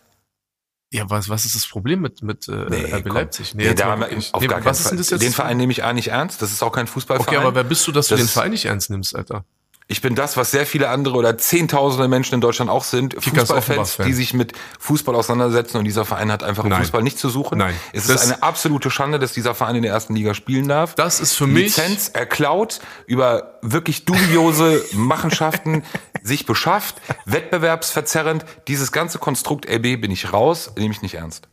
Ja, 0.91 1.09
was, 1.11 1.29
was 1.29 1.45
ist 1.45 1.55
das 1.55 1.67
Problem 1.67 2.01
mit, 2.01 2.23
mit 2.23 2.49
äh, 2.49 2.53
Nee, 2.71 2.93
RB. 2.95 3.09
Leipzig? 3.13 3.55
Nee, 3.55 3.65
jetzt 3.65 3.81
da 3.81 3.87
mal 3.87 3.93
haben 3.93 4.01
wir 4.11 4.19
auf 4.33 4.41
Nee, 4.41 4.47
gar 4.49 4.59
was 4.59 4.65
keinen 4.65 4.73
ist 4.73 4.83
Fall. 4.83 4.91
denn 4.93 4.99
das 4.99 5.11
jetzt? 5.11 5.23
Den 5.23 5.33
Verein 5.33 5.57
nehme 5.59 5.73
ich 5.73 5.85
A 5.85 5.93
nicht 5.93 6.09
ernst. 6.09 6.41
Das 6.41 6.51
ist 6.51 6.63
auch 6.63 6.73
kein 6.73 6.87
Fußballverein. 6.87 7.29
okay, 7.37 7.37
aber 7.45 7.55
wer 7.55 7.65
bist 7.65 7.87
du, 7.87 7.93
dass 7.93 8.09
du 8.09 8.15
Das 8.15 8.21
den 8.21 8.25
ist- 8.27 8.33
Verein 8.33 8.51
nicht 8.53 8.65
ernst 8.65 8.89
nimmst, 8.89 9.15
Alter? 9.15 9.45
Ich 9.91 10.03
bin 10.03 10.14
das, 10.14 10.36
was 10.36 10.51
sehr 10.51 10.66
viele 10.66 10.91
andere 10.91 11.16
oder 11.16 11.39
zehntausende 11.39 12.09
Menschen 12.09 12.34
in 12.34 12.43
Deutschland 12.43 12.70
auch 12.70 12.84
sind. 12.84 13.14
Fußballfans, 13.24 13.97
die 14.05 14.12
sich 14.12 14.34
mit 14.34 14.53
Fußball 14.78 15.14
auseinandersetzen 15.14 15.78
und 15.78 15.84
dieser 15.86 16.05
Verein 16.05 16.30
hat 16.30 16.43
einfach 16.43 16.66
im. 16.66 16.72
Fußball 16.72 17.03
nichts 17.03 17.22
zu 17.22 17.30
suchen. 17.30 17.57
Nein. 17.57 17.74
Es 17.95 18.07
Das- 18.07 18.24
ist 18.24 18.30
eine 18.32 18.43
absolute 18.43 18.91
Schande, 18.91 19.18
dass 19.18 19.32
dieser 19.32 19.55
Verein 19.55 19.76
in 19.76 19.82
der 19.82 19.93
ersten 19.93 20.14
Liga 20.14 20.34
spielen 20.34 20.68
darf. 20.68 20.95
Das 20.95 21.20
ist 21.20 21.32
für 21.32 21.47
mich- 21.47 21.74
Lizenz 21.74 22.09
erklaut, 22.11 22.80
über 23.07 23.59
wirklich 23.62 24.05
dubiose 24.05 24.84
Machenschaften 24.93 25.82
sich 26.22 26.45
beschafft, 26.45 26.97
wettbewerbsverzerrend. 27.24 28.45
Dieses 28.68 28.93
ganze 28.93 29.18
Konstrukt 29.18 29.66
RB 29.66 29.97
bin 29.97 30.11
ich 30.11 30.34
raus, 30.34 30.70
nehme 30.76 30.93
ich 30.93 31.01
nicht 31.01 31.14
ernst. 31.14 31.49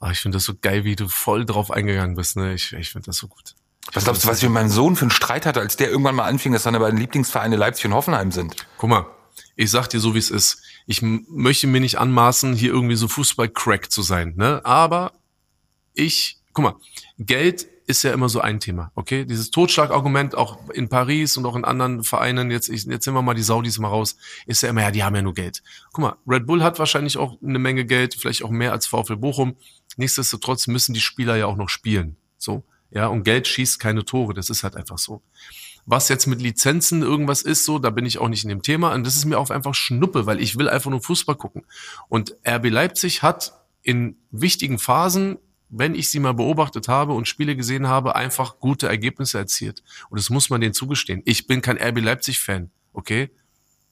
Ah, 0.00 0.10
ich 0.12 0.20
finde 0.20 0.36
das 0.36 0.44
so 0.44 0.54
geil, 0.60 0.84
wie 0.84 0.96
du 0.96 1.08
voll 1.08 1.44
drauf 1.44 1.70
eingegangen 1.70 2.16
bist. 2.16 2.36
Ne? 2.36 2.54
Ich, 2.54 2.72
ich 2.72 2.90
finde 2.90 3.06
das 3.06 3.16
so 3.16 3.28
gut. 3.28 3.54
Was 3.92 4.04
glaubst 4.04 4.24
du, 4.24 4.28
was 4.28 4.38
ich 4.38 4.44
mit 4.44 4.52
meinem 4.52 4.68
Sohn 4.68 4.96
für 4.96 5.02
einen 5.02 5.10
Streit 5.10 5.46
hatte, 5.46 5.60
als 5.60 5.76
der 5.76 5.90
irgendwann 5.90 6.14
mal 6.14 6.24
anfing, 6.24 6.52
dass 6.52 6.64
seine 6.64 6.80
beiden 6.80 6.98
Lieblingsvereine 6.98 7.56
Leipzig 7.56 7.86
und 7.86 7.94
Hoffenheim 7.94 8.32
sind? 8.32 8.56
Guck 8.78 8.90
mal, 8.90 9.06
ich 9.54 9.70
sag 9.70 9.88
dir 9.88 10.00
so, 10.00 10.14
wie 10.14 10.18
es 10.18 10.30
ist. 10.30 10.62
Ich 10.86 11.02
möchte 11.02 11.66
mir 11.66 11.80
nicht 11.80 11.98
anmaßen, 11.98 12.54
hier 12.54 12.72
irgendwie 12.72 12.96
so 12.96 13.08
Fußball-Crack 13.08 13.90
zu 13.90 14.02
sein. 14.02 14.34
Ne? 14.36 14.60
Aber 14.64 15.12
ich, 15.94 16.38
guck 16.52 16.64
mal, 16.64 16.74
Geld 17.18 17.66
ist 17.86 18.02
ja 18.02 18.12
immer 18.12 18.28
so 18.28 18.40
ein 18.40 18.58
Thema, 18.58 18.90
okay? 18.96 19.24
Dieses 19.24 19.50
Totschlagargument 19.52 20.34
auch 20.34 20.68
in 20.70 20.88
Paris 20.88 21.36
und 21.36 21.46
auch 21.46 21.54
in 21.54 21.64
anderen 21.64 22.02
Vereinen, 22.02 22.50
jetzt, 22.50 22.68
ich, 22.68 22.84
jetzt 22.84 23.06
nehmen 23.06 23.16
wir 23.16 23.22
mal 23.22 23.34
die 23.34 23.42
Saudis 23.42 23.78
mal 23.78 23.88
raus, 23.88 24.16
ist 24.46 24.62
ja 24.62 24.70
immer, 24.70 24.82
ja, 24.82 24.90
die 24.90 25.04
haben 25.04 25.14
ja 25.14 25.22
nur 25.22 25.34
Geld. 25.34 25.62
Guck 25.92 26.02
mal, 26.02 26.16
Red 26.26 26.46
Bull 26.46 26.64
hat 26.64 26.78
wahrscheinlich 26.80 27.16
auch 27.16 27.40
eine 27.40 27.60
Menge 27.60 27.84
Geld, 27.84 28.14
vielleicht 28.14 28.42
auch 28.42 28.50
mehr 28.50 28.72
als 28.72 28.86
VfL 28.86 29.16
Bochum. 29.16 29.56
Nichtsdestotrotz 29.96 30.66
müssen 30.66 30.94
die 30.94 31.00
Spieler 31.00 31.36
ja 31.36 31.46
auch 31.46 31.56
noch 31.56 31.68
spielen. 31.68 32.16
So, 32.38 32.64
ja, 32.90 33.06
und 33.08 33.24
Geld 33.24 33.46
schießt 33.46 33.78
keine 33.78 34.04
Tore, 34.04 34.34
das 34.34 34.50
ist 34.50 34.62
halt 34.62 34.76
einfach 34.76 34.98
so. 34.98 35.22
Was 35.84 36.08
jetzt 36.08 36.26
mit 36.26 36.42
Lizenzen 36.42 37.02
irgendwas 37.02 37.42
ist, 37.42 37.64
so, 37.64 37.78
da 37.78 37.90
bin 37.90 38.06
ich 38.06 38.18
auch 38.18 38.28
nicht 38.28 38.42
in 38.42 38.48
dem 38.48 38.62
Thema. 38.62 38.92
Und 38.92 39.06
das 39.06 39.16
ist 39.16 39.24
mir 39.24 39.38
auch 39.38 39.50
einfach 39.50 39.74
Schnuppe, 39.74 40.26
weil 40.26 40.40
ich 40.40 40.58
will 40.58 40.68
einfach 40.68 40.90
nur 40.90 41.00
Fußball 41.00 41.36
gucken. 41.36 41.62
Und 42.08 42.36
RB 42.46 42.70
Leipzig 42.70 43.22
hat 43.22 43.52
in 43.82 44.16
wichtigen 44.32 44.80
Phasen, 44.80 45.38
wenn 45.68 45.94
ich 45.94 46.10
sie 46.10 46.18
mal 46.18 46.34
beobachtet 46.34 46.88
habe 46.88 47.12
und 47.12 47.28
Spiele 47.28 47.54
gesehen 47.54 47.86
habe, 47.86 48.16
einfach 48.16 48.58
gute 48.58 48.88
Ergebnisse 48.88 49.38
erzielt. 49.38 49.84
Und 50.10 50.18
das 50.18 50.28
muss 50.28 50.50
man 50.50 50.60
denen 50.60 50.74
zugestehen. 50.74 51.22
Ich 51.24 51.46
bin 51.46 51.62
kein 51.62 51.76
RB 51.76 52.00
Leipzig-Fan, 52.00 52.70
okay? 52.92 53.30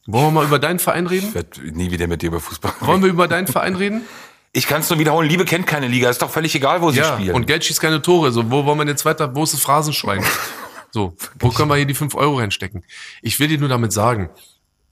Wollen 0.06 0.26
wir 0.26 0.30
mal 0.32 0.46
über 0.46 0.58
deinen 0.58 0.80
Verein 0.80 1.06
reden? 1.06 1.28
Ich 1.28 1.34
werde 1.34 1.60
nie 1.72 1.90
wieder 1.92 2.08
mit 2.08 2.22
dir 2.22 2.26
über 2.26 2.40
Fußball 2.40 2.72
reden. 2.72 2.86
Wollen 2.86 3.02
wir 3.02 3.10
über 3.10 3.28
deinen 3.28 3.46
Verein 3.46 3.76
reden? 3.76 4.02
Ich 4.56 4.66
kann 4.68 4.80
es 4.82 4.88
nur 4.88 4.98
wiederholen, 5.00 5.28
Liebe 5.28 5.44
kennt 5.44 5.66
keine 5.66 5.88
Liga, 5.88 6.08
ist 6.08 6.22
doch 6.22 6.30
völlig 6.30 6.54
egal, 6.54 6.80
wo 6.80 6.90
sie 6.92 7.00
Ja, 7.00 7.14
spielen. 7.14 7.34
und 7.34 7.46
Geld 7.46 7.64
schießt 7.64 7.80
keine 7.80 8.00
Tore. 8.00 8.30
So, 8.30 8.50
wo 8.50 8.64
wollen 8.64 8.78
wir 8.78 8.86
jetzt 8.86 9.04
weiter? 9.04 9.34
Wo 9.34 9.42
ist 9.42 9.52
das 9.52 9.60
Phrasenschwein? 9.60 10.24
So, 10.92 11.16
wo 11.40 11.48
können 11.48 11.68
wir 11.70 11.74
hier 11.74 11.86
die 11.86 11.94
5 11.94 12.14
Euro 12.14 12.38
reinstecken? 12.38 12.84
Ich 13.20 13.40
will 13.40 13.48
dir 13.48 13.58
nur 13.58 13.68
damit 13.68 13.92
sagen, 13.92 14.30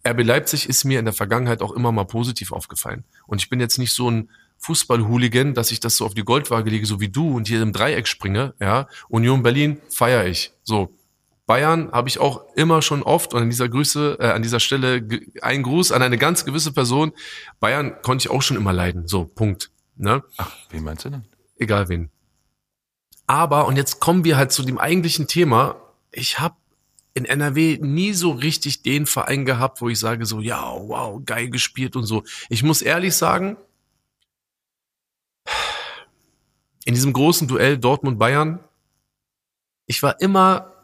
RB 0.05 0.25
Leipzig 0.25 0.69
ist 0.69 0.83
mir 0.83 0.99
in 0.99 1.05
der 1.05 1.15
Vergangenheit 1.15 1.63
auch 1.63 1.71
immer 1.71 1.93
mal 1.93 2.07
positiv 2.07 2.51
aufgefallen. 2.51 3.05
Und 3.29 3.41
ich 3.41 3.49
bin 3.49 3.61
jetzt 3.61 3.79
nicht 3.79 3.93
so 3.93 4.11
ein 4.11 4.29
Fußball-Hooligan, 4.59 5.55
dass 5.55 5.71
ich 5.71 5.79
das 5.79 5.97
so 5.97 6.05
auf 6.05 6.15
die 6.15 6.25
Goldwaage 6.25 6.71
lege, 6.71 6.87
so 6.87 6.99
wie 6.99 7.09
du 7.09 7.37
und 7.37 7.47
hier 7.47 7.63
im 7.63 7.73
Dreieck 7.73 8.09
springe. 8.09 8.53
Ja, 8.59 8.89
Union 9.11 9.45
Berlin 9.45 9.81
feiere 9.91 10.27
ich. 10.27 10.53
So, 10.65 10.91
Bayern 11.47 11.90
habe 11.93 12.09
ich 12.09 12.18
auch 12.18 12.45
immer 12.55 12.82
schon 12.82 13.03
oft 13.03 13.34
und 13.34 13.43
an 13.43 13.51
dieser 13.51 13.68
Grüße, 13.68 14.18
äh, 14.20 14.30
an 14.30 14.43
dieser 14.43 14.61
Stelle 14.61 15.07
ein 15.43 15.62
Gruß 15.62 15.93
an 15.93 16.03
eine 16.03 16.18
ganz 16.18 16.45
gewisse 16.45 16.72
Person. 16.72 17.12
Bayern 17.61 18.01
konnte 18.03 18.26
ich 18.26 18.30
auch 18.30 18.43
schon 18.43 18.57
immer 18.57 18.72
leiden. 18.72 19.09
So, 19.09 19.24
Punkt. 19.24 19.70
Ne? 19.97 20.22
Ach, 20.36 20.51
wie 20.70 20.80
meinst 20.80 21.05
du 21.05 21.11
denn? 21.11 21.24
egal 21.62 21.88
wen. 21.88 22.11
Aber, 23.26 23.66
und 23.66 23.76
jetzt 23.76 24.01
kommen 24.01 24.24
wir 24.24 24.36
halt 24.36 24.53
zu 24.53 24.62
dem 24.62 24.78
eigentlichen 24.78 25.26
Thema, 25.26 25.76
ich 26.11 26.38
habe 26.38 26.57
in 27.14 27.24
NRW 27.24 27.78
nie 27.80 28.12
so 28.12 28.32
richtig 28.32 28.82
den 28.82 29.07
Verein 29.07 29.45
gehabt, 29.45 29.80
wo 29.80 29.88
ich 29.88 29.99
sage 29.99 30.26
so, 30.26 30.40
ja, 30.40 30.62
wow, 30.62 31.20
geil 31.24 31.49
gespielt 31.49 31.97
und 31.97 32.05
so. 32.05 32.24
Ich 32.49 32.62
muss 32.62 32.82
ehrlich 32.82 33.14
sagen, 33.14 33.57
in 36.84 36.95
diesem 36.95 37.12
großen 37.12 37.49
Duell 37.49 37.78
Dortmund-Bayern, 37.78 38.61
ich 39.86 40.03
war 40.03 40.20
immer 40.20 40.82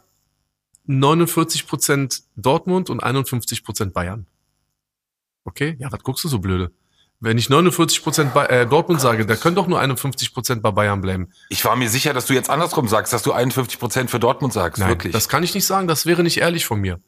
49% 0.89 2.23
Dortmund 2.35 2.89
und 2.89 3.03
51% 3.03 3.91
Bayern. 3.91 4.25
Okay? 5.45 5.77
Ja, 5.79 5.91
was 5.91 6.03
guckst 6.03 6.23
du 6.23 6.27
so 6.27 6.39
blöde? 6.39 6.71
Wenn 7.21 7.37
ich 7.37 7.47
49% 7.47 8.31
bei, 8.31 8.45
äh, 8.45 8.65
Dortmund 8.65 9.01
sage, 9.01 9.25
da 9.25 9.35
können 9.35 9.55
doch 9.55 9.67
nur 9.67 9.81
51% 9.81 10.61
bei 10.61 10.71
Bayern 10.71 11.01
bleiben. 11.01 11.29
Ich 11.49 11.65
war 11.65 11.75
mir 11.75 11.89
sicher, 11.89 12.13
dass 12.13 12.27
du 12.27 12.33
jetzt 12.33 12.49
andersrum 12.49 12.87
sagst, 12.87 13.11
dass 13.11 13.23
du 13.23 13.33
51 13.33 13.77
Prozent 13.77 14.09
für 14.09 14.19
Dortmund 14.19 14.53
sagst. 14.53 14.79
Nein, 14.79 14.89
Wirklich. 14.89 15.11
das 15.13 15.27
kann 15.27 15.43
ich 15.43 15.53
nicht 15.53 15.65
sagen, 15.65 15.87
das 15.87 16.05
wäre 16.05 16.23
nicht 16.23 16.37
ehrlich 16.37 16.65
von 16.65 16.79
mir. 16.79 17.01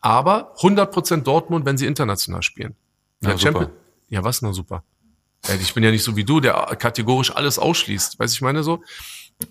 Aber 0.00 0.54
100% 0.58 1.22
Dortmund, 1.22 1.66
wenn 1.66 1.76
sie 1.76 1.86
international 1.86 2.42
spielen. 2.42 2.76
Ja, 3.22 3.36
super. 3.36 3.70
Ja, 4.08 4.24
was 4.24 4.40
na 4.40 4.52
super. 4.52 4.84
Ich 5.60 5.74
bin 5.74 5.82
ja 5.82 5.90
nicht 5.90 6.04
so 6.04 6.16
wie 6.16 6.24
du, 6.24 6.40
der 6.40 6.54
kategorisch 6.78 7.34
alles 7.34 7.58
ausschließt. 7.58 8.18
Weiß 8.18 8.32
ich 8.32 8.40
meine 8.40 8.62
so? 8.62 8.82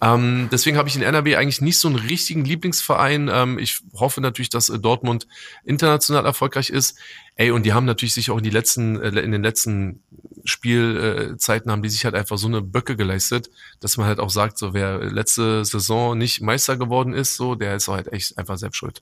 Ähm, 0.01 0.49
deswegen 0.51 0.77
habe 0.77 0.87
ich 0.87 0.95
in 0.95 1.01
NRW 1.01 1.35
eigentlich 1.35 1.61
nicht 1.61 1.79
so 1.79 1.87
einen 1.87 1.97
richtigen 1.97 2.45
Lieblingsverein. 2.45 3.29
Ähm, 3.31 3.59
ich 3.59 3.81
hoffe 3.93 4.21
natürlich, 4.21 4.49
dass 4.49 4.69
äh, 4.69 4.79
Dortmund 4.79 5.27
international 5.63 6.25
erfolgreich 6.25 6.69
ist. 6.69 6.97
Ey, 7.35 7.51
und 7.51 7.65
die 7.65 7.73
haben 7.73 7.85
natürlich 7.85 8.13
sich 8.13 8.29
auch 8.31 8.37
in 8.37 8.43
die 8.43 8.49
letzten, 8.49 9.01
äh, 9.01 9.09
in 9.19 9.31
den 9.31 9.43
letzten 9.43 10.03
Spielzeiten 10.45 11.71
haben 11.71 11.83
die 11.83 11.89
sich 11.89 12.05
halt 12.05 12.15
einfach 12.15 12.37
so 12.37 12.47
eine 12.47 12.61
Böcke 12.61 12.95
geleistet, 12.95 13.49
dass 13.79 13.97
man 13.97 14.07
halt 14.07 14.19
auch 14.19 14.29
sagt, 14.29 14.57
so 14.57 14.73
wer 14.73 14.99
letzte 14.99 15.65
Saison 15.65 16.17
nicht 16.17 16.41
Meister 16.41 16.77
geworden 16.77 17.13
ist, 17.13 17.35
so 17.35 17.55
der 17.55 17.75
ist 17.75 17.87
halt 17.87 18.11
echt 18.13 18.37
einfach 18.37 18.57
selbst 18.57 18.77
schuld. 18.77 19.01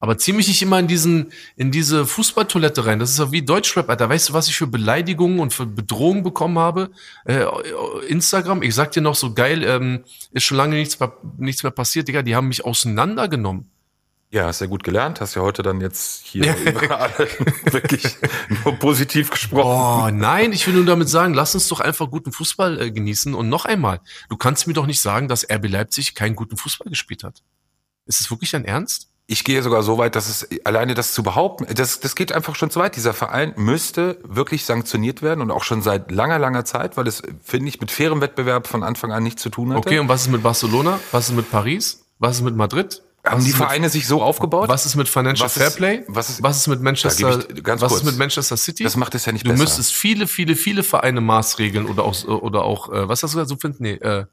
Aber 0.00 0.16
zieh 0.16 0.32
mich 0.32 0.46
nicht 0.46 0.62
immer 0.62 0.78
in 0.78 0.86
diesen, 0.86 1.32
in 1.56 1.72
diese 1.72 2.06
Fußballtoilette 2.06 2.86
rein. 2.86 3.00
Das 3.00 3.10
ist 3.10 3.18
ja 3.18 3.32
wie 3.32 3.42
Deutschrap, 3.42 3.88
Alter. 3.88 4.08
Weißt 4.08 4.28
du, 4.28 4.32
was 4.32 4.48
ich 4.48 4.56
für 4.56 4.68
Beleidigungen 4.68 5.40
und 5.40 5.52
für 5.52 5.66
Bedrohungen 5.66 6.22
bekommen 6.22 6.58
habe? 6.58 6.90
Äh, 7.24 7.44
Instagram, 8.06 8.62
ich 8.62 8.76
sag 8.76 8.92
dir 8.92 9.02
noch 9.02 9.16
so 9.16 9.34
geil, 9.34 9.64
ähm, 9.64 10.04
ist 10.30 10.44
schon 10.44 10.56
lange 10.56 10.76
nichts 10.76 11.00
mehr, 11.00 11.12
nichts 11.36 11.64
mehr 11.64 11.72
passiert, 11.72 12.06
Digga. 12.06 12.22
Die 12.22 12.36
haben 12.36 12.46
mich 12.46 12.64
auseinandergenommen. 12.64 13.70
ja, 14.30 14.46
hast 14.46 14.60
ja 14.60 14.68
gut 14.68 14.84
gelernt, 14.84 15.20
hast 15.20 15.34
ja 15.34 15.42
heute 15.42 15.64
dann 15.64 15.80
jetzt 15.80 16.22
hier 16.24 16.44
wirklich 17.72 18.04
nur 18.64 18.76
positiv 18.76 19.30
gesprochen. 19.30 20.12
Oh 20.14 20.16
nein, 20.16 20.52
ich 20.52 20.64
will 20.68 20.74
nur 20.74 20.84
damit 20.84 21.08
sagen, 21.08 21.34
lass 21.34 21.54
uns 21.54 21.66
doch 21.66 21.80
einfach 21.80 22.08
guten 22.08 22.30
Fußball 22.30 22.80
äh, 22.80 22.90
genießen. 22.92 23.34
Und 23.34 23.48
noch 23.48 23.64
einmal, 23.64 24.00
du 24.28 24.36
kannst 24.36 24.68
mir 24.68 24.74
doch 24.74 24.86
nicht 24.86 25.00
sagen, 25.00 25.26
dass 25.26 25.44
RB 25.50 25.68
Leipzig 25.68 26.14
keinen 26.14 26.36
guten 26.36 26.56
Fußball 26.56 26.88
gespielt 26.88 27.24
hat. 27.24 27.42
Ist 28.06 28.20
es 28.20 28.30
wirklich 28.30 28.52
dein 28.52 28.64
Ernst? 28.64 29.08
Ich 29.30 29.44
gehe 29.44 29.62
sogar 29.62 29.82
so 29.82 29.98
weit, 29.98 30.16
dass 30.16 30.26
es 30.30 30.48
alleine 30.64 30.94
das 30.94 31.12
zu 31.12 31.22
behaupten, 31.22 31.66
das, 31.74 32.00
das 32.00 32.14
geht 32.16 32.32
einfach 32.32 32.54
schon 32.56 32.70
zu 32.70 32.80
weit. 32.80 32.96
Dieser 32.96 33.12
Verein 33.12 33.52
müsste 33.56 34.18
wirklich 34.24 34.64
sanktioniert 34.64 35.20
werden 35.20 35.42
und 35.42 35.50
auch 35.50 35.64
schon 35.64 35.82
seit 35.82 36.10
langer, 36.10 36.38
langer 36.38 36.64
Zeit, 36.64 36.96
weil 36.96 37.06
es, 37.06 37.20
finde 37.44 37.68
ich, 37.68 37.78
mit 37.78 37.90
fairem 37.90 38.22
Wettbewerb 38.22 38.66
von 38.66 38.82
Anfang 38.82 39.12
an 39.12 39.22
nichts 39.22 39.42
zu 39.42 39.50
tun 39.50 39.68
hatte. 39.68 39.80
Okay, 39.86 39.98
und 39.98 40.08
was 40.08 40.22
ist 40.22 40.28
mit 40.28 40.42
Barcelona? 40.42 40.98
Was 41.12 41.28
ist 41.28 41.36
mit 41.36 41.50
Paris? 41.50 42.06
Was 42.18 42.36
ist 42.36 42.42
mit 42.42 42.56
Madrid? 42.56 43.02
Haben 43.22 43.36
was 43.38 43.44
die 43.44 43.50
ist 43.50 43.58
mit- 43.58 43.66
Vereine 43.66 43.88
sich 43.90 44.06
so 44.06 44.22
aufgebaut? 44.22 44.70
Was 44.70 44.86
ist 44.86 44.94
mit 44.96 45.10
Financial 45.10 45.44
Was 45.44 45.56
ist- 45.58 45.62
Fairplay? 45.62 46.04
was 46.08 46.30
ist- 46.30 46.42
was 46.42 46.56
ist 46.56 46.66
mit 46.68 46.80
Manchester? 46.80 47.28
Ich- 47.28 47.44
was 47.66 47.80
kurz. 47.80 47.92
ist 48.00 48.04
mit 48.04 48.16
Manchester 48.16 48.56
City? 48.56 48.84
Das 48.84 48.96
macht 48.96 49.14
es 49.14 49.26
ja 49.26 49.32
nicht 49.32 49.44
du 49.44 49.50
besser. 49.50 49.62
müsstest 49.62 49.92
viele, 49.92 50.26
viele, 50.26 50.56
viele 50.56 50.82
Vereine 50.82 51.20
maßregeln 51.20 51.84
oder 51.84 52.04
auch 52.04 52.24
oder 52.24 52.64
auch 52.64 52.90
äh, 52.90 53.06
was 53.10 53.22
hast 53.22 53.34
du 53.34 53.38
da 53.38 53.44
so 53.44 53.56
finden? 53.56 53.82
Nee, 53.82 53.92
äh, 53.96 54.24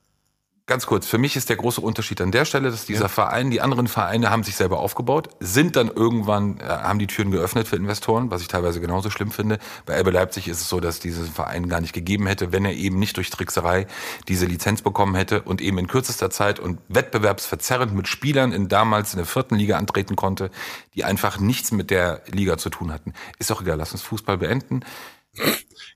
Ganz 0.68 0.88
kurz, 0.88 1.06
für 1.06 1.20
mich 1.20 1.36
ist 1.36 1.50
der 1.50 1.58
große 1.58 1.80
Unterschied 1.80 2.20
an 2.22 2.32
der 2.32 2.44
Stelle, 2.44 2.72
dass 2.72 2.88
dieser 2.88 3.08
Verein, 3.08 3.52
die 3.52 3.62
anderen 3.62 3.88
Vereine 3.88 4.32
haben 4.32 4.42
sich 4.42 4.56
selber 4.56 4.80
aufgebaut, 4.80 5.30
sind 5.40 5.76
dann 5.76 5.90
irgendwann, 5.90 6.60
äh, 6.60 6.64
haben 6.64 6.98
die 6.98 7.06
Türen 7.06 7.30
geöffnet 7.30 7.68
für 7.68 7.76
Investoren, 7.76 8.32
was 8.32 8.42
ich 8.42 8.48
teilweise 8.48 8.82
genauso 8.82 9.12
schlimm 9.12 9.30
finde. 9.30 9.60
Bei 9.86 10.00
RB 10.00 10.12
Leipzig 10.12 10.48
ist 10.48 10.62
es 10.62 10.68
so, 10.68 10.80
dass 10.80 11.00
diesen 11.00 11.28
Verein 11.28 11.70
gar 11.70 11.82
nicht 11.82 11.94
gegeben 11.94 12.26
hätte, 12.26 12.52
wenn 12.52 12.66
er 12.66 12.74
eben 12.74 12.98
nicht 12.98 13.16
durch 13.18 13.30
Trickserei 13.30 13.86
diese 14.28 14.48
Lizenz 14.48 14.82
bekommen 14.82 15.14
hätte 15.14 15.44
und 15.44 15.62
eben 15.62 15.78
in 15.78 15.86
kürzester 15.86 16.32
Zeit 16.32 16.60
und 16.60 16.80
wettbewerbsverzerrend 16.88 17.94
mit 17.94 18.08
Spielern 18.08 18.52
in 18.52 18.68
damals 18.68 19.14
in 19.14 19.18
der 19.18 19.28
vierten 19.28 19.54
Liga 19.58 19.78
antreten 19.78 20.16
konnte, 20.16 20.50
die 20.96 21.04
einfach 21.04 21.38
nichts 21.38 21.74
mit 21.74 21.92
der 21.92 22.24
Liga 22.32 22.58
zu 22.58 22.72
tun 22.72 22.92
hatten. 22.92 23.14
Ist 23.38 23.52
auch 23.52 23.62
egal, 23.62 23.78
lass 23.78 23.92
uns 23.92 24.02
Fußball 24.02 24.40
beenden. 24.40 24.80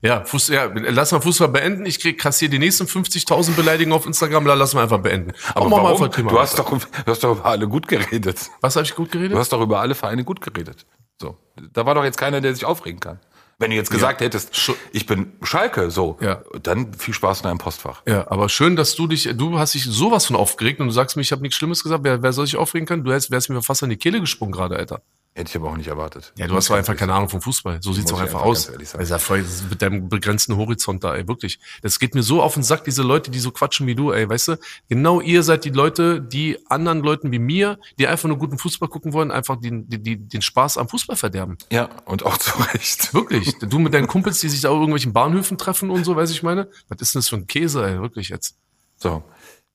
Ja, 0.02 0.24
Fuß, 0.24 0.48
ja, 0.48 0.70
lass 0.74 1.12
mal 1.12 1.20
Fußball 1.20 1.48
beenden. 1.48 1.86
Ich 1.86 2.00
krieg 2.00 2.18
kassier 2.18 2.48
die 2.48 2.58
nächsten 2.58 2.86
50.000 2.86 3.52
Beleidigungen 3.52 3.96
auf 3.96 4.06
Instagram, 4.06 4.46
la- 4.46 4.54
lass 4.54 4.74
mal 4.74 4.82
einfach 4.82 5.00
beenden. 5.00 5.32
Aber 5.54 5.68
Machen 5.68 5.70
wir 5.70 5.76
mal 5.76 5.82
warum? 5.90 6.02
einfach 6.04 6.16
Thema 6.16 6.30
Du 6.30 6.38
hast, 6.38 6.58
weiter. 6.58 6.70
doch, 6.70 7.04
du 7.04 7.10
hast 7.10 7.24
doch 7.24 7.32
über 7.38 7.46
alle 7.46 7.68
gut 7.68 7.88
geredet. 7.88 8.50
Was 8.60 8.76
habe 8.76 8.84
ich 8.86 8.94
gut 8.94 9.10
geredet? 9.12 9.32
Du 9.32 9.38
hast 9.38 9.52
doch 9.52 9.60
über 9.60 9.80
alle 9.80 9.94
Vereine 9.94 10.24
gut 10.24 10.40
geredet. 10.40 10.86
So. 11.20 11.36
Da 11.72 11.84
war 11.84 11.94
doch 11.94 12.04
jetzt 12.04 12.16
keiner, 12.18 12.40
der 12.40 12.54
sich 12.54 12.64
aufregen 12.64 13.00
kann. 13.00 13.20
Wenn 13.58 13.68
du 13.72 13.76
jetzt 13.76 13.90
gesagt 13.90 14.22
hättest, 14.22 14.56
Schu- 14.56 14.74
ich 14.90 15.04
bin 15.04 15.32
Schalke, 15.42 15.90
so, 15.90 16.16
Ja. 16.22 16.40
dann 16.62 16.94
viel 16.94 17.12
Spaß 17.12 17.40
in 17.40 17.42
deinem 17.44 17.58
Postfach. 17.58 18.00
Ja, 18.06 18.26
aber 18.30 18.48
schön, 18.48 18.74
dass 18.74 18.94
du 18.94 19.06
dich, 19.06 19.28
du 19.34 19.58
hast 19.58 19.74
dich 19.74 19.84
sowas 19.84 20.24
von 20.24 20.34
aufgeregt 20.36 20.80
und 20.80 20.86
du 20.86 20.92
sagst 20.94 21.14
mir, 21.16 21.20
ich 21.22 21.30
habe 21.30 21.42
nichts 21.42 21.58
Schlimmes 21.58 21.82
gesagt. 21.82 22.02
Wer, 22.02 22.22
wer 22.22 22.32
soll 22.32 22.46
sich 22.46 22.56
aufregen 22.56 22.86
können? 22.86 23.04
Du 23.04 23.10
wärst, 23.10 23.30
wärst 23.30 23.50
mir 23.50 23.60
fast 23.60 23.82
an 23.82 23.90
die 23.90 23.98
Kehle 23.98 24.18
gesprungen 24.18 24.52
gerade, 24.52 24.76
Alter. 24.76 25.02
Hätte 25.32 25.50
ich 25.50 25.56
aber 25.56 25.70
auch 25.70 25.76
nicht 25.76 25.86
erwartet. 25.86 26.32
Ja, 26.36 26.48
du 26.48 26.56
hast 26.56 26.68
doch 26.70 26.74
einfach 26.74 26.96
keine 26.96 27.14
Ahnung 27.14 27.28
vom 27.28 27.40
Fußball. 27.40 27.78
So 27.80 27.92
sieht's 27.92 28.10
ich 28.10 28.18
einfach 28.18 28.40
einfach 28.42 28.46
aus. 28.46 28.70
ja 29.08 29.18
voll, 29.18 29.44
mit 29.70 29.80
deinem 29.80 30.08
begrenzten 30.08 30.56
Horizont 30.56 31.04
da, 31.04 31.14
ey, 31.14 31.28
wirklich. 31.28 31.60
Das 31.82 32.00
geht 32.00 32.16
mir 32.16 32.24
so 32.24 32.42
auf 32.42 32.54
den 32.54 32.64
Sack, 32.64 32.82
diese 32.82 33.02
Leute, 33.02 33.30
die 33.30 33.38
so 33.38 33.52
quatschen 33.52 33.86
wie 33.86 33.94
du, 33.94 34.10
ey, 34.10 34.28
weißt 34.28 34.48
du? 34.48 34.56
Genau 34.88 35.20
ihr 35.20 35.44
seid 35.44 35.64
die 35.64 35.70
Leute, 35.70 36.20
die 36.20 36.58
anderen 36.68 37.00
Leuten 37.00 37.30
wie 37.30 37.38
mir, 37.38 37.78
die 37.98 38.08
einfach 38.08 38.28
nur 38.28 38.38
guten 38.38 38.58
Fußball 38.58 38.88
gucken 38.88 39.12
wollen, 39.12 39.30
einfach 39.30 39.54
den, 39.54 39.88
die, 39.88 40.02
die, 40.02 40.16
den 40.16 40.42
Spaß 40.42 40.78
am 40.78 40.88
Fußball 40.88 41.16
verderben. 41.16 41.58
Ja, 41.70 41.88
und 42.06 42.26
auch 42.26 42.36
zu 42.38 42.50
Recht. 42.58 43.14
Wirklich. 43.14 43.56
Du 43.60 43.78
mit 43.78 43.94
deinen 43.94 44.08
Kumpels, 44.08 44.40
die 44.40 44.48
sich 44.48 44.62
da 44.62 44.70
auf 44.70 44.74
irgendwelchen 44.74 45.12
Bahnhöfen 45.12 45.58
treffen 45.58 45.90
und 45.90 46.04
so, 46.04 46.16
weiß 46.16 46.32
ich 46.32 46.42
meine? 46.42 46.68
Was 46.88 47.00
ist 47.00 47.14
denn 47.14 47.20
das 47.20 47.28
für 47.28 47.36
ein 47.36 47.46
Käse, 47.46 47.86
ey, 47.86 48.00
wirklich 48.00 48.30
jetzt? 48.30 48.56
So. 48.96 49.22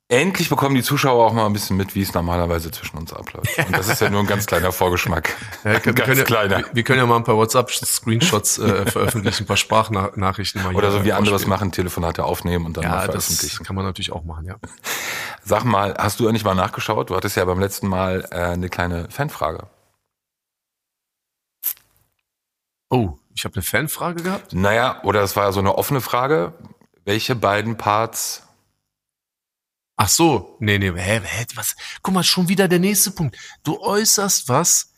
Endlich 0.07 0.49
bekommen 0.49 0.75
die 0.75 0.83
Zuschauer 0.83 1.25
auch 1.25 1.33
mal 1.33 1.47
ein 1.47 1.53
bisschen 1.53 1.77
mit, 1.77 1.95
wie 1.95 2.03
es 2.03 2.13
normalerweise 2.13 2.69
zwischen 2.69 2.97
uns 2.97 3.11
abläuft. 3.11 3.57
Und 3.65 3.75
das 3.75 3.87
ist 3.87 4.01
ja 4.01 4.09
nur 4.11 4.19
ein 4.19 4.27
ganz 4.27 4.45
kleiner 4.45 4.71
Vorgeschmack. 4.71 5.35
Ja, 5.63 5.71
wir, 5.71 5.79
können, 5.79 5.85
wir, 5.85 5.93
ganz 5.93 6.05
können 6.05 6.17
ja, 6.19 6.23
kleiner. 6.25 6.57
wir- 6.59 6.65
wir 6.75 6.83
können 6.83 6.99
ja 6.99 7.05
mal 7.07 7.15
ein 7.15 7.23
paar 7.23 7.37
WhatsApp-Screenshots 7.37 8.59
äh, 8.59 8.85
veröffentlichen, 8.91 9.43
ein 9.43 9.47
paar 9.47 9.57
Sprachnachrichten 9.57 10.61
mal 10.61 10.69
hier 10.69 10.77
Oder 10.77 10.91
so 10.91 11.03
wie 11.03 11.11
andere 11.11 11.35
es 11.37 11.41
vorspielen. 11.41 11.49
machen, 11.49 11.71
Telefonate 11.71 12.23
aufnehmen 12.23 12.67
und 12.67 12.77
dann 12.77 12.83
mal 12.83 12.91
Ja, 12.91 13.07
das 13.07 13.25
veröffentlichen. 13.25 13.63
kann 13.65 13.75
man 13.75 13.83
natürlich 13.85 14.11
auch 14.11 14.23
machen, 14.23 14.45
ja. 14.45 14.57
Sag 15.43 15.63
mal, 15.63 15.95
hast 15.97 16.19
du 16.19 16.27
eigentlich 16.27 16.45
mal 16.45 16.53
nachgeschaut? 16.53 17.09
Du 17.09 17.15
hattest 17.15 17.35
ja 17.35 17.45
beim 17.45 17.59
letzten 17.59 17.87
Mal 17.87 18.27
äh, 18.29 18.35
eine 18.35 18.69
kleine 18.69 19.09
Fanfrage. 19.09 19.65
Oh, 22.91 23.17
ich 23.33 23.43
habe 23.43 23.55
eine 23.55 23.63
Fanfrage 23.63 24.21
gehabt. 24.23 24.53
Naja, 24.53 25.01
oder 25.03 25.21
es 25.23 25.35
war 25.35 25.45
ja 25.45 25.51
so 25.51 25.59
eine 25.59 25.77
offene 25.77 26.01
Frage. 26.01 26.53
Welche 27.05 27.35
beiden 27.35 27.77
Parts 27.77 28.43
Ach 29.97 30.09
so, 30.09 30.57
nee, 30.59 30.77
nee, 30.77 30.91
hä, 30.91 31.21
hä, 31.23 31.45
was? 31.55 31.75
Guck 32.01 32.13
mal, 32.13 32.23
schon 32.23 32.49
wieder 32.49 32.67
der 32.67 32.79
nächste 32.79 33.11
Punkt. 33.11 33.37
Du 33.63 33.79
äußerst 33.79 34.49
was, 34.49 34.91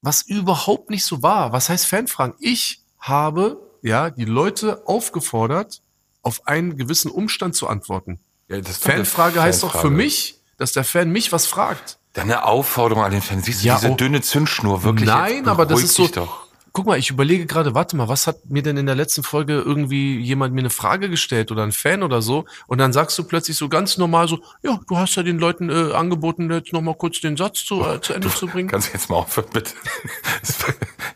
was 0.00 0.22
überhaupt 0.22 0.90
nicht 0.90 1.04
so 1.04 1.22
war. 1.22 1.52
Was 1.52 1.68
heißt 1.68 1.86
Fanfragen? 1.86 2.34
Ich 2.38 2.82
habe, 2.98 3.60
ja, 3.82 4.10
die 4.10 4.24
Leute 4.24 4.86
aufgefordert, 4.86 5.82
auf 6.22 6.46
einen 6.46 6.76
gewissen 6.76 7.10
Umstand 7.10 7.54
zu 7.54 7.68
antworten. 7.68 8.20
Ja, 8.48 8.62
Fanfrage 8.62 9.42
heißt 9.42 9.62
doch 9.62 9.80
für 9.80 9.90
mich, 9.90 10.40
dass 10.56 10.72
der 10.72 10.84
Fan 10.84 11.10
mich 11.10 11.32
was 11.32 11.46
fragt. 11.46 11.98
Dann 12.14 12.24
eine 12.24 12.44
Aufforderung 12.44 13.04
an 13.04 13.10
den 13.10 13.22
Fan. 13.22 13.42
Siehst 13.42 13.62
du, 13.62 13.66
Ja, 13.66 13.76
diese 13.76 13.90
oh. 13.90 13.96
dünne 13.96 14.22
Zündschnur, 14.22 14.84
wirklich. 14.84 15.08
Nein, 15.08 15.48
aber 15.48 15.66
das 15.66 15.82
ist 15.82 15.94
so. 15.94 16.06
Doch. 16.08 16.43
Guck 16.76 16.86
mal, 16.86 16.98
ich 16.98 17.08
überlege 17.08 17.46
gerade, 17.46 17.72
warte 17.76 17.94
mal, 17.96 18.08
was 18.08 18.26
hat 18.26 18.50
mir 18.50 18.60
denn 18.60 18.76
in 18.76 18.86
der 18.86 18.96
letzten 18.96 19.22
Folge 19.22 19.60
irgendwie 19.64 20.18
jemand 20.18 20.54
mir 20.54 20.60
eine 20.60 20.70
Frage 20.70 21.08
gestellt 21.08 21.52
oder 21.52 21.62
ein 21.62 21.70
Fan 21.70 22.02
oder 22.02 22.20
so? 22.20 22.46
Und 22.66 22.78
dann 22.78 22.92
sagst 22.92 23.16
du 23.16 23.22
plötzlich 23.22 23.56
so 23.56 23.68
ganz 23.68 23.96
normal 23.96 24.26
so, 24.26 24.40
ja, 24.64 24.80
du 24.88 24.96
hast 24.98 25.14
ja 25.14 25.22
den 25.22 25.38
Leuten 25.38 25.70
äh, 25.70 25.92
angeboten, 25.92 26.50
jetzt 26.50 26.72
noch 26.72 26.80
mal 26.82 26.96
kurz 26.96 27.20
den 27.20 27.36
Satz 27.36 27.64
zu, 27.64 27.80
äh, 27.84 28.00
zu 28.00 28.12
Ende 28.12 28.28
zu 28.28 28.48
bringen. 28.48 28.68
Kannst 28.68 28.88
du 28.88 28.92
jetzt 28.94 29.08
mal 29.08 29.16
aufhören, 29.16 29.46
bitte? 29.52 29.72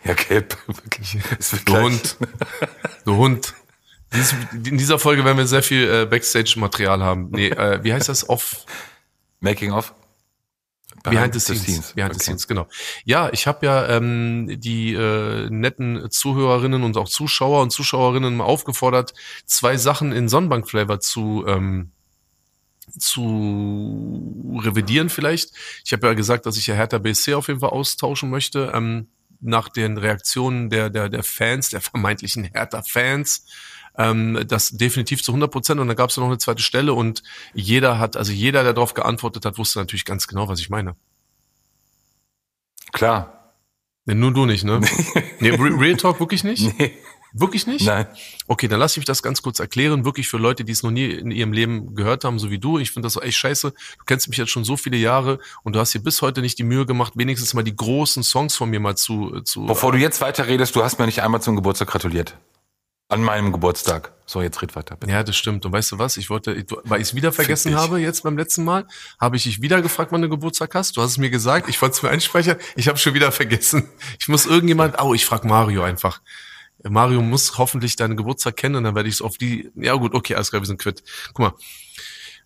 Ja, 0.04 0.14
gelb, 0.14 0.56
wirklich. 0.68 1.18
Du 1.66 1.76
Hund. 1.76 2.16
Du 3.04 3.16
Hund. 3.16 3.52
Dies- 4.14 4.34
In 4.52 4.78
dieser 4.78 4.98
Folge 5.00 5.24
werden 5.24 5.36
wir 5.36 5.46
sehr 5.46 5.62
viel 5.64 5.86
äh, 5.90 6.06
Backstage-Material 6.06 7.02
haben. 7.02 7.30
Nee, 7.30 7.48
äh, 7.48 7.82
wie 7.82 7.92
heißt 7.92 8.09
das? 8.09 8.26
Off 8.28 8.64
Making 9.40 9.72
of? 9.72 9.92
Behind 11.11 11.34
the 11.34 11.40
Scenes. 11.40 11.92
Behind 11.92 12.12
the 12.12 12.16
Okay. 12.16 12.24
Scenes, 12.24 12.48
genau. 12.48 12.66
Ja, 13.04 13.30
ich 13.32 13.46
habe 13.46 13.66
ja 13.66 13.88
ähm, 13.88 14.61
die 14.61 14.94
äh, 14.94 15.48
netten 15.50 16.11
Zuhörerinnen 16.11 16.82
und 16.82 16.96
auch 16.96 17.09
Zuschauer 17.09 17.62
und 17.62 17.70
Zuschauerinnen 17.70 18.36
mal 18.36 18.44
aufgefordert, 18.44 19.14
zwei 19.46 19.76
Sachen 19.76 20.12
in 20.12 20.28
Sonnenbank-Flavor 20.28 21.00
zu 21.00 21.44
ähm, 21.46 21.92
zu 22.98 24.61
revidieren 24.64 25.11
vielleicht. 25.11 25.50
Ich 25.84 25.92
habe 25.92 26.06
ja 26.06 26.14
gesagt, 26.14 26.46
dass 26.46 26.56
ich 26.56 26.66
ja 26.66 26.74
Hertha 26.74 26.98
BSC 26.98 27.34
auf 27.34 27.48
jeden 27.48 27.61
Fall 27.61 27.70
austauschen 27.70 28.30
möchte. 28.30 28.72
Ähm, 28.74 29.09
nach 29.40 29.68
den 29.68 29.98
Reaktionen 29.98 30.70
der, 30.70 30.90
der, 30.90 31.09
der 31.09 31.22
Fans, 31.22 31.70
der 31.70 31.80
vermeintlichen 31.80 32.44
Hertha-Fans, 32.44 33.46
ähm, 33.99 34.44
das 34.46 34.70
definitiv 34.70 35.22
zu 35.22 35.32
100 35.32 35.51
Prozent. 35.51 35.80
Und 35.80 35.88
dann 35.88 35.96
gab 35.96 36.11
es 36.11 36.16
noch 36.16 36.26
eine 36.26 36.38
zweite 36.38 36.62
Stelle 36.62 36.94
und 36.94 37.22
jeder 37.53 37.99
hat, 37.99 38.16
also 38.16 38.32
jeder, 38.32 38.62
der 38.62 38.72
darauf 38.72 38.94
geantwortet 38.94 39.44
hat, 39.44 39.59
wusste 39.59 39.78
natürlich 39.80 40.05
ganz 40.05 40.26
genau, 40.26 40.49
was 40.49 40.61
ich 40.61 40.70
meine. 40.70 40.96
Klar. 42.92 43.55
Nee, 44.07 44.14
nur 44.14 44.32
du 44.32 44.46
nicht, 44.46 44.64
ne? 44.64 44.80
nee, 45.40 45.51
Re- 45.51 45.78
Real 45.78 45.96
Talk 45.96 46.18
wirklich 46.20 46.42
nicht? 46.44 46.78
Nee. 46.78 46.92
Wirklich 47.34 47.66
nicht? 47.66 47.84
Nein. 47.84 48.07
Okay, 48.46 48.68
dann 48.68 48.80
lass 48.80 48.92
ich 48.92 48.96
mich 48.96 49.05
das 49.05 49.22
ganz 49.22 49.42
kurz 49.42 49.61
erklären. 49.61 50.07
Wirklich 50.07 50.28
für 50.28 50.38
Leute, 50.38 50.64
die 50.64 50.72
es 50.72 50.82
noch 50.82 50.90
nie 50.90 51.05
in 51.05 51.30
ihrem 51.30 51.53
Leben 51.53 51.94
gehört 51.94 52.24
haben, 52.24 52.38
so 52.38 52.51
wie 52.51 52.59
du. 52.59 52.78
Ich 52.78 52.90
finde 52.90 53.07
das 53.07 53.16
echt 53.20 53.36
scheiße. 53.36 53.70
Du 53.70 54.05
kennst 54.07 54.28
mich 54.28 54.38
jetzt 54.38 54.51
schon 54.51 54.64
so 54.64 54.78
viele 54.78 54.96
Jahre 54.96 55.38
und 55.62 55.76
du 55.76 55.78
hast 55.78 55.92
dir 55.92 55.99
bis 55.99 56.22
heute 56.22 56.40
nicht 56.40 56.59
die 56.59 56.64
Mühe 56.64 56.86
gemacht, 56.86 57.12
wenigstens 57.16 57.53
mal 57.53 57.62
die 57.62 57.76
großen 57.76 58.22
Songs 58.22 58.57
von 58.57 58.70
mir 58.70 58.80
mal 58.80 58.96
zu, 58.96 59.42
zu 59.42 59.66
Bevor 59.66 59.92
du 59.92 59.99
jetzt 59.99 60.22
weiter 60.22 60.46
redest, 60.46 60.74
du 60.74 60.82
hast 60.82 60.99
mir 60.99 61.05
nicht 61.05 61.20
einmal 61.22 61.42
zum 61.42 61.55
Geburtstag 61.55 61.88
gratuliert. 61.88 62.34
An 63.11 63.22
meinem 63.22 63.52
Geburtstag. 63.52 64.12
So, 64.26 64.42
jetzt 64.42 64.61
red 64.61 64.76
weiter. 64.76 64.94
Bitte. 64.96 65.11
Ja, 65.11 65.22
das 65.22 65.34
stimmt. 65.34 65.64
Und 65.64 65.72
weißt 65.72 65.92
du 65.92 65.98
was? 65.98 66.18
Ich 66.18 66.28
wollte, 66.28 66.62
weil 66.84 67.00
ich 67.00 67.09
es 67.09 67.14
wieder 67.14 67.32
vergessen 67.32 67.74
habe 67.74 67.98
jetzt 67.98 68.22
beim 68.22 68.36
letzten 68.36 68.64
Mal, 68.64 68.86
habe 69.18 69.36
ich 69.36 69.44
dich 69.44 69.62
wieder 69.62 69.80
gefragt, 69.80 70.12
wann 70.12 70.20
du 70.20 70.28
Geburtstag 70.28 70.74
hast. 70.74 70.98
Du 70.98 71.00
hast 71.00 71.12
es 71.12 71.18
mir 71.18 71.30
gesagt. 71.30 71.70
Ich 71.70 71.80
wollte 71.80 71.96
es 71.96 72.02
mir 72.02 72.11
einspeichern. 72.11 72.59
Ich 72.76 72.86
habe 72.88 72.98
schon 72.98 73.14
wieder 73.14 73.32
vergessen. 73.32 73.88
Ich 74.20 74.28
muss 74.28 74.44
irgendjemand, 74.44 75.00
oh, 75.00 75.14
ich 75.14 75.24
frag 75.24 75.46
Mario 75.46 75.82
einfach. 75.82 76.20
Mario 76.82 77.22
muss 77.22 77.56
hoffentlich 77.56 77.96
deinen 77.96 78.18
Geburtstag 78.18 78.56
kennen 78.56 78.76
und 78.76 78.84
dann 78.84 78.94
werde 78.94 79.09
ich 79.09 79.16
es 79.16 79.22
auf 79.22 79.38
die, 79.38 79.70
ja 79.74 79.94
gut, 79.94 80.14
okay, 80.14 80.34
alles 80.34 80.50
klar, 80.50 80.61
wir 80.61 80.66
sind 80.66 80.80
quitt. 80.80 81.02
Guck 81.28 81.38
mal. 81.38 81.54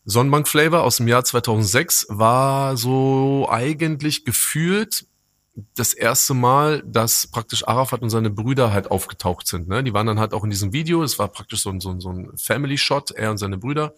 Sonnenbank 0.04 0.48
Flavor 0.48 0.82
aus 0.82 0.96
dem 0.96 1.08
Jahr 1.08 1.24
2006 1.24 2.06
war 2.08 2.76
so 2.76 3.48
eigentlich 3.50 4.24
gefühlt 4.24 5.06
das 5.74 5.92
erste 5.92 6.34
Mal, 6.34 6.82
dass 6.86 7.26
praktisch 7.26 7.66
Arafat 7.66 8.02
und 8.02 8.10
seine 8.10 8.30
Brüder 8.30 8.72
halt 8.72 8.90
aufgetaucht 8.90 9.46
sind. 9.46 9.68
Ne? 9.68 9.84
Die 9.84 9.92
waren 9.92 10.06
dann 10.06 10.18
halt 10.18 10.32
auch 10.32 10.44
in 10.44 10.50
diesem 10.50 10.72
Video. 10.72 11.02
Es 11.02 11.18
war 11.18 11.28
praktisch 11.28 11.62
so 11.62 11.70
ein, 11.70 11.80
so 11.80 11.90
ein, 11.90 12.00
so 12.00 12.10
ein 12.10 12.30
Family-Shot, 12.36 13.10
er 13.10 13.30
und 13.30 13.38
seine 13.38 13.58
Brüder. 13.58 13.94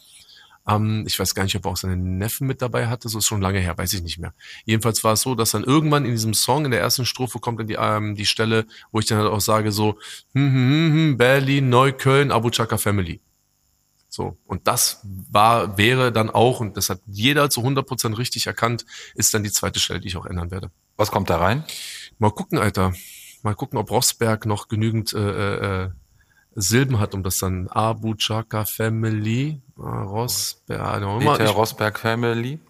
Ähm, 0.67 1.05
ich 1.07 1.19
weiß 1.19 1.35
gar 1.35 1.45
nicht, 1.45 1.55
ob 1.57 1.67
er 1.67 1.73
auch 1.73 1.77
seine 1.77 1.97
Neffen 1.97 2.47
mit 2.47 2.61
dabei 2.61 2.89
hatte. 2.89 3.09
So 3.09 3.19
ist 3.19 3.27
schon 3.27 3.41
lange 3.41 3.61
her, 3.61 3.79
weiß 3.79 3.93
ich 3.93 4.03
nicht 4.03 4.19
mehr. 4.19 4.35
Jedenfalls 4.65 5.05
war 5.05 5.13
es 5.13 5.21
so, 5.21 5.35
dass 5.35 5.53
dann 5.53 5.65
irgendwann 5.65 6.05
in 6.05 6.13
diesem 6.13 6.35
Song, 6.35 6.65
in 6.65 6.71
der 6.73 6.81
ersten 6.81 7.07
Strophe, 7.07 7.39
kommt 7.39 7.61
dann 7.61 7.69
die, 7.69 7.77
ähm, 7.79 8.17
die 8.17 8.27
Stelle, 8.27 8.67
wo 8.91 8.99
ich 8.99 9.07
dann 9.07 9.19
halt 9.19 9.31
auch 9.31 9.41
sage 9.41 9.71
so, 9.71 9.99
hm, 10.33 10.53
hm, 10.53 10.53
hm, 10.53 10.93
hm, 10.93 11.17
Berlin, 11.17 11.69
Neukölln, 11.69 12.33
Abu 12.33 12.51
Chaka 12.51 12.79
Family. 12.79 13.21
So. 14.15 14.39
Und 14.45 14.69
das 14.69 15.01
war, 15.03 15.77
wäre 15.77 16.13
dann 16.13 16.31
auch, 16.31 16.61
und 16.61 16.77
das 16.77 16.89
hat 16.89 17.01
jeder 17.05 17.51
zu 17.51 17.63
100% 17.63 18.17
richtig 18.17 18.47
erkannt, 18.47 18.87
ist 19.17 19.35
dann 19.35 19.43
die 19.43 19.51
zweite 19.51 19.81
Stelle, 19.81 19.99
die 19.99 20.07
ich 20.07 20.17
auch 20.17 20.25
ändern 20.25 20.53
werde. 20.53 20.71
Was 20.97 21.11
kommt 21.11 21.31
da 21.31 21.39
rein? 21.39 21.65
Mal 22.19 22.31
gucken, 22.31 22.59
Alter. 22.59 22.93
Mal 23.43 23.57
gucken, 23.57 23.77
ob 23.77 23.91
Rossberg 23.91 24.47
noch 24.47 24.69
genügend 24.69 25.13
äh, 25.15 25.87
äh, 25.87 25.91
Silben 26.55 27.01
hat, 27.01 27.13
um 27.15 27.25
das 27.25 27.39
dann 27.39 27.67
Abu 27.67 28.15
Chaka 28.15 28.67
Family, 28.67 29.61
Rossberg, 29.77 30.81
ah, 30.81 31.01
noch 31.01 31.21
immer, 31.21 31.33
Peter 31.33 31.51
ich, 31.51 31.57
Rosberg 31.57 31.99
Family. 31.99 32.61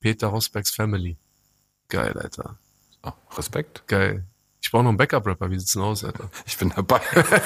Peter 0.00 0.26
Rossbergs 0.26 0.72
Family. 0.72 1.16
Geil, 1.86 2.18
Alter. 2.18 2.58
Oh, 3.04 3.12
Respekt. 3.36 3.86
Geil. 3.86 4.26
Ich 4.68 4.72
brauche 4.72 4.82
noch 4.82 4.90
einen 4.90 4.98
Backup-Rapper. 4.98 5.50
Wie 5.50 5.58
sieht's 5.58 5.72
denn 5.72 5.80
aus, 5.80 6.04
Alter? 6.04 6.28
Ich 6.44 6.58
bin 6.58 6.70
dabei. 6.76 7.00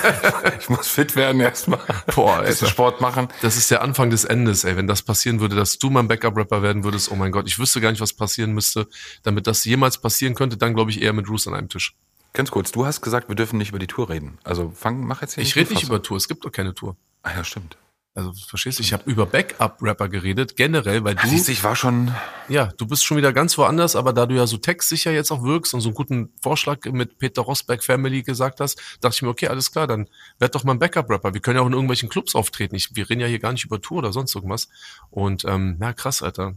ich 0.59 0.69
muss 0.69 0.89
fit 0.89 1.15
werden 1.15 1.41
erstmal. 1.41 1.79
Boah, 2.13 2.39
Bisschen 2.39 2.65
Alter. 2.65 2.67
Sport 2.67 3.01
machen. 3.01 3.29
Das 3.43 3.57
ist 3.57 3.71
der 3.71 3.81
Anfang 3.81 4.11
des 4.11 4.25
Endes, 4.25 4.65
ey. 4.65 4.77
Wenn 4.77 4.89
das 4.89 5.03
passieren 5.03 5.39
würde, 5.39 5.55
dass 5.55 5.79
du 5.79 5.89
mein 5.89 6.09
Backup-Rapper 6.09 6.63
werden 6.63 6.83
würdest, 6.83 7.13
oh 7.13 7.15
mein 7.15 7.31
Gott, 7.31 7.47
ich 7.47 7.61
wüsste 7.61 7.81
gar 7.81 7.93
nicht, 7.93 8.01
was 8.01 8.13
passieren 8.13 8.51
müsste. 8.51 8.89
Damit 9.23 9.47
das 9.47 9.65
jemals 9.65 9.99
passieren 9.99 10.35
könnte, 10.35 10.57
dann 10.57 10.75
glaube 10.75 10.91
ich 10.91 11.01
eher 11.01 11.13
mit 11.13 11.27
Bruce 11.27 11.47
an 11.47 11.55
einem 11.55 11.69
Tisch. 11.69 11.95
Ganz 12.33 12.51
kurz, 12.51 12.73
du 12.73 12.87
hast 12.87 13.03
gesagt, 13.03 13.29
wir 13.29 13.37
dürfen 13.37 13.57
nicht 13.57 13.69
über 13.69 13.79
die 13.79 13.87
Tour 13.87 14.09
reden. 14.09 14.39
Also 14.43 14.73
fang, 14.75 15.07
mach 15.07 15.23
jetzt 15.23 15.35
hier 15.35 15.45
Ich 15.45 15.55
rede 15.55 15.73
nicht 15.73 15.85
über 15.85 16.03
Tour, 16.03 16.17
es 16.17 16.27
gibt 16.27 16.45
doch 16.45 16.51
keine 16.51 16.75
Tour. 16.75 16.97
Ah 17.23 17.31
ja, 17.37 17.45
stimmt. 17.45 17.77
Also 18.15 18.33
verstehst 18.47 18.79
du, 18.79 18.83
ich 18.83 18.93
habe 18.93 19.11
über 19.11 19.25
Backup-Rapper 19.25 20.11
geredet, 20.11 20.55
generell, 20.57 21.03
weil 21.03 21.15
du, 21.15 21.27
Siehst 21.27 21.49
ich 21.49 21.65
war 21.65 21.75
schon. 21.75 22.15
ja, 22.47 22.67
du 22.77 22.87
bist 22.87 23.07
schon 23.07 23.17
wieder 23.17 23.33
ganz 23.33 23.57
woanders, 23.57 23.97
aber 23.97 24.13
da 24.13 24.27
du 24.27 24.35
ja 24.35 24.47
so 24.47 24.59
textsicher 24.59 25.13
jetzt 25.13 25.31
auch 25.31 25.43
wirkst 25.43 25.73
und 25.73 25.81
so 25.81 25.89
einen 25.89 25.95
guten 25.95 26.31
Vorschlag 26.43 26.85
mit 26.85 27.17
Peter 27.17 27.41
Rosberg 27.41 27.83
Family 27.83 28.23
gesagt 28.23 28.61
hast, 28.61 28.79
dachte 29.01 29.15
ich 29.15 29.23
mir, 29.23 29.31
okay, 29.31 29.49
alles 29.49 29.73
klar, 29.73 29.87
dann 29.87 30.11
werd 30.39 30.55
doch 30.55 30.63
mal 30.63 30.73
ein 30.73 30.79
Backup-Rapper. 30.79 31.33
Wir 31.33 31.41
können 31.41 31.57
ja 31.57 31.63
auch 31.63 31.67
in 31.67 31.73
irgendwelchen 31.73 32.11
Clubs 32.11 32.35
auftreten. 32.35 32.75
Ich, 32.75 32.95
wir 32.95 33.09
reden 33.09 33.23
ja 33.23 33.27
hier 33.29 33.39
gar 33.39 33.53
nicht 33.53 33.65
über 33.65 33.81
Tour 33.81 33.99
oder 33.99 34.13
sonst 34.13 34.35
irgendwas. 34.35 34.69
Und 35.09 35.47
ähm, 35.47 35.77
na 35.79 35.95
krass, 35.95 36.23
Alter. 36.23 36.55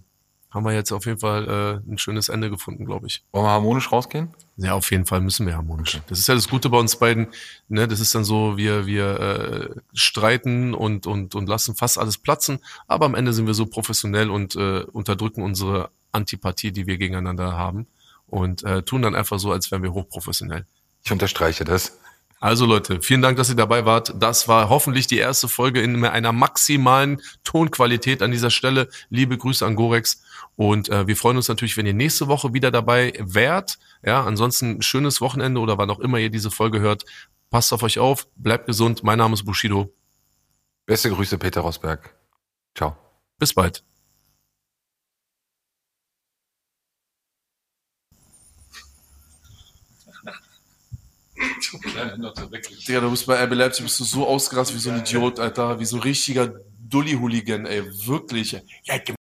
Haben 0.56 0.64
wir 0.64 0.72
jetzt 0.72 0.94
auf 0.94 1.06
jeden 1.06 1.20
Fall 1.20 1.82
äh, 1.86 1.92
ein 1.92 1.98
schönes 1.98 2.30
Ende 2.30 2.50
gefunden, 2.50 2.86
glaube 2.86 3.08
ich. 3.08 3.26
Wollen 3.34 3.44
wir 3.44 3.50
harmonisch 3.50 3.92
rausgehen? 3.92 4.34
Ja, 4.56 4.74
auf 4.74 4.90
jeden 4.90 5.06
Fall 5.06 5.20
müssen 5.20 5.46
wir 5.46 5.54
harmonisch. 5.54 6.00
Das 6.08 6.18
ist 6.18 6.28
ja 6.28 6.34
das 6.34 6.48
Gute 6.48 6.70
bei 6.70 6.78
uns 6.78 6.96
beiden. 6.96 7.28
Ne, 7.68 7.90
das 7.90 8.00
ist 8.00 8.16
dann 8.16 8.24
so, 8.24 8.56
wir 8.56 8.86
wir 8.86 9.20
äh, 9.20 9.82
streiten 9.94 10.74
und 10.74 11.08
und 11.08 11.36
und 11.36 11.50
lassen 11.50 11.76
fast 11.76 12.00
alles 12.00 12.18
platzen, 12.18 12.60
aber 12.88 13.06
am 13.06 13.16
Ende 13.16 13.34
sind 13.34 13.48
wir 13.48 13.54
so 13.54 13.66
professionell 13.66 14.30
und 14.30 14.56
äh, 14.56 14.84
unterdrücken 14.94 15.44
unsere 15.44 15.90
Antipathie, 16.14 16.72
die 16.72 16.88
wir 16.88 16.98
gegeneinander 16.98 17.58
haben 17.58 17.88
und 18.28 18.64
äh, 18.64 18.82
tun 18.82 19.02
dann 19.02 19.14
einfach 19.14 19.40
so, 19.40 19.52
als 19.52 19.72
wären 19.72 19.84
wir 19.84 19.92
hochprofessionell. 19.92 20.66
Ich 21.04 21.12
unterstreiche 21.12 21.66
das. 21.66 22.00
Also 22.40 22.66
Leute, 22.66 23.02
vielen 23.02 23.22
Dank, 23.22 23.38
dass 23.38 23.50
ihr 23.50 23.56
dabei 23.56 23.86
wart. 23.86 24.14
Das 24.20 24.48
war 24.48 24.70
hoffentlich 24.70 25.08
die 25.08 25.18
erste 25.18 25.48
Folge 25.48 25.82
in 25.82 26.06
einer 26.06 26.32
maximalen 26.32 27.22
Tonqualität 27.44 28.22
an 28.22 28.32
dieser 28.32 28.52
Stelle. 28.52 28.88
Liebe 29.10 29.38
Grüße 29.38 29.66
an 29.66 29.76
Gorex. 29.76 30.22
Und 30.56 30.90
äh, 30.90 31.08
wir 31.08 31.18
freuen 31.18 31.38
uns 31.38 31.48
natürlich, 31.48 31.76
wenn 31.78 31.86
ihr 31.86 31.94
nächste 31.94 32.28
Woche 32.28 32.54
wieder 32.54 32.72
dabei 32.72 33.14
wärt. 33.20 33.78
Ja, 34.04 34.24
ansonsten 34.24 34.82
schönes 34.82 35.22
Wochenende 35.22 35.60
oder 35.60 35.78
wann 35.78 35.90
auch 35.90 36.00
immer 36.00 36.18
ihr 36.18 36.30
diese 36.30 36.52
Folge 36.52 36.80
hört. 36.80 37.04
Passt 37.50 37.74
auf 37.74 37.84
euch 37.84 38.00
auf, 38.00 38.28
bleibt 38.36 38.66
gesund. 38.66 39.04
Mein 39.04 39.18
Name 39.18 39.34
ist 39.34 39.44
Bushido. 39.44 39.94
Beste 40.86 41.10
Grüße, 41.10 41.38
Peter 41.38 41.62
Rosberg. 41.62 42.16
Ciao. 42.76 42.96
Bis 43.38 43.54
bald. 43.54 43.84
Digga, 52.88 53.02
du 53.02 53.12
bist 53.12 53.26
bei 53.26 53.44
RB 53.44 53.54
Leipzig, 53.54 53.84
bist 53.84 54.00
du 54.00 54.04
so 54.04 54.28
ausgerastet 54.28 54.76
wie 54.76 54.80
so 54.80 54.90
ein 54.92 55.00
Idiot, 55.00 55.40
Alter, 55.40 55.80
wie 55.80 55.86
so 55.86 55.98
ein 55.98 56.04
richtiger 56.04 56.54
Dulli-Hooligan, 56.80 57.66
ey, 57.66 57.84
wirklich. 58.06 58.62
Ja, 58.84 59.00